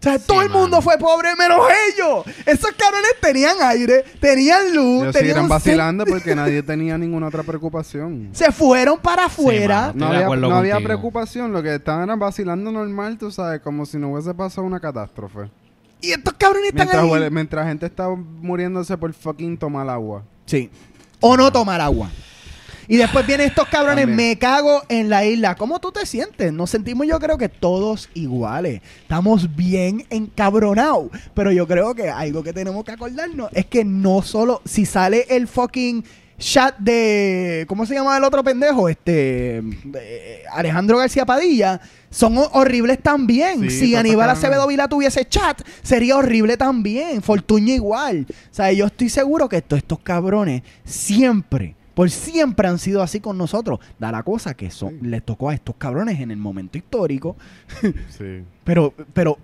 [0.00, 0.82] sea, Sí, todo el mundo mano.
[0.82, 1.58] fue pobre menos
[1.92, 2.24] ellos.
[2.46, 7.42] Esos cabrones tenían aire, tenían luz, Ellos tenían un vacilando porque nadie tenía ninguna otra
[7.42, 8.28] preocupación.
[8.30, 9.86] se fueron para afuera.
[9.88, 13.98] Estoy No, había, no preocupación, lo que estaban era vacilando normal, tú sabes, como si
[13.98, 15.50] no hubiese pasado una catástrofe.
[16.00, 17.10] Y estos cabrones están Mientras, ahí.
[17.10, 20.22] huele- mientras gente está muriéndose por fucking tomar agua.
[20.46, 20.70] Sí.
[21.20, 22.10] O no tomar agua.
[22.90, 24.30] Y después vienen estos cabrones, También.
[24.30, 25.56] me cago en la isla.
[25.56, 26.52] ¿Cómo tú te sientes?
[26.54, 28.80] Nos sentimos yo creo que todos iguales.
[29.02, 31.08] Estamos bien encabronados.
[31.34, 35.26] Pero yo creo que algo que tenemos que acordarnos es que no solo si sale
[35.28, 36.02] el fucking
[36.38, 37.64] chat de...
[37.68, 38.88] ¿Cómo se llama el otro pendejo?
[38.88, 39.58] Este...
[39.58, 41.80] eh, Alejandro García Padilla.
[42.10, 43.60] Son ho- horribles también.
[43.68, 44.66] Sí, si Aníbal Acevedo.
[44.66, 47.20] Vila tuviese chat, sería horrible también.
[47.22, 48.26] Fortuño igual.
[48.30, 53.20] O sea, yo estoy seguro que todos estos cabrones siempre, por siempre han sido así
[53.20, 53.80] con nosotros.
[53.98, 57.36] Da la cosa que son, les tocó a estos cabrones en el momento histórico.
[58.16, 58.42] Sí.
[58.68, 59.38] Pero, pero,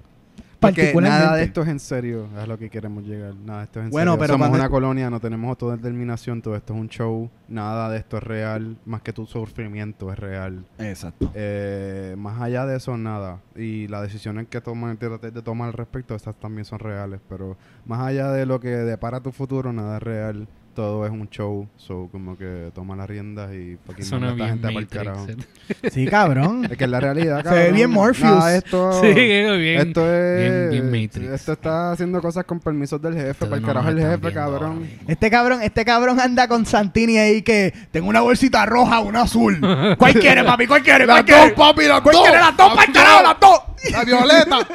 [0.67, 3.35] Porque nada de esto es en serio, es lo que queremos llegar.
[3.35, 4.21] Nada de esto es en Bueno, serio.
[4.21, 7.31] pero Somos una colonia, no tenemos autodeterminación, todo esto es un show.
[7.49, 10.65] Nada de esto es real, más que tu sufrimiento es real.
[10.79, 11.31] Exacto.
[11.35, 13.41] Eh, más allá de eso, nada.
[13.57, 17.21] Y las decisiones que toman, trates de tomar al respecto, estas también son reales.
[17.29, 17.57] Pero
[17.87, 20.49] más allá de lo que depara tu futuro, nada es real.
[20.75, 21.69] Todo es un show.
[21.77, 25.05] So, como que toma las riendas y fucking Suena manda a esta bien gente pa'l
[25.07, 25.27] carajo.
[25.27, 25.49] Matrix.
[25.95, 26.65] Sí, cabrón.
[26.71, 27.75] Es que es la realidad, Se ve cabrón.
[27.77, 28.31] bien Morpheus.
[28.39, 29.81] Nada, esto, Sí, bien.
[29.89, 30.41] esto es.
[30.71, 31.31] bien- bien Matrix.
[31.33, 33.31] Esto está haciendo cosas con permisos del jefe.
[33.31, 34.91] Ustedes Para el no carajo nos el están jefe, viendo cabrón.
[35.07, 39.61] Este cabrón, este cabrón anda con Santini ahí que tengo una bolsita roja, una azul.
[39.99, 40.67] ¿Cuál quiere, papi?
[40.67, 41.05] ¿Cuál quiere?
[41.07, 41.41] ¿Cuál Las quiere?
[41.41, 42.39] dos, papi, las ¿Cuál quiere?
[42.39, 43.61] Las dos, Las para el carajo, las dos.
[43.93, 44.69] La violeta.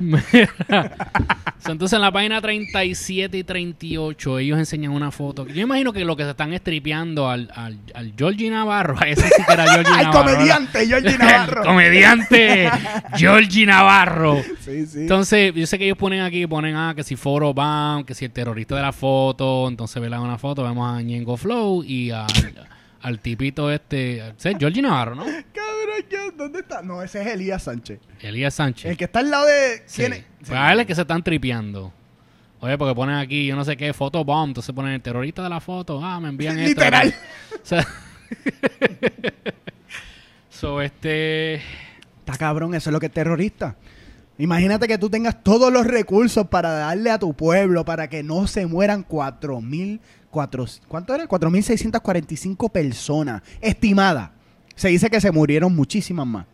[0.00, 0.96] Mira.
[1.66, 5.46] Entonces en la página 37 y 38 ellos enseñan una foto.
[5.46, 9.22] Yo imagino que lo que se están estripeando al, al, al Georgie Navarro, a ese
[9.28, 10.12] sí que era Georgie Navarro.
[10.24, 11.62] comediante Georgie El Navarro.
[11.64, 12.70] comediante
[13.16, 14.42] Georgie Navarro.
[14.64, 15.00] Sí, sí.
[15.00, 18.24] Entonces, yo sé que ellos ponen aquí, ponen, ah, que si Foro Bam, que si
[18.24, 19.68] el terrorista de la foto.
[19.68, 20.20] Entonces, ¿verdad?
[20.20, 22.26] Una foto, vemos a Ñengo Flow y al,
[23.02, 24.50] al tipito este, ¿sí?
[24.58, 25.24] Georgie Navarro, ¿no?
[25.54, 26.34] Cabrón.
[26.36, 26.82] ¿dónde está?
[26.82, 28.00] No, ese es Elías Sánchez.
[28.20, 28.90] Elías Sánchez.
[28.90, 29.82] El que está al lado de.
[29.86, 30.02] Sí.
[30.02, 30.24] ¿quién es?
[30.46, 31.92] Pues es que se están tripeando.
[32.60, 34.50] Oye, porque ponen aquí, yo no sé qué, foto bomb.
[34.50, 36.00] Entonces ponen el terrorista de la foto.
[36.02, 36.80] Ah, me envían esto.
[36.80, 37.14] Literal.
[37.54, 37.86] O sea.
[40.50, 41.56] so, este.
[42.20, 43.76] Está cabrón, eso es lo que es terrorista.
[44.38, 48.46] Imagínate que tú tengas todos los recursos para darle a tu pueblo para que no
[48.46, 49.98] se mueran 4.000,
[50.38, 51.26] cuatro, ¿cuánto era?
[51.26, 54.30] 4.645 personas estimadas.
[54.76, 56.46] Se dice que se murieron muchísimas más.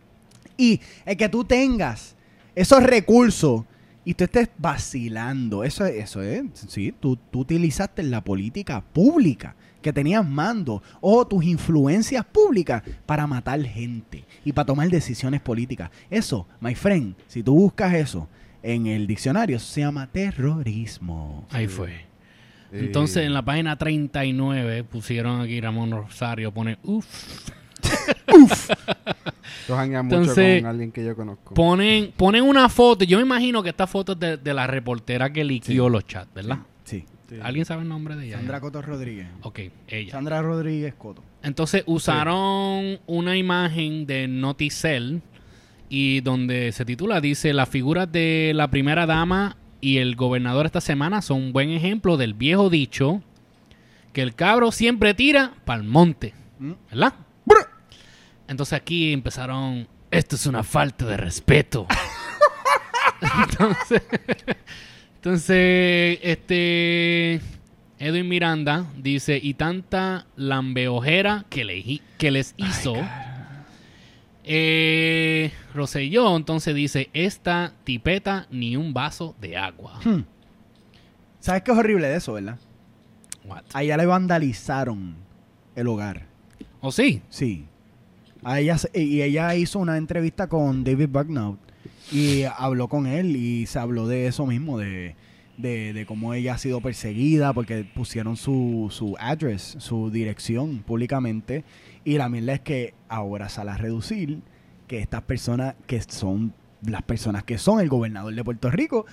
[0.57, 2.15] Y el que tú tengas
[2.55, 3.61] esos recursos
[4.03, 9.93] y tú estés vacilando, eso, eso es, sí, tú, tú utilizaste la política pública que
[9.93, 15.91] tenías mando o tus influencias públicas para matar gente y para tomar decisiones políticas.
[16.09, 18.27] Eso, my friend, si tú buscas eso
[18.63, 21.45] en el diccionario, eso se llama terrorismo.
[21.51, 22.14] Ahí fue.
[22.79, 27.49] Entonces, en la página 39 pusieron aquí Ramón Rosario, pone uff.
[29.67, 31.53] Mucho Entonces, con alguien que yo conozco.
[31.53, 33.05] Ponen, ponen una foto.
[33.05, 36.33] Yo me imagino que esta foto es de, de la reportera que liquió los chats,
[36.33, 36.59] ¿verdad?
[36.83, 37.05] Sí.
[37.41, 38.37] ¿Alguien sabe el nombre de ella?
[38.37, 39.27] Sandra Coto Rodríguez.
[39.41, 40.11] Ok, ella.
[40.11, 41.23] Sandra Rodríguez Coto.
[41.41, 45.21] Entonces usaron una imagen de Noticel
[45.89, 50.81] y donde se titula, dice, las figuras de la primera dama y el gobernador esta
[50.81, 53.21] semana son un buen ejemplo del viejo dicho
[54.13, 56.71] que el cabro siempre tira pa'l monte, Mm.
[56.89, 57.13] ¿verdad?
[58.47, 61.85] Entonces aquí empezaron, esto es una falta de respeto.
[63.21, 64.01] entonces,
[65.15, 67.41] entonces, este
[67.99, 72.95] Edwin Miranda dice, y tanta lambeojera que, le, que les hizo.
[74.47, 79.99] Eh, Rosselló entonces dice, esta tipeta ni un vaso de agua.
[80.03, 80.21] Hmm.
[81.39, 82.59] ¿Sabes qué es horrible de eso, verdad?
[83.43, 83.63] What?
[83.73, 85.15] A ella le vandalizaron
[85.75, 86.27] el hogar.
[86.81, 87.21] ¿O sí?
[87.29, 87.65] Sí.
[88.43, 91.57] A ella, y ella hizo una entrevista con David Bucknow
[92.11, 95.15] y habló con él y se habló de eso mismo, de,
[95.57, 101.63] de, de cómo ella ha sido perseguida porque pusieron su, su address, su dirección públicamente
[102.05, 104.39] y la mierda es que ahora sale a reducir
[104.87, 106.53] que estas personas que son
[106.83, 109.05] las personas que son el gobernador de Puerto Rico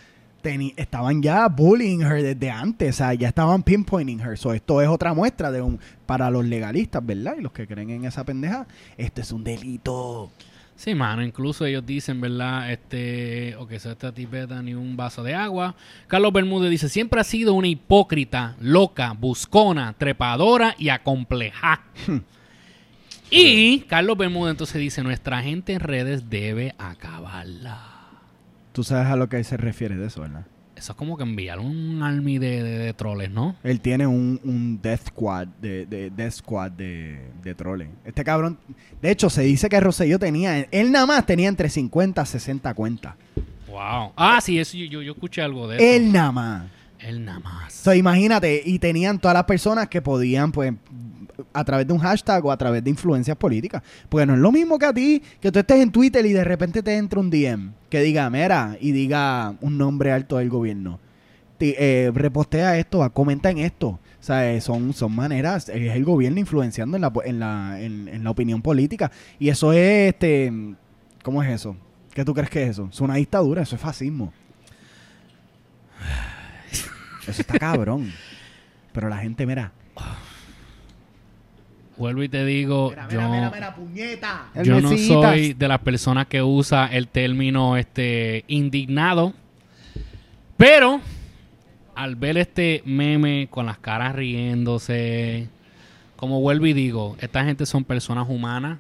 [0.76, 4.36] estaban ya bullying her desde antes, o sea, ya estaban pinpointing her.
[4.36, 7.36] So, esto es otra muestra de un para los legalistas, ¿verdad?
[7.38, 8.66] Y los que creen en esa pendeja,
[8.96, 10.30] esto es un delito.
[10.74, 12.72] Sí, mano, incluso ellos dicen, ¿verdad?
[12.72, 15.76] Este, o que sea esta tipeta ni un vaso de agua.
[16.08, 21.82] Carlos Bermúdez dice, siempre ha sido una hipócrita, loca, buscona, trepadora y acomplejada.
[23.32, 27.78] y Carlos Bermúdez entonces dice, nuestra gente en redes debe acabarla.
[28.72, 30.46] Tú sabes a lo que se refiere de eso, ¿verdad?
[30.76, 33.54] Eso es como que enviar un army de, de, de troles, ¿no?
[33.62, 37.88] Él tiene un, un death squad de, de death squad de, de troles.
[38.04, 38.58] Este cabrón,
[39.00, 42.74] de hecho, se dice que Rosselló tenía, él nada más tenía entre 50 a 60
[42.74, 43.14] cuentas.
[43.68, 44.12] Wow.
[44.16, 45.84] Ah, sí, eso, yo, yo, yo escuché algo de eso.
[45.84, 46.64] Él nada más.
[46.98, 47.72] Él nada más.
[47.72, 50.72] So, imagínate, y tenían todas las personas que podían, pues,
[51.52, 53.82] a través de un hashtag o a través de influencias políticas.
[54.08, 56.44] Porque no es lo mismo que a ti, que tú estés en Twitter y de
[56.44, 60.98] repente te entra un DM que diga, mira, y diga un nombre alto del gobierno.
[61.60, 63.88] Eh, repostea esto, comenta en esto.
[63.88, 68.08] O sea, eh, son, son maneras, es el gobierno influenciando en la, en, la, en,
[68.08, 69.12] en la opinión política.
[69.38, 70.52] Y eso es, este,
[71.22, 71.76] ¿cómo es eso?
[72.12, 72.88] ¿Qué tú crees que es eso?
[72.90, 74.32] Es una dictadura, eso es fascismo.
[77.26, 78.12] Eso está cabrón.
[78.92, 79.72] Pero la gente, mira.
[81.96, 83.20] Vuelvo y te digo, yo...
[83.76, 84.46] puñeta.
[84.54, 89.34] El Yo no soy de las personas que usa el término este indignado,
[90.56, 91.00] pero
[91.94, 95.48] al ver este meme con las caras riéndose,
[96.16, 98.78] como vuelvo y digo, esta gente son personas humanas.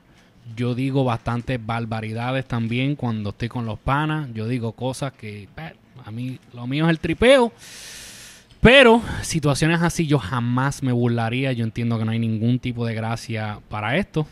[0.56, 4.28] Yo digo bastantes barbaridades también cuando estoy con los panas.
[4.34, 5.48] Yo digo cosas que
[6.04, 7.52] a mí lo mío es el tripeo.
[8.62, 11.50] Pero situaciones así yo jamás me burlaría.
[11.52, 14.24] Yo entiendo que no hay ningún tipo de gracia para esto.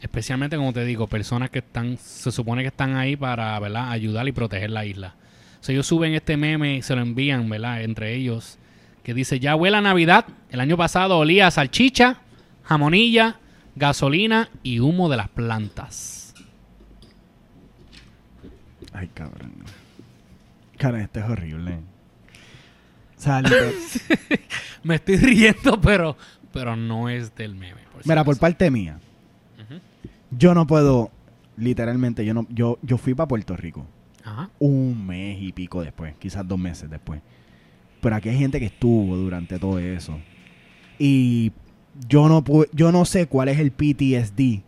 [0.00, 3.90] Especialmente, como te digo, personas que están, se supone que están ahí para, ¿verdad?
[3.90, 5.16] Ayudar y proteger la isla.
[5.60, 7.82] O ellos suben este meme y se lo envían, ¿verdad?
[7.82, 8.56] Entre ellos.
[9.02, 10.24] Que dice, ya huele a Navidad.
[10.48, 12.22] El año pasado olía salchicha,
[12.62, 13.36] jamonilla,
[13.76, 16.34] gasolina y humo de las plantas.
[18.94, 19.52] Ay, cabrón.
[20.78, 21.93] Cara, este es horrible.
[23.24, 23.42] Sea,
[24.82, 26.16] Me estoy riendo, pero,
[26.52, 27.80] pero no es del meme.
[27.92, 28.98] por si mira, por parte mía,
[30.30, 31.10] yo no puedo,
[31.56, 33.86] literalmente, yo no, yo, yo fui para Puerto Rico
[34.24, 34.50] Ajá.
[34.58, 37.20] un mes y pico después, quizás dos meses después.
[38.00, 40.18] Pero aquí hay gente que estuvo durante todo eso.
[40.98, 41.52] Y
[42.08, 44.62] yo no pu- yo no sé cuál es el PTSD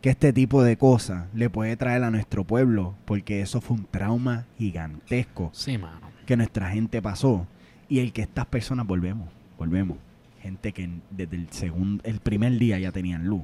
[0.00, 3.84] que este tipo de cosas le puede traer a nuestro pueblo, porque eso fue un
[3.84, 6.08] trauma gigantesco Sí, mano.
[6.24, 7.46] que nuestra gente pasó
[7.88, 9.28] y el que estas personas volvemos,
[9.58, 9.96] volvemos,
[10.42, 13.42] gente que desde el segundo, el primer día ya tenían luz.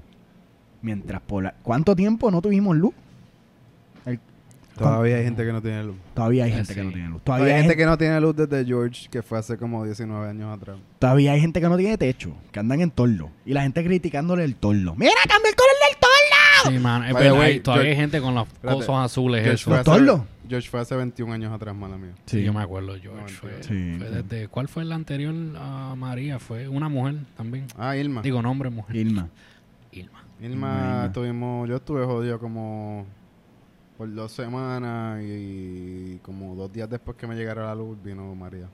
[0.82, 2.92] Mientras por la- ¿cuánto tiempo no tuvimos luz?
[4.06, 4.20] El-
[4.76, 5.96] Todavía hay gente que no tiene luz.
[6.14, 7.22] todavía hay Eh, gente que no tiene luz.
[7.22, 10.28] Todavía Todavía hay gente que no tiene luz desde George, que fue hace como 19
[10.28, 10.76] años atrás.
[10.98, 14.42] todavía hay gente que no tiene techo, que andan en tordo y la gente criticándole
[14.44, 14.94] el tordo.
[14.96, 15.54] Mira, cambia el.
[16.68, 17.04] Sí, mano.
[17.06, 18.78] Es By the verdad, way, todavía George- hay gente con los espérate.
[18.78, 19.42] cosos azules.
[19.42, 19.70] George Eso.
[19.70, 20.28] fue, ¿Los hace?
[20.48, 22.12] George fue hace 21 años atrás, mala mía.
[22.26, 23.20] Sí, yo me acuerdo, George.
[23.22, 23.96] No, fue, sí.
[23.98, 26.38] fue desde, ¿Cuál fue la anterior a María?
[26.38, 27.66] Fue una mujer también.
[27.78, 28.20] Ah, Irma.
[28.22, 28.94] Digo, nombre, mujer.
[28.96, 29.28] Irma.
[29.92, 30.22] Irma.
[30.40, 30.48] Irma,
[31.00, 31.12] Irma.
[31.12, 33.06] tuvimos, yo estuve jodido como
[33.96, 38.66] por dos semanas y como dos días después que me llegara la luz vino María.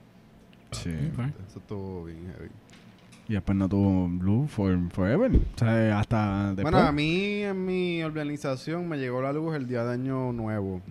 [0.71, 0.89] Sí.
[1.13, 1.19] Ok.
[1.47, 2.49] Eso estuvo bien heavy.
[3.31, 5.31] Y después no tuvo Blue for, forever.
[5.33, 6.63] O sea, hasta después.
[6.63, 10.81] Bueno, a mí en mi organización me llegó la luz el día de Año Nuevo,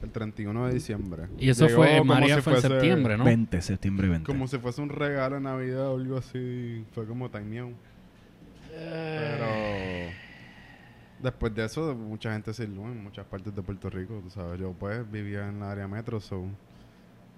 [0.00, 1.24] el 31 de diciembre.
[1.40, 3.24] Y eso Llegó fue, María si fue en septiembre, ¿no?
[3.24, 4.26] 20, septiembre 20.
[4.28, 6.84] Como si fuese un regalo de Navidad o algo así.
[6.92, 7.74] Fue como timeout.
[8.70, 9.46] Pero
[11.20, 14.20] después de eso, mucha gente se ilumina en muchas partes de Puerto Rico.
[14.22, 16.44] Tú sabes, yo pues vivía en la área metro, so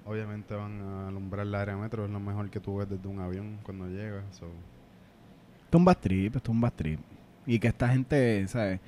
[0.05, 2.05] obviamente van a alumbrar la área metro.
[2.05, 4.23] Es lo mejor que tú ves desde un avión cuando llega.
[4.33, 4.47] So.
[4.47, 7.01] Esto es un bad trip, esto es un bad trip.
[7.47, 8.81] Y que esta gente, ¿sabes?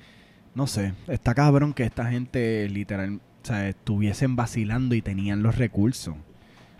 [0.55, 3.75] No sé, está cabrón que esta gente literal, ¿sabes?
[3.75, 6.15] Estuviesen vacilando y tenían los recursos.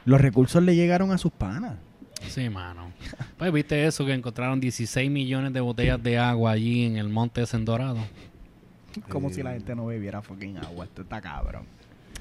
[0.05, 1.75] Los recursos le llegaron a sus panas.
[2.29, 2.91] Sí, mano.
[3.37, 7.41] Pues viste eso, que encontraron 16 millones de botellas de agua allí en el monte
[7.41, 7.99] de Dorado.
[9.09, 9.35] Como Sí.
[9.35, 10.85] si la gente no bebiera fucking agua.
[10.85, 11.65] Esto está cabrón.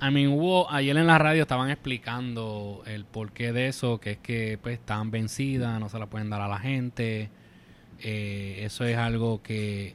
[0.02, 4.18] I mean, hubo, ayer en la radio estaban explicando el porqué de eso, que es
[4.18, 7.30] que pues estaban vencidas, no se la pueden dar a la gente.
[8.00, 9.94] Eh, eso es algo que,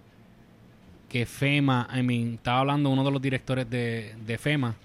[1.08, 4.76] que FEMA, I mean, estaba hablando uno de los directores de, de FEMA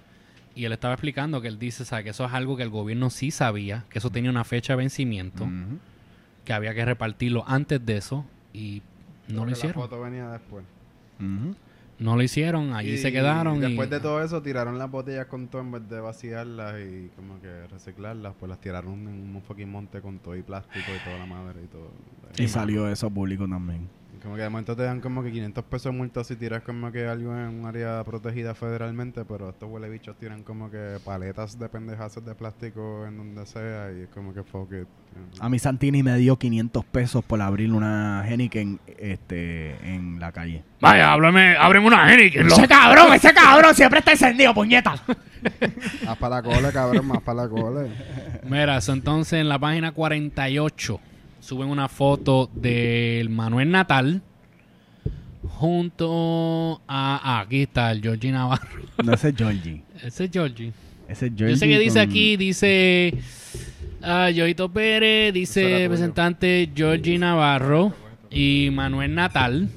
[0.54, 2.04] y él estaba explicando que él dice, ¿sabe?
[2.04, 4.78] que eso es algo que el gobierno sí sabía, que eso tenía una fecha de
[4.78, 5.46] vencimiento,
[6.44, 8.82] que había que repartirlo antes de eso y
[9.28, 9.82] no lo Porque La hicieron.
[9.82, 10.64] foto venía después.
[11.98, 13.56] No lo hicieron, allí Y se quedaron.
[13.56, 17.08] y- Después de todo eso, tiraron las botellas con todo en vez de vaciarlas y
[17.16, 21.04] como que reciclarlas, pues las tiraron en un fucking monte con todo y plástico y
[21.04, 21.90] toda la madre y todo.
[22.38, 23.88] Y salió eso público también.
[24.26, 26.90] Como que de momento te dan como que 500 pesos de multa si tiras como
[26.90, 31.56] que algo en un área protegida federalmente, pero estos huele bichos tiran como que paletas
[31.60, 34.88] de pendejazos de plástico en donde sea y es como que fuck it.
[35.38, 40.64] A mí Santini me dio 500 pesos por abrir una Henneken este, en la calle.
[40.80, 42.48] Vaya, háblame, ábreme una Henneken.
[42.48, 44.96] lo- cabrón, ese cabrón siempre está encendido, puñeta.
[46.04, 47.86] Más para la cola, cabrón, más para la cola.
[48.42, 50.98] Mira, eso entonces en la página 48
[51.46, 54.20] suben una foto del Manuel Natal
[55.48, 57.20] junto a...
[57.22, 58.82] ah, aquí está el Georgie Navarro.
[59.04, 59.82] No, ese es Georgie.
[60.02, 60.72] Ese es Georgie.
[61.08, 61.50] Ese es Georgie.
[61.54, 63.14] Yo sé que dice con- aquí, dice...
[64.02, 67.94] ah, Yoito Pérez, dice representante Georgie Navarro
[68.30, 69.68] y Manuel Natal.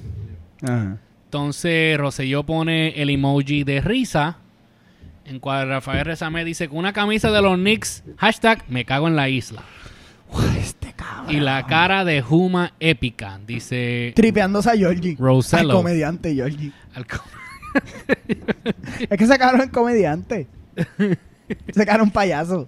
[0.63, 0.97] Ajá.
[1.26, 4.38] Entonces Rosselló pone el emoji de risa.
[5.26, 9.15] En cual Rafael Rezame dice con una camisa de los Knicks, hashtag me cago en
[9.15, 9.63] la isla.
[11.04, 11.36] Cabrón.
[11.36, 15.16] Y la cara de Juma épica, dice Tripeándose a Georgie.
[15.18, 15.72] Rosello.
[15.72, 16.72] Al comediante Georgie.
[16.93, 17.24] al co-
[19.00, 20.47] Es que ese cabrón es comediante.
[22.02, 22.68] un payaso.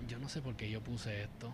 [0.09, 1.51] Yo no sé por qué yo puse esto.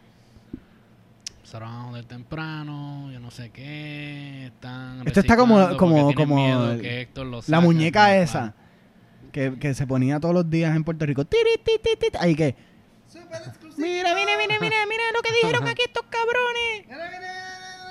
[1.52, 4.46] Empezaron a joder temprano, yo no sé qué.
[4.46, 8.54] Están Esto está como- como- como miedo el- que Héctor lo La muñeca esa.
[9.34, 11.26] Que, que se ponía todos los días en Puerto Rico.
[11.26, 12.56] Tiri, ti, ti, ti, Ahí que.
[13.78, 16.88] Mira, mira, mira, mira, mira lo que dijeron aquí estos cabrones.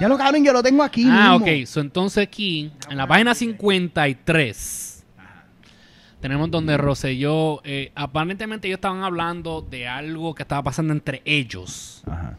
[0.00, 1.04] Ya lo cabrón, yo lo tengo aquí.
[1.06, 1.44] Ah, mismo.
[1.60, 1.66] ok.
[1.66, 5.04] So, entonces aquí, en la página 53,
[6.22, 12.02] tenemos donde Rosselló, eh, aparentemente ellos estaban hablando de algo que estaba pasando entre ellos.
[12.06, 12.38] Ajá.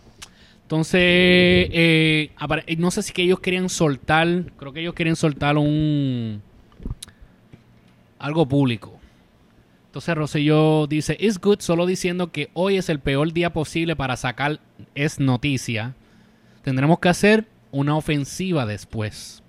[0.72, 2.32] Entonces, eh,
[2.78, 6.41] no sé si que ellos querían soltar, creo que ellos querían soltar un...
[8.17, 8.97] algo público.
[9.88, 14.15] Entonces Rosselló dice, it's good solo diciendo que hoy es el peor día posible para
[14.15, 14.61] sacar
[14.95, 15.93] es noticia.
[16.63, 19.43] Tendremos que hacer una ofensiva después.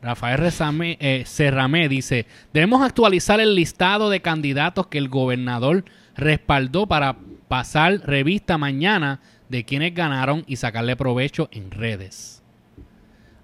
[0.00, 2.24] Rafael Rezame- eh, Serramé dice,
[2.54, 5.84] debemos actualizar el listado de candidatos que el gobernador
[6.16, 7.18] respaldó para
[7.48, 12.42] pasar revista mañana de quienes ganaron y sacarle provecho en redes.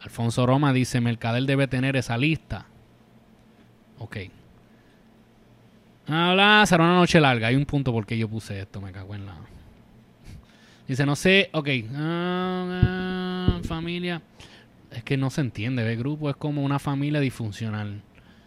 [0.00, 2.66] Alfonso Roma dice, Mercader debe tener esa lista.
[3.98, 4.18] Ok.
[6.06, 7.48] Habla, será una noche larga.
[7.48, 9.34] Hay un punto por qué yo puse esto, me cago en la...
[10.86, 11.68] Dice, no sé, ok.
[11.94, 14.20] ah, ah, familia.
[14.90, 15.96] Es que no se entiende, ¿ve?
[15.96, 18.02] Grupo es como una familia disfuncional.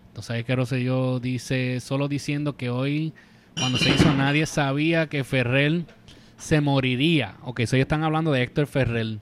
[0.10, 3.14] Entonces, hay que Rosselló dice, solo diciendo que hoy,
[3.58, 5.86] cuando se hizo, nadie sabía que Ferrer
[6.38, 7.36] se moriría.
[7.44, 9.18] Ok, so ellos están hablando de Héctor Ferrer.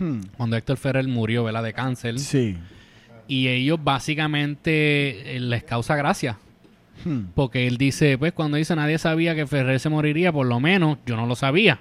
[0.00, 0.20] Hmm.
[0.36, 1.62] Cuando Héctor Ferrer murió, ¿verdad?
[1.62, 2.18] De cáncer.
[2.18, 2.56] Sí.
[3.28, 6.38] Y ellos básicamente eh, les causa gracia.
[7.04, 7.26] Hmm.
[7.34, 10.98] Porque él dice, pues cuando dice nadie sabía que Ferrer se moriría, por lo menos
[11.06, 11.80] yo no lo sabía.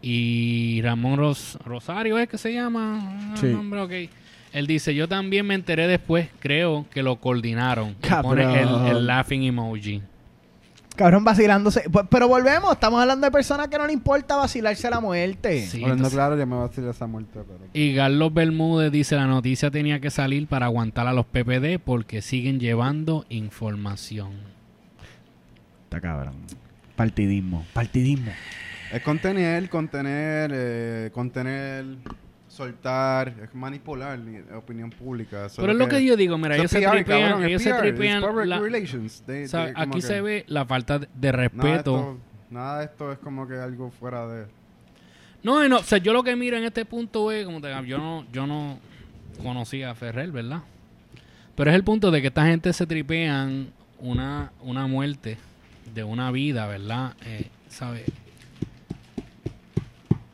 [0.00, 3.32] Y Ramón Ros- Rosario es que se llama.
[3.34, 3.46] Sí.
[3.46, 4.08] El nombre.
[4.52, 7.94] Él dice, yo también me enteré después, creo que lo coordinaron.
[8.22, 10.00] Pone el laughing emoji.
[10.98, 11.84] Cabrón vacilándose.
[12.10, 15.60] Pero volvemos, estamos hablando de personas que no le importa vacilarse la muerte.
[15.64, 17.60] Sí, Hablando entonces- claro, ya me va a decir esa muerte, pero...
[17.72, 22.20] Y Carlos Bermúdez dice la noticia tenía que salir para aguantar a los PPD porque
[22.20, 24.32] siguen llevando información.
[25.84, 26.34] Está cabrón.
[26.96, 27.64] Partidismo.
[27.74, 28.32] Partidismo.
[28.92, 31.84] Es contener, contener, eh, contener,
[32.58, 35.46] soltar, es manipular la opinión pública.
[35.46, 38.18] Eso Pero es lo que yo digo, mira, ellos se tripean, cabrón, ellos se tripean.
[38.18, 39.22] it's public la- relations.
[39.26, 41.76] They- o sea, they como aquí se ve la falta de nada de respeto.
[41.98, 42.18] esto-
[42.50, 44.46] Nada de esto es como que algo fuera de...
[45.42, 47.98] No, no, o sea, yo lo que miro en este punto es, como te yo
[47.98, 48.78] no, yo no
[49.42, 50.62] conocía a Ferrer, ¿verdad?
[51.54, 53.68] Pero es el punto de que esta gente se tripean
[54.00, 55.36] una, una muerte
[55.94, 57.14] de una vida, ¿verdad?
[57.24, 58.04] Eh, ¿Sabes?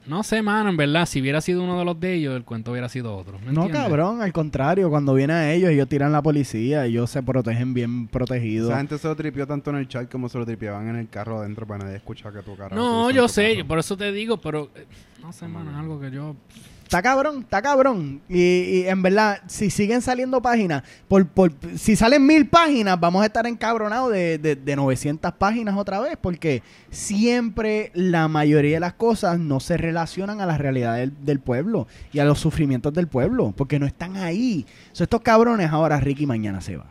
[0.07, 2.73] No sé, mano, en verdad, si hubiera sido uno de los de ellos, el cuento
[2.73, 3.39] hubiera sido otro.
[3.39, 7.23] ¿me No, cabrón, al contrario, cuando viene a ellos, ellos tiran la policía, ellos se
[7.23, 8.69] protegen bien protegidos.
[8.69, 11.09] Esa gente se lo tripió tanto en el chat como se lo tripeaban en el
[11.09, 12.77] carro adentro para nadie escuchar que tu cara.
[12.77, 14.87] No, yo sé, yo por eso te digo, pero eh,
[15.23, 16.37] no sé, mano, es algo que yo...
[16.85, 18.21] Está cabrón, está cabrón.
[18.29, 23.23] Y, y en verdad, si siguen saliendo páginas, por, por, si salen mil páginas, vamos
[23.23, 28.81] a estar encabronados de, de, de 900 páginas otra vez, porque siempre la mayoría de
[28.81, 32.93] las cosas no se relacionan a la realidad del, del pueblo y a los sufrimientos
[32.93, 34.67] del pueblo, porque no están ahí.
[34.93, 36.87] So, estos cabrones ahora, Ricky mañana se va.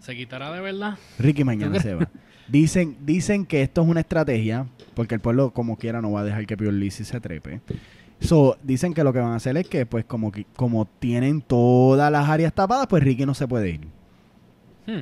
[0.00, 0.98] ¿Se quitará de verdad?
[1.18, 2.08] Ricky mañana se va.
[2.46, 6.24] Dicen, dicen que esto es una estrategia, porque el pueblo como quiera no va a
[6.24, 7.62] dejar que Pierluisi se trepe.
[8.20, 11.42] So, dicen que lo que van a hacer es que, pues, como, que- como tienen
[11.42, 13.80] todas las áreas tapadas, pues Ricky no se puede ir.
[14.86, 15.00] Hmm.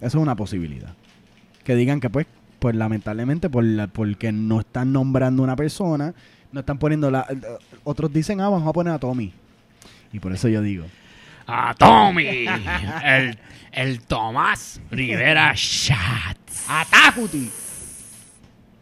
[0.00, 0.94] Eso es una posibilidad.
[1.64, 2.26] Que digan que, pues,
[2.58, 6.14] pues lamentablemente, por la- porque no están nombrando una persona,
[6.52, 7.26] no están poniendo la...
[7.84, 9.32] Otros dicen, ah, vamos a poner a Tommy.
[10.12, 10.84] Y por eso yo digo,
[11.48, 12.46] ¡A Tommy!
[13.04, 13.38] el,
[13.72, 16.66] el Tomás Rivera Shots.
[16.68, 17.50] ¡Atacuti!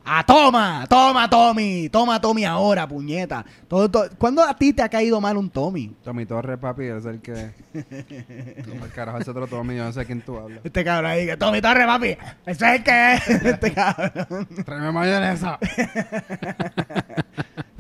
[0.07, 0.87] ¡A toma!
[0.89, 1.89] ¡Toma, Tommy!
[1.89, 3.45] ¡Toma, Tommy ahora, puñeta!
[3.67, 5.95] Todo, todo- ¿Cuándo a ti te ha caído mal un Tommy?
[6.05, 7.53] Tommy Torres, papi, es el que...
[7.73, 10.61] el carajo, ese otro Tommy, yo no sé quién tú hablas.
[10.63, 12.17] Este cabrón ahí, que Tommy Torres, papi.
[12.45, 13.29] Ese es el que es.
[13.31, 14.47] Este cabrón.
[14.65, 15.59] Tráeme mayonesa.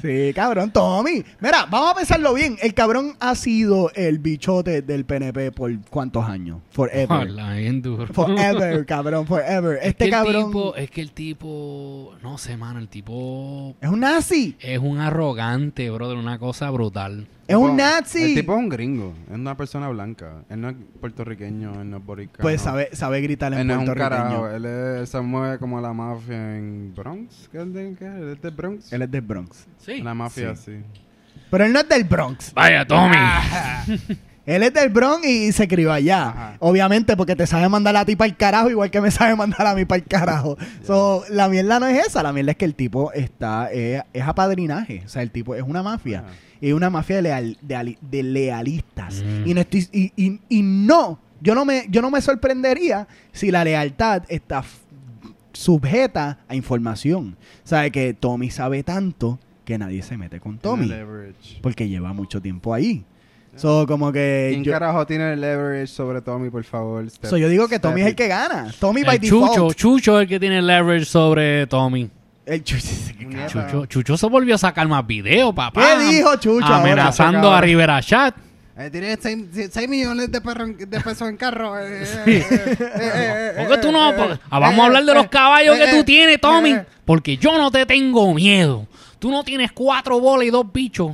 [0.04, 1.24] Sí, cabrón, Tommy.
[1.40, 2.58] Mira, vamos a pensarlo bien.
[2.60, 6.58] El cabrón ha sido el bichote del PNP por cuántos años?
[6.72, 7.10] Forever.
[7.28, 8.12] Hola, bien duro.
[8.12, 9.78] Forever, cabrón, forever.
[9.80, 13.88] Es Este que cabrón tipo- es que el tipo, no sé, mano, el tipo es
[13.88, 14.56] un nazi.
[14.60, 17.26] es un arrogante, brother, una cosa brutal.
[17.46, 18.22] Es un nazi.
[18.22, 20.42] El tipo es un gringo, es una persona blanca.
[20.48, 22.38] Él no es puertorriqueño, él no es boricano.
[22.42, 24.40] Pues sabe, sabe gritar en Él no es un puertorriqueño.
[24.42, 24.64] carajo, él,
[25.02, 27.48] es- se mueve como la mafia en Bronx.
[27.52, 28.06] ¿Qué es de, qué?
[28.06, 28.92] ¿Él es de Bronx?
[28.92, 29.66] Él es del Bronx.
[29.78, 30.00] Sí.
[30.02, 30.72] La mafia, sí.
[31.50, 32.52] Pero él no es del Bronx.
[32.54, 33.16] Vaya, Tommy.
[34.46, 36.28] Él es del Bronx y se crió allá.
[36.28, 36.56] Ajá.
[36.60, 39.66] Obviamente, porque te sabe mandar a ti para el carajo, igual que me sabe mandar
[39.66, 40.56] a mí para el carajo.
[40.86, 42.22] So, la mierda no es esa.
[42.22, 43.70] La mierda es que el tipo está.
[43.72, 45.02] Es, es apadrinaje.
[45.06, 46.24] O sea, el tipo es una mafia.
[46.60, 49.22] Y una mafia de, leal- de, ali- de lealistas.
[49.22, 49.48] Mm.
[49.48, 51.18] Y, no estoy, y, y- y no.
[51.40, 54.62] Yo no, me, yo no me sorprendería si la lealtad está
[55.52, 57.36] sujeta a información.
[57.64, 60.86] Sabe que Tommy sabe tanto que nadie se mete con Tommy.
[61.62, 63.04] Porque lleva mucho tiempo ahí.
[63.56, 64.48] So, como que.
[64.52, 67.08] ¿Quién yo- carajo tiene el leverage sobre Tommy, por favor?
[67.10, 68.66] Step- So, yo digo que Tommy es el que gana.
[68.80, 69.76] Tommy by El Chucho, default.
[69.76, 72.10] Chucho es el que tiene leverage sobre Tommy.
[72.46, 72.86] El Chucho.
[73.20, 73.46] Muñeca.
[73.46, 75.80] Chucho, Chucho se volvió a sacar más videos, papá.
[75.98, 76.66] ¿Qué dijo Chucho?
[76.66, 78.34] Amenazando a Rivera Chat.
[78.76, 81.78] Eh, tiene 6 millones de, perro de pesos en carro.
[81.78, 82.30] eh, eh, Sí.
[82.32, 82.76] eh, eh,
[83.56, 84.10] eh, eh, tú no.
[84.10, 85.96] eh, por- eh, ah, vamos eh, a hablar de los eh, caballos eh, que tú
[85.98, 86.70] eh, tienes, Tommy.
[86.72, 88.88] eh, Porque yo no te tengo miedo.
[89.20, 91.12] Tú no tienes cuatro bolas y dos bichos.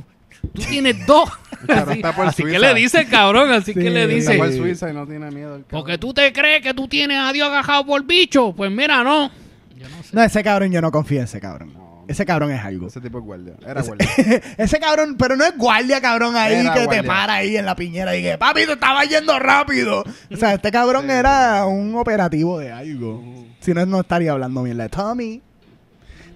[0.53, 1.29] Tú tienes dos.
[1.67, 3.51] Así, está por así que le dice, cabrón.
[3.51, 4.37] Así que le Está dice.
[4.37, 5.55] por Suiza y no tiene miedo.
[5.55, 5.65] el cabrón.
[5.69, 8.53] Porque tú te crees que tú tienes a Dios agajado por bicho.
[8.53, 9.29] Pues mira, no.
[9.77, 10.09] Yo no sé.
[10.15, 11.73] No, ese cabrón yo no confío en ese cabrón.
[11.73, 11.91] No.
[12.07, 12.87] Ese cabrón es algo.
[12.87, 13.53] Ese tipo es guardia.
[13.65, 14.09] Era guardia.
[14.57, 17.75] ese cabrón, pero no es guardia, cabrón, ahí Era que te para ahí en la
[17.75, 20.03] piñera y que, papi, te estaba yendo rápido.
[20.31, 21.11] O sea, este cabrón Sí.
[21.11, 23.23] era un operativo de algo.
[23.61, 25.41] Si no, no estaría hablando bien de Tommy.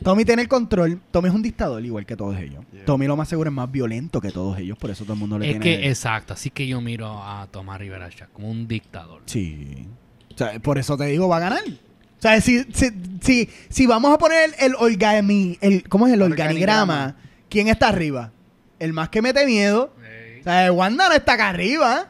[0.03, 0.99] Tommy tiene el control.
[1.11, 2.63] Tommy es un dictador igual que todos ellos.
[2.71, 2.85] Yeah.
[2.85, 5.39] Tommy lo más seguro es más violento que todos ellos, por eso todo el mundo
[5.39, 5.81] le Es tiene...
[5.81, 6.33] que, exacto.
[6.33, 9.21] Así que yo miro a Tomás Rivera Chat como un dictador.
[9.25, 9.87] Sí.
[10.33, 11.63] O sea, por eso te digo, va a ganar.
[11.67, 12.89] O sea, si, si,
[13.21, 16.93] si, si vamos a poner el, el organi, el ¿cómo es el organigrama?
[16.93, 17.15] Organigrama.
[17.49, 18.31] ¿Quién está arriba?
[18.79, 19.93] El más que mete miedo.
[20.39, 22.09] O sea, Wanda no está acá arriba.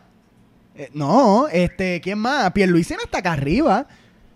[0.76, 2.52] Eh, no, este, ¿quién más?
[2.52, 3.88] Pierluisi no está acá arriba.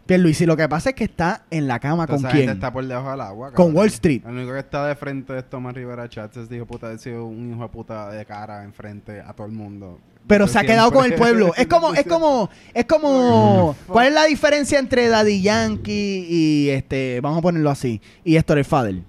[0.10, 2.56] Pierluisi, lo que pasa es que está en la cama con esa gente quién.
[2.56, 3.48] está por debajo del agua.
[3.50, 3.76] Con cabrón.
[3.76, 4.24] Wall Street.
[4.26, 7.54] El único que está de frente es Tomás Rivera hijo de puta, ha sido un
[7.54, 10.00] hijo de puta de cara enfrente a todo el mundo.
[10.26, 11.54] Pero se ha quedado con el pueblo.
[11.56, 13.76] Es como, es como, es como.
[13.88, 18.58] ¿Cuál es la diferencia entre Daddy Yankee y este, vamos a ponerlo así, y Héctor
[18.58, 19.04] el Father?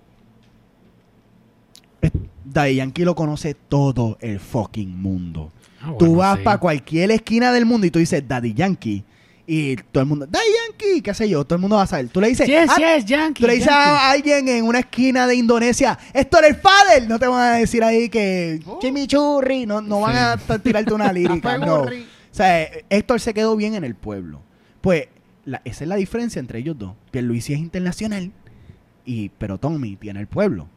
[2.02, 2.12] Es-
[2.44, 5.50] Daddy Yankee lo conoce todo el fucking mundo.
[5.80, 6.44] Ah, tú vas sí.
[6.44, 9.02] para cualquier esquina del mundo y tú dices Daddy Yankee
[9.52, 12.08] y todo el mundo, Daddy Yankee, qué sé yo, todo el mundo va a saber.
[12.08, 13.40] Tú le dices, Yes, ah, yes, Yankee.
[13.42, 13.90] Tú le dices Yankee.
[13.90, 17.82] a alguien en una esquina de Indonesia, Héctor el Father, no te van a decir
[17.82, 20.52] ahí que chimichurri, no, no van Sí.
[20.52, 21.80] a tirarte una lírica, no.
[21.82, 21.88] O
[22.30, 24.40] sea, Héctor se quedó bien en el pueblo.
[24.80, 25.08] Pues
[25.44, 26.92] la- esa es la diferencia entre ellos dos.
[27.10, 28.30] Pierluisi es internacional,
[29.04, 30.68] y, pero Tommy tiene el pueblo.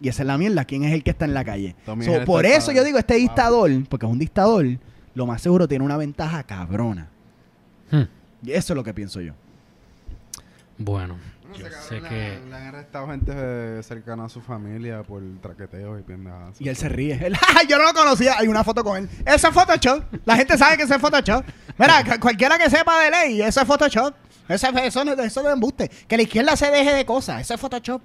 [0.00, 1.74] Y esa es la mierda, ¿quién es el que está en la calle?
[1.84, 3.22] Tommy So, por eso yo digo, este Wow.
[3.22, 4.66] dictador, porque es un dictador,
[5.14, 7.08] lo más seguro tiene una ventaja cabrona.
[7.90, 8.02] Hmm.
[8.42, 9.32] Y eso es lo que pienso yo.
[10.76, 11.16] Bueno,
[11.48, 12.40] No yo sé, cabrón, sé le, que...
[12.48, 16.60] le han arrestado gente eh, cercana a su familia por traqueteos y pendejadas.
[16.60, 17.14] Y él se ríe.
[17.26, 18.34] Él, "Ah, yo no lo conocía.
[18.38, 19.08] Hay una foto con él.
[19.26, 20.04] Eso es Photoshop.
[20.24, 21.44] La gente sabe que eso es Photoshop.
[21.78, 24.14] Mira, cu- cualquiera que sepa de ley, eso es Photoshop.
[24.48, 25.90] Eso, es- eso, eso es embuste.
[26.06, 27.40] Que la izquierda se deje de cosas.
[27.40, 28.00] Eso es Photoshop.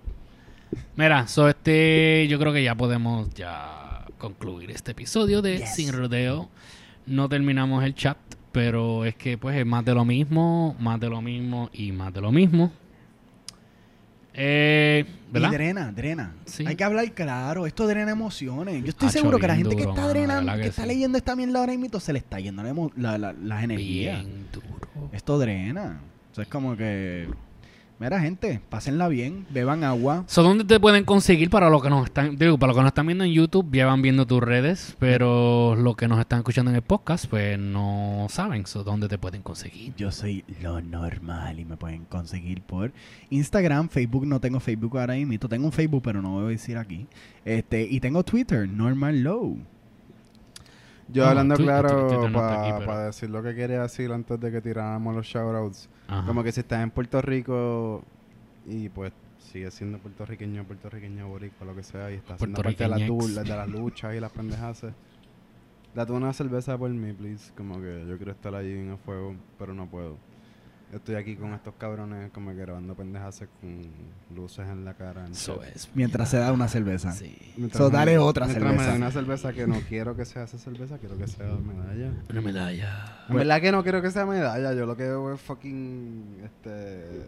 [0.96, 5.76] Mira, so este, yo creo que ya podemos ya concluir este episodio de Yes.
[5.76, 6.50] Sin Rodeo.
[7.06, 8.18] No terminamos el chat,
[8.54, 12.14] pero es que pues es más de lo mismo, más de lo mismo y más
[12.14, 12.72] de lo mismo.
[14.36, 15.50] Eh, ¿verdad?
[15.50, 16.34] Y drena, drena.
[16.46, 16.66] Sí.
[16.66, 17.68] Hay que hablar claro.
[17.68, 18.82] Esto drena emociones.
[18.84, 20.88] Yo estoy Hacho, seguro que la gente que está drenando, que, que está sí.
[20.88, 24.24] leyendo esta mierda ahora mismo, se le está yendo la la- la- las energías.
[24.24, 25.10] Bien duro.
[25.12, 26.00] Esto drena.
[26.32, 27.28] O sea, es como que...
[28.00, 30.24] Mira, gente, pásenla bien, beban agua.
[30.28, 32.90] So, ¿Dónde te pueden conseguir para los que nos están, digo, para los que nos
[32.90, 36.72] están viendo en YouTube, ya van viendo tus redes, pero los que nos están escuchando
[36.72, 39.94] en el podcast, pues no saben, so, ¿dónde te pueden conseguir?
[39.96, 42.92] Yo soy lo normal y me pueden conseguir por
[43.30, 44.26] Instagram, Facebook.
[44.26, 45.48] No tengo Facebook ahora mismo.
[45.48, 47.08] Tengo un Facebook, pero no voy a decir aquí.
[47.46, 49.73] Este, y tengo Twitter, Normal Low.
[51.10, 55.26] Yo hablando claro, está para decir lo que quería decir antes de que tiráramos los
[55.26, 55.90] shoutouts.
[56.26, 58.04] Como que si estás en Puerto Rico
[58.66, 62.90] y pues sigue siendo puertorriqueño, puertorriqueño, boricua, lo que sea, y estás haciendo parte de
[62.90, 63.36] Puertorriqueñex.
[63.36, 64.86] du- de las luchas y las pendejas.
[65.94, 67.52] Date una cerveza por mí, please.
[67.56, 70.18] Como que yo quiero estar allí en el fuego, pero no puedo.
[70.94, 73.88] Estoy aquí con estos cabrones como que grabando pendejas con
[74.36, 75.26] luces en la cara.
[75.32, 75.90] Eso es.
[75.96, 77.12] Mientras se da una cerveza.
[77.14, 77.36] Sí.
[77.58, 78.92] Mientras So, me- dale otra mientras me cerveza.
[78.94, 82.12] den una cerveza que no quiero que sea esa cerveza, quiero que sea medalla.
[82.30, 83.26] Una medalla.
[83.30, 87.24] En verdad que no quiero que sea medalla, yo lo que veo es fucking este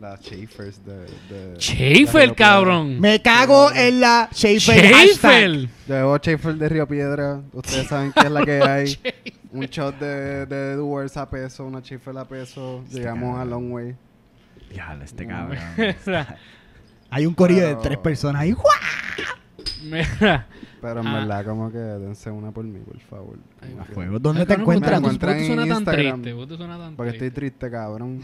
[0.00, 0.94] las Schaeffers de,
[1.30, 3.00] de Schaefer, cabrón.
[3.00, 4.92] Me cago en la Schaefer.
[4.92, 5.52] Schaefer.
[5.88, 8.98] Yo veo Schaeffer de Río Piedra, ustedes saben qué es la que hay.
[9.58, 13.94] Un shot de, de Duers a peso, una Schaeffer a peso, llegamos a Long Way.
[14.70, 15.34] Diablo, este No.
[15.36, 15.58] cabrón.
[17.10, 18.52] Hay un corillo de tres personas ahí.
[18.52, 18.66] ¡guau!
[19.84, 20.46] Mira.
[20.80, 21.14] Pero en Ah.
[21.20, 23.38] verdad como que dense una por mí, por favor.
[23.60, 24.18] Ay, Fuego.
[24.18, 25.02] ¿Dónde Ay, te cabrón, encuentran?
[25.02, 26.22] ¿por qué tú- por qué tú encuentran suenas en tan Instagram.
[26.22, 26.34] triste?
[26.36, 27.70] ¿Por qué tú suenas tan Porque estoy triste?
[27.70, 28.20] cabrón.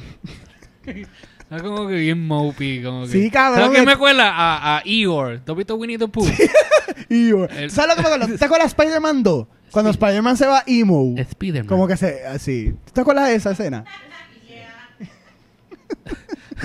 [0.85, 3.09] Está como que bien mopey, como que...
[3.09, 4.31] Sí, cabrón, ¿Sabes qué me acuerda?
[4.35, 5.39] A, a Eeyore.
[5.41, 6.27] ¿Tú has visto Winnie the Pooh?
[7.09, 8.39] Y yo- El- ¿Sabes lo que me acuerdo?
[8.39, 9.47] ¿Te acuerdas de Spider-Man 2?
[9.73, 11.15] Cuando Spider-Man se va emo.
[11.31, 11.67] Spiderman.
[11.67, 12.27] Como que se...
[12.27, 12.75] Así.
[12.93, 13.85] ¿Te acuerdas de esa escena?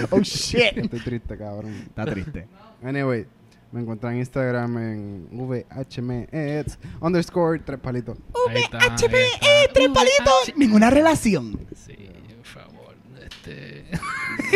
[0.11, 0.77] oh, shit.
[0.77, 1.73] Estoy triste, cabrón.
[1.87, 2.47] Está triste.
[2.83, 3.25] Anyway,
[3.71, 8.17] me encuentran en Instagram en VHMEX underscore tres palitos.
[8.49, 9.47] Ahí está, ahí HPE, está.
[9.47, 10.53] E, tres palitos.
[10.55, 11.59] Ninguna relación.
[11.75, 11.95] Sí,
[12.35, 12.95] por favor.
[13.25, 13.85] Este...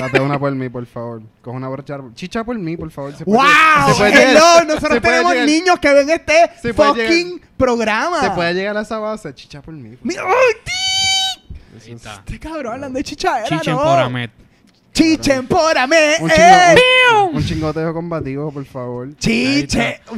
[0.02, 1.22] Date una por mí, por favor.
[1.42, 1.98] Coge una borracha.
[2.16, 3.16] Chicha por mí, por favor.
[3.16, 3.48] Se puede- ¡Wow!
[3.94, 6.90] se puede llegar- Hello, nosotros se puede tenemos llegar- niños que ven este Se puede
[7.08, 8.22] fucking programa.
[8.22, 9.34] Se puede llegar a esa base.
[9.34, 9.96] Chicha por mí.
[9.96, 10.24] por Mira.
[11.86, 13.82] Este cabrón hablando de chichaera, Chichen no.
[13.82, 14.32] por Amet.
[14.94, 16.18] Chichen por Amé.
[16.20, 16.76] Un, ¡Eh!
[16.76, 19.16] chingo, un, un chingoteo combativo, por favor.
[19.18, 20.02] Chiche.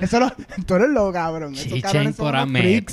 [0.00, 0.32] Eso lo,
[0.66, 1.54] tú eres loco, cabrón.
[1.54, 2.90] Chichen por Amet.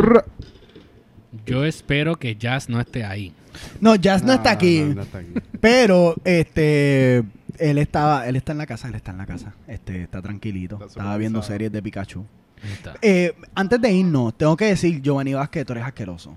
[1.44, 3.32] Yo espero que Jazz no esté ahí.
[3.80, 4.80] No, Jazz no, está aquí.
[4.80, 5.32] no, no está aquí.
[5.60, 7.18] Pero, este,
[7.58, 9.54] él estaba, él está en la casa, él está en la casa.
[9.66, 10.74] Este, está tranquilito.
[10.76, 12.24] Está Estaba viendo series de Pikachu.
[13.02, 16.36] Eh, antes de irnos, tengo que decir, Giovanni Vázquez, tú eres asqueroso.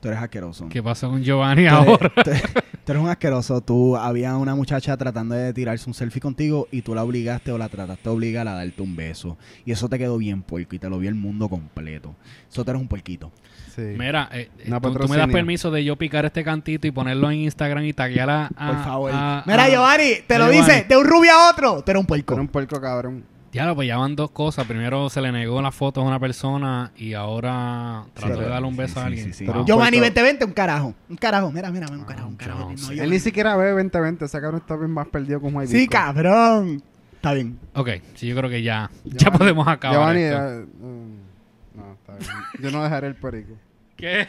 [0.00, 0.68] Tú eres asqueroso.
[0.68, 2.12] ¿Qué pasó con Giovanni Tú eres- ahora?
[2.24, 2.42] tú eres-
[2.84, 3.60] tú eres un asqueroso.
[3.60, 7.58] Tú, había una muchacha tratando de tirarse un selfie contigo y tú la obligaste o
[7.58, 9.36] la trataste de obligar a darte un beso.
[9.64, 12.14] Y eso te quedó bien puerco y te lo vio el mundo completo.
[12.50, 13.32] Eso tú eres un puerquito.
[13.76, 13.82] Sí.
[13.98, 16.90] Mira, eh, eh, Una tú, tú me das permiso de yo picar este cantito y
[16.90, 18.46] ponerlo en Instagram y taguear a...
[18.56, 19.10] a- Por favor.
[19.14, 20.66] a- Mira, a- Giovanni, te a lo Giovanni.
[20.74, 22.34] dice, de un rubio a otro, tú eres un puerco.
[22.34, 23.24] Era un puerco cabrón.
[23.52, 24.66] Ya, pues ya van dos cosas.
[24.66, 28.68] Primero se le negó las fotos a una persona y ahora trató Sí, de darle
[28.68, 29.24] un beso sí, a alguien.
[29.26, 29.44] sí, sí.
[29.46, 29.64] Wow.
[29.64, 30.02] Giovanni, puerco.
[30.02, 30.94] vente, vente, un carajo.
[31.08, 32.70] Un carajo, mira, mira, un carajo, un carajo.
[32.72, 33.02] Ah, No.
[33.02, 34.24] Él ni siquiera ve 2020.
[34.26, 36.82] Ese cabrón está bien más perdido como un Sí, cabrón.
[37.14, 37.58] Está bien.
[37.74, 40.66] Ok, sí, yo creo que ya, ya podemos acabar Giovanni, esto.
[40.78, 42.30] mm, no, está bien.
[42.62, 43.54] Yo no dejaré el perico.
[43.96, 44.28] ¿Qué?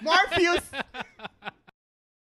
[0.00, 0.62] Morpheus.